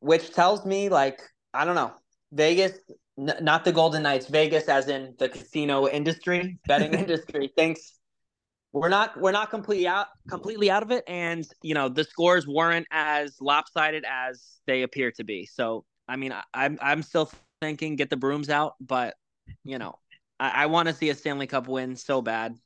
which 0.00 0.32
tells 0.32 0.64
me 0.64 0.88
like 0.88 1.20
I 1.52 1.64
don't 1.64 1.74
know 1.74 1.92
Vegas, 2.32 2.72
n- 3.18 3.36
not 3.40 3.64
the 3.64 3.72
Golden 3.72 4.02
Knights, 4.02 4.26
Vegas, 4.26 4.68
as 4.68 4.88
in 4.88 5.14
the 5.18 5.28
casino 5.28 5.86
industry, 5.88 6.58
betting 6.66 6.94
industry, 6.98 7.52
thinks 7.56 7.98
we're 8.72 8.88
not 8.88 9.18
we're 9.20 9.32
not 9.32 9.50
completely 9.50 9.86
out 9.86 10.08
completely 10.28 10.70
out 10.70 10.82
of 10.82 10.90
it, 10.90 11.04
and 11.06 11.46
you 11.62 11.74
know 11.74 11.88
the 11.88 12.04
scores 12.04 12.46
weren't 12.46 12.86
as 12.90 13.36
lopsided 13.40 14.04
as 14.10 14.58
they 14.66 14.82
appear 14.82 15.12
to 15.12 15.24
be. 15.24 15.46
So 15.46 15.84
I 16.08 16.16
mean, 16.16 16.32
I, 16.32 16.42
I'm 16.52 16.78
I'm 16.82 17.02
still 17.02 17.30
thinking 17.64 17.96
get 17.96 18.10
the 18.10 18.16
brooms 18.16 18.50
out, 18.50 18.74
but 18.80 19.14
you 19.64 19.78
know, 19.78 19.98
I, 20.38 20.64
I 20.64 20.66
want 20.66 20.88
to 20.88 20.94
see 20.94 21.10
a 21.10 21.14
Stanley 21.14 21.46
Cup 21.46 21.66
win 21.68 21.96
so 21.96 22.20
bad. 22.20 22.56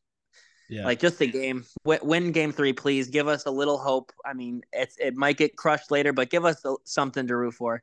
Yeah. 0.69 0.85
Like 0.85 1.01
just 1.01 1.21
a 1.23 1.27
game, 1.27 1.65
win 1.85 2.33
game 2.33 2.53
three, 2.53 2.75
please. 2.75 3.09
Give 3.09 3.27
us 3.27 3.47
a 3.47 3.51
little 3.51 3.79
hope. 3.79 4.13
I 4.25 4.35
mean, 4.35 4.63
it's 4.73 4.97
it 4.99 5.17
might 5.17 5.39
get 5.39 5.57
crushed 5.57 5.91
later, 5.91 6.13
but 6.13 6.29
give 6.29 6.45
us 6.45 6.63
something 6.85 7.27
to 7.27 7.37
root 7.37 7.55
for. 7.55 7.83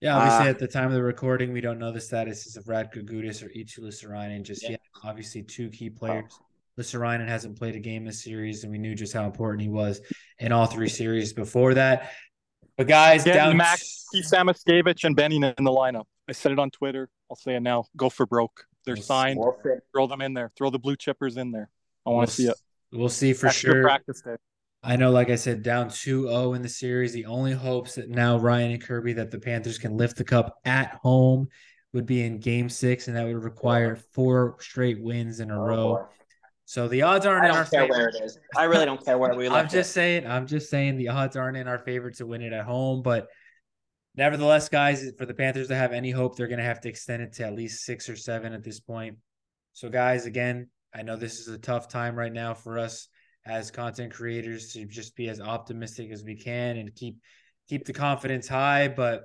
Yeah, 0.00 0.16
obviously 0.16 0.46
uh, 0.46 0.50
at 0.50 0.58
the 0.58 0.68
time 0.68 0.86
of 0.86 0.92
the 0.92 1.02
recording, 1.02 1.52
we 1.52 1.60
don't 1.60 1.78
know 1.78 1.90
the 1.90 1.98
statuses 1.98 2.56
of 2.56 2.64
Radko 2.64 3.04
Gudas 3.04 3.42
or 3.42 3.48
Eetu 3.48 3.80
Luostarinen 3.80 4.42
just 4.42 4.62
yeah. 4.62 4.70
yet. 4.70 4.80
Obviously, 5.02 5.42
two 5.42 5.68
key 5.70 5.90
players. 5.90 6.38
Luostarinen 6.78 7.26
hasn't 7.26 7.58
played 7.58 7.74
a 7.74 7.80
game 7.80 8.04
this 8.04 8.22
series, 8.22 8.62
and 8.62 8.70
we 8.70 8.78
knew 8.78 8.94
just 8.94 9.12
how 9.12 9.26
important 9.26 9.60
he 9.60 9.68
was 9.68 10.00
in 10.38 10.52
all 10.52 10.66
three 10.66 10.88
series 10.88 11.32
before 11.32 11.74
that. 11.74 12.12
But 12.78 12.86
guys, 12.86 13.24
Get 13.24 13.34
down 13.34 13.56
Max, 13.56 14.06
Keith 14.12 14.30
Samoskevich, 14.32 15.02
and 15.02 15.16
Benny 15.16 15.36
in 15.36 15.42
the 15.42 15.70
lineup. 15.70 16.04
I 16.28 16.32
said 16.32 16.52
it 16.52 16.60
on 16.60 16.70
Twitter. 16.70 17.10
I'll 17.28 17.36
say 17.36 17.56
it 17.56 17.60
now. 17.60 17.86
Go 17.96 18.08
for 18.08 18.24
broke. 18.24 18.66
They're 18.86 18.94
we'll 18.94 19.02
signed. 19.02 19.40
Throw 19.92 20.06
them 20.06 20.20
in 20.20 20.32
there. 20.32 20.52
Throw 20.56 20.70
the 20.70 20.78
blue 20.78 20.96
chippers 20.96 21.36
in 21.36 21.50
there. 21.50 21.70
I 22.06 22.10
want 22.10 22.30
to 22.30 22.42
we'll, 22.42 22.46
see 22.46 22.52
it. 22.52 22.96
We'll 22.96 23.08
see 23.08 23.32
for 23.32 23.48
Extra 23.48 23.72
sure. 23.72 23.82
Practice 23.82 24.22
day. 24.22 24.36
I 24.84 24.94
know, 24.94 25.10
like 25.10 25.28
I 25.28 25.34
said, 25.34 25.64
down 25.64 25.88
2-0 25.88 26.54
in 26.54 26.62
the 26.62 26.68
series. 26.68 27.12
The 27.12 27.26
only 27.26 27.52
hopes 27.52 27.96
that 27.96 28.08
now 28.10 28.38
Ryan 28.38 28.70
and 28.70 28.82
Kirby 28.82 29.14
that 29.14 29.32
the 29.32 29.40
Panthers 29.40 29.76
can 29.76 29.96
lift 29.96 30.16
the 30.16 30.24
cup 30.24 30.56
at 30.64 31.00
home 31.02 31.48
would 31.92 32.06
be 32.06 32.22
in 32.22 32.38
game 32.38 32.68
six, 32.68 33.08
and 33.08 33.16
that 33.16 33.26
would 33.26 33.42
require 33.42 33.96
four 33.96 34.56
straight 34.60 35.02
wins 35.02 35.40
in 35.40 35.50
a 35.50 35.60
oh, 35.60 35.66
row. 35.66 36.08
So 36.68 36.86
the 36.86 37.00
odds 37.00 37.24
aren't 37.24 37.46
I 37.46 37.48
in 37.48 37.54
our 37.54 37.64
care 37.64 37.80
favor. 37.84 37.94
where 37.94 38.08
it 38.08 38.16
is. 38.22 38.38
I 38.54 38.64
really 38.64 38.84
don't 38.84 39.02
care 39.02 39.16
where 39.16 39.34
we. 39.34 39.48
I'm 39.48 39.70
just 39.70 39.88
it. 39.88 39.92
saying. 39.94 40.26
I'm 40.26 40.46
just 40.46 40.68
saying 40.68 40.98
the 40.98 41.08
odds 41.08 41.34
aren't 41.34 41.56
in 41.56 41.66
our 41.66 41.78
favor 41.78 42.10
to 42.10 42.26
win 42.26 42.42
it 42.42 42.52
at 42.52 42.66
home, 42.66 43.00
but 43.00 43.28
nevertheless, 44.14 44.68
guys, 44.68 45.10
for 45.16 45.24
the 45.24 45.32
Panthers 45.32 45.68
to 45.68 45.74
have 45.74 45.94
any 45.94 46.10
hope, 46.10 46.36
they're 46.36 46.46
going 46.46 46.58
to 46.58 46.66
have 46.66 46.82
to 46.82 46.90
extend 46.90 47.22
it 47.22 47.32
to 47.36 47.46
at 47.46 47.54
least 47.54 47.86
six 47.86 48.10
or 48.10 48.16
seven 48.16 48.52
at 48.52 48.62
this 48.62 48.80
point. 48.80 49.16
So, 49.72 49.88
guys, 49.88 50.26
again, 50.26 50.68
I 50.94 51.00
know 51.00 51.16
this 51.16 51.38
is 51.38 51.48
a 51.48 51.56
tough 51.56 51.88
time 51.88 52.14
right 52.14 52.30
now 52.30 52.52
for 52.52 52.78
us 52.78 53.08
as 53.46 53.70
content 53.70 54.12
creators 54.12 54.74
to 54.74 54.84
just 54.84 55.16
be 55.16 55.30
as 55.30 55.40
optimistic 55.40 56.10
as 56.10 56.22
we 56.22 56.36
can 56.36 56.76
and 56.76 56.94
keep 56.94 57.16
keep 57.66 57.86
the 57.86 57.94
confidence 57.94 58.46
high. 58.46 58.88
But 58.88 59.22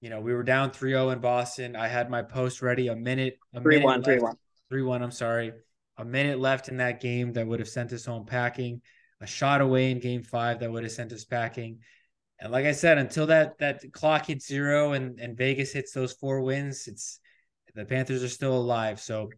you 0.00 0.10
know, 0.10 0.20
we 0.20 0.32
were 0.32 0.44
down 0.44 0.70
3-0 0.70 1.14
in 1.14 1.18
Boston. 1.18 1.74
I 1.74 1.88
had 1.88 2.08
my 2.08 2.22
post 2.22 2.62
ready 2.62 2.86
a 2.86 2.94
minute, 2.94 3.36
a 3.52 3.60
3 3.60 3.80
minute 3.80 4.04
3 4.04 4.18
1. 4.20 4.36
3 4.70 4.82
1, 4.82 5.02
I'm 5.02 5.10
sorry. 5.10 5.54
A 5.96 6.04
minute 6.04 6.40
left 6.40 6.68
in 6.68 6.78
that 6.78 7.00
game 7.00 7.32
that 7.34 7.46
would 7.46 7.60
have 7.60 7.68
sent 7.68 7.92
us 7.92 8.04
home 8.04 8.26
packing. 8.26 8.80
A 9.20 9.26
shot 9.26 9.60
away 9.60 9.90
in 9.90 10.00
game 10.00 10.22
five 10.22 10.60
that 10.60 10.70
would 10.70 10.82
have 10.82 10.92
sent 10.92 11.12
us 11.12 11.24
packing. 11.24 11.78
And 12.40 12.52
like 12.52 12.66
I 12.66 12.72
said, 12.72 12.98
until 12.98 13.26
that 13.26 13.58
that 13.58 13.80
clock 13.92 14.26
hits 14.26 14.46
zero 14.46 14.92
and, 14.92 15.18
and 15.20 15.36
Vegas 15.36 15.72
hits 15.72 15.92
those 15.92 16.12
four 16.12 16.40
wins, 16.40 16.88
it's 16.88 17.20
the 17.74 17.84
Panthers 17.84 18.22
are 18.22 18.28
still 18.28 18.54
alive. 18.54 19.00
So 19.00 19.30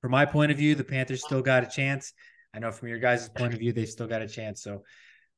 from 0.00 0.12
my 0.12 0.24
point 0.24 0.50
of 0.50 0.58
view, 0.58 0.74
the 0.74 0.84
Panthers 0.84 1.22
still 1.24 1.42
got 1.42 1.62
a 1.62 1.66
chance. 1.66 2.12
I 2.54 2.58
know 2.58 2.70
from 2.70 2.88
your 2.88 2.98
guys' 2.98 3.28
point 3.28 3.54
of 3.54 3.60
view, 3.60 3.72
they've 3.72 3.88
still 3.88 4.06
got 4.06 4.22
a 4.22 4.28
chance. 4.28 4.62
So 4.62 4.82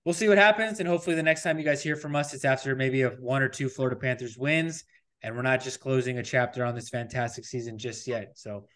we'll 0.04 0.14
see 0.14 0.28
what 0.28 0.38
happens. 0.38 0.80
And 0.80 0.88
hopefully 0.88 1.16
the 1.16 1.22
next 1.22 1.42
time 1.42 1.58
you 1.58 1.64
guys 1.64 1.82
hear 1.82 1.96
from 1.96 2.16
us, 2.16 2.34
it's 2.34 2.44
after 2.44 2.74
maybe 2.74 3.02
a 3.02 3.10
one 3.10 3.42
or 3.42 3.48
two 3.48 3.68
Florida 3.68 3.96
Panthers 3.96 4.36
wins. 4.36 4.84
And 5.22 5.34
we're 5.36 5.42
not 5.42 5.62
just 5.62 5.80
closing 5.80 6.18
a 6.18 6.22
chapter 6.22 6.64
on 6.64 6.74
this 6.74 6.90
fantastic 6.90 7.44
season 7.44 7.78
just 7.78 8.06
yet. 8.06 8.32
So 8.36 8.66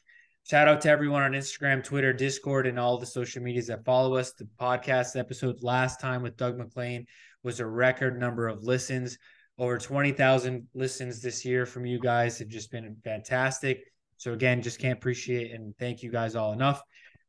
shout 0.49 0.67
out 0.67 0.81
to 0.81 0.89
everyone 0.89 1.23
on 1.23 1.33
Instagram, 1.33 1.85
Twitter, 1.85 2.13
Discord, 2.15 2.67
and 2.67 2.79
all 2.79 2.97
the 2.97 3.05
social 3.05 3.43
medias 3.43 3.67
that 3.67 3.85
follow 3.85 4.17
us. 4.17 4.33
The 4.33 4.49
podcast 4.59 5.19
episode 5.19 5.63
last 5.63 6.01
time 6.01 6.23
with 6.23 6.39
Doug 6.39 6.57
MacLean 6.57 7.07
was 7.43 7.61
a 7.61 7.67
record 7.67 8.19
number 8.19 8.49
of 8.49 8.63
listens. 8.63 9.19
Over 9.59 9.77
20,000 9.77 10.67
listens 10.73 11.21
this 11.21 11.45
year 11.45 11.67
from 11.67 11.85
you 11.85 11.99
guys 11.99 12.39
have 12.39 12.49
just 12.49 12.71
been 12.71 12.97
fantastic. 13.05 13.83
So 14.17 14.33
again, 14.33 14.63
just 14.63 14.81
can't 14.81 14.99
appreciate 14.99 15.53
and 15.53 15.77
thank 15.79 16.03
you 16.03 16.11
guys 16.11 16.35
all 16.35 16.53
enough. 16.53 16.83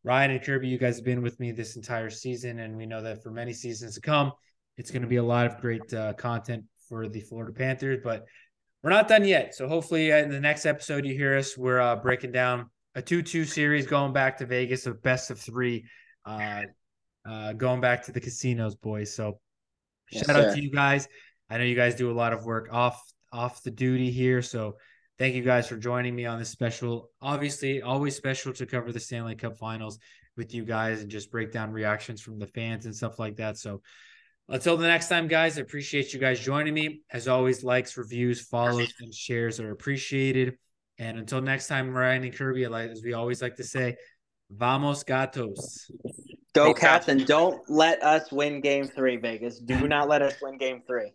Ryan 0.06 0.32
and 0.32 0.42
Kirby, 0.42 0.70
you 0.70 0.78
guys 0.78 0.96
have 0.96 1.06
been 1.06 1.22
with 1.22 1.42
me 1.42 1.52
this 1.52 1.76
entire 1.76 2.10
season, 2.10 2.60
and 2.60 2.78
we 2.78 2.86
know 2.86 3.02
that 3.02 3.22
for 3.22 3.32
many 3.32 3.52
seasons 3.52 3.96
to 3.96 4.02
come, 4.02 4.32
it's 4.78 4.92
going 4.92 5.02
to 5.02 5.10
be 5.10 5.18
a 5.18 5.24
lot 5.24 5.46
of 5.46 5.60
great 5.60 5.94
uh, 5.94 6.14
content 6.14 6.64
for 6.88 7.10
the 7.10 7.20
Florida 7.20 7.52
Panthers. 7.52 8.00
But 8.02 8.24
we're 8.82 8.92
not 8.92 9.10
done 9.10 9.26
yet. 9.26 9.56
So 9.56 9.68
hopefully, 9.68 10.10
in 10.12 10.30
the 10.30 10.40
next 10.40 10.66
episode, 10.66 11.06
you 11.06 11.14
hear 11.14 11.38
us. 11.38 11.58
We're 11.58 11.82
uh, 11.82 11.98
breaking 11.98 12.32
down 12.32 12.70
a 12.96 13.02
two-two 13.02 13.46
series, 13.46 13.88
going 13.88 14.14
back 14.14 14.38
to 14.38 14.46
Vegas, 14.46 14.86
a 14.86 14.94
best 14.94 15.32
of 15.32 15.40
three, 15.40 15.86
uh, 16.26 16.64
uh, 17.28 17.54
going 17.54 17.82
back 17.82 18.06
to 18.06 18.12
the 18.12 18.20
casinos, 18.20 18.76
boys. 18.76 19.14
So 19.14 19.40
yes, 20.12 20.26
shout 20.26 20.36
sir. 20.36 20.50
out 20.50 20.56
to 20.56 20.62
you 20.62 20.72
guys. 20.72 21.08
I 21.50 21.58
know 21.58 21.64
you 21.64 21.76
guys 21.76 21.96
do 21.96 22.12
a 22.12 22.14
lot 22.14 22.34
of 22.34 22.46
work 22.46 22.70
off 22.72 23.02
off 23.32 23.64
the 23.64 23.72
duty 23.72 24.12
here, 24.12 24.42
so 24.42 24.76
Thank 25.20 25.36
you 25.36 25.44
guys 25.44 25.68
for 25.68 25.76
joining 25.76 26.16
me 26.16 26.26
on 26.26 26.40
this 26.40 26.48
special. 26.48 27.12
Obviously, 27.22 27.82
always 27.82 28.16
special 28.16 28.54
to 28.54 28.66
cover 28.66 28.94
the 28.94 29.02
Stanley 29.02 29.36
Cup 29.36 29.58
Finals 29.58 30.00
with 30.38 30.54
you 30.54 30.64
guys 30.64 31.02
and 31.02 31.12
just 31.12 31.30
break 31.30 31.52
down 31.52 31.74
reactions 31.74 32.22
from 32.22 32.40
the 32.40 32.48
fans 32.48 32.86
and 32.86 32.96
stuff 32.96 33.20
like 33.20 33.36
that. 33.36 33.58
So, 33.58 33.82
until 34.48 34.78
the 34.78 34.88
next 34.88 35.10
time, 35.10 35.28
guys, 35.28 35.58
I 35.58 35.62
appreciate 35.62 36.14
you 36.14 36.22
guys 36.22 36.40
joining 36.40 36.74
me. 36.74 37.02
As 37.12 37.28
always, 37.28 37.66
likes, 37.66 37.98
reviews, 37.98 38.48
follows, 38.48 38.94
and 39.02 39.14
shares 39.14 39.60
are 39.60 39.72
appreciated. 39.72 40.58
And 41.00 41.18
until 41.18 41.42
next 41.42 41.68
time, 41.68 41.96
Ryan 41.96 42.26
and 42.26 42.36
Kirby, 42.36 42.66
as 42.66 43.02
we 43.02 43.14
always 43.14 43.42
like 43.42 43.56
to 43.56 43.64
say, 43.64 43.96
vamos 44.52 45.04
gatos. 45.04 45.90
Go, 46.54 46.74
Cats, 46.74 47.08
and 47.08 47.26
don't 47.26 47.62
let 47.70 48.04
us 48.04 48.32
win 48.34 48.60
game 48.60 48.86
three, 48.86 49.16
Vegas. 49.16 49.60
Do 49.60 49.88
not 49.88 50.10
let 50.10 50.22
us 50.22 50.36
win 50.42 50.58
game 50.58 50.82
three. 50.86 51.14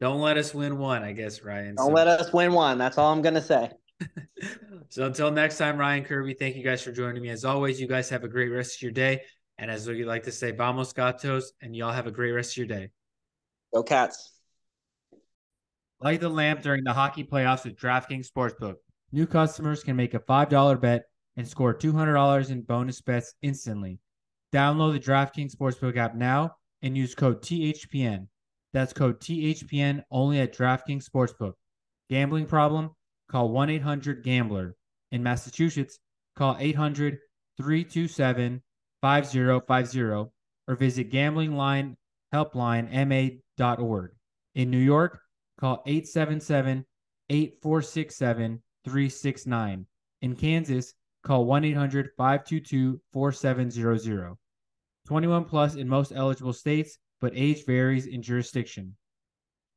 Don't 0.00 0.20
let 0.20 0.38
us 0.38 0.54
win 0.54 0.78
one, 0.78 1.02
I 1.02 1.12
guess, 1.12 1.42
Ryan. 1.42 1.74
Don't 1.74 1.88
so. 1.88 1.92
let 1.92 2.08
us 2.08 2.32
win 2.32 2.54
one. 2.54 2.78
That's 2.78 2.96
all 2.96 3.12
I'm 3.12 3.20
going 3.20 3.34
to 3.34 3.42
say. 3.42 3.70
so 4.88 5.04
until 5.06 5.30
next 5.30 5.58
time, 5.58 5.76
Ryan 5.76 6.04
Kirby, 6.04 6.34
thank 6.34 6.56
you 6.56 6.64
guys 6.64 6.82
for 6.82 6.90
joining 6.90 7.22
me. 7.22 7.28
As 7.28 7.44
always, 7.44 7.80
you 7.80 7.86
guys 7.86 8.08
have 8.08 8.24
a 8.24 8.28
great 8.28 8.48
rest 8.48 8.76
of 8.76 8.82
your 8.82 8.92
day. 8.92 9.22
And 9.58 9.70
as 9.70 9.86
we 9.86 10.04
like 10.04 10.24
to 10.24 10.32
say, 10.32 10.52
vamos 10.52 10.92
gatos, 10.94 11.52
and 11.60 11.76
y'all 11.76 11.92
have 11.92 12.06
a 12.06 12.10
great 12.10 12.32
rest 12.32 12.52
of 12.52 12.56
your 12.56 12.66
day. 12.66 12.90
Go 13.74 13.82
Cats. 13.82 14.32
Light 16.00 16.20
the 16.20 16.30
lamp 16.30 16.62
during 16.62 16.82
the 16.82 16.92
hockey 16.92 17.24
playoffs 17.24 17.64
with 17.64 17.76
DraftKings 17.76 18.26
Sportsbook. 18.28 18.76
New 19.12 19.26
customers 19.26 19.84
can 19.84 19.94
make 19.94 20.14
a 20.14 20.18
$5 20.18 20.80
bet 20.80 21.04
and 21.36 21.46
score 21.46 21.74
$200 21.74 22.50
in 22.50 22.62
bonus 22.62 23.02
bets 23.02 23.34
instantly. 23.42 23.98
Download 24.54 24.92
the 24.92 25.00
DraftKings 25.00 25.54
Sportsbook 25.54 25.96
app 25.96 26.14
now 26.14 26.56
and 26.80 26.96
use 26.96 27.14
code 27.14 27.42
THPN. 27.42 28.28
That's 28.72 28.94
code 28.94 29.20
THPN 29.20 30.02
only 30.10 30.40
at 30.40 30.56
DraftKings 30.56 31.06
Sportsbook. 31.08 31.52
Gambling 32.08 32.46
problem? 32.46 32.90
Call 33.30 33.50
1 33.50 33.68
800 33.70 34.24
Gambler. 34.24 34.74
In 35.10 35.22
Massachusetts, 35.22 35.98
call 36.36 36.56
800 36.58 37.18
327 37.58 38.62
5050 39.02 40.30
or 40.68 40.76
visit 40.76 41.10
gamblinglinehelplinema.org. 41.10 44.10
In 44.54 44.70
New 44.70 44.78
York, 44.78 45.20
call 45.58 45.82
877 45.86 46.86
8467 47.28 48.62
369. 48.84 49.86
In 50.22 50.36
Kansas, 50.36 50.94
call 51.22 51.44
1 51.44 51.64
800 51.64 52.10
522 52.16 53.00
4700. 53.12 54.34
21 55.06 55.44
plus 55.44 55.74
in 55.74 55.88
most 55.88 56.12
eligible 56.14 56.52
states, 56.52 56.98
but 57.20 57.32
age 57.34 57.66
varies 57.66 58.06
in 58.06 58.22
jurisdiction. 58.22 58.94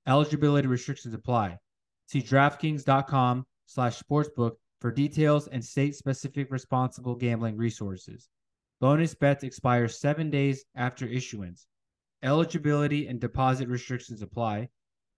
Eligibility 0.07 0.67
restrictions 0.67 1.13
apply. 1.13 1.57
See 2.07 2.21
DraftKings.com 2.21 3.45
slash 3.65 3.99
sportsbook 3.99 4.53
for 4.79 4.91
details 4.91 5.47
and 5.47 5.63
state-specific 5.63 6.51
responsible 6.51 7.15
gambling 7.15 7.57
resources. 7.57 8.29
Bonus 8.79 9.15
bets 9.15 9.43
expire 9.43 9.87
seven 9.87 10.29
days 10.29 10.65
after 10.75 11.07
issuance. 11.07 11.65
Eligibility 12.21 13.07
and 13.07 13.19
deposit 13.19 13.67
restrictions 13.67 14.21
apply. 14.21 14.69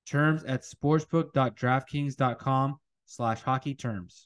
Terms 0.06 0.46
at 0.46 0.64
sportsbook.draftkings.com 0.64 2.80
slash 3.08 3.42
hockey 3.42 3.74
terms. 3.74 4.26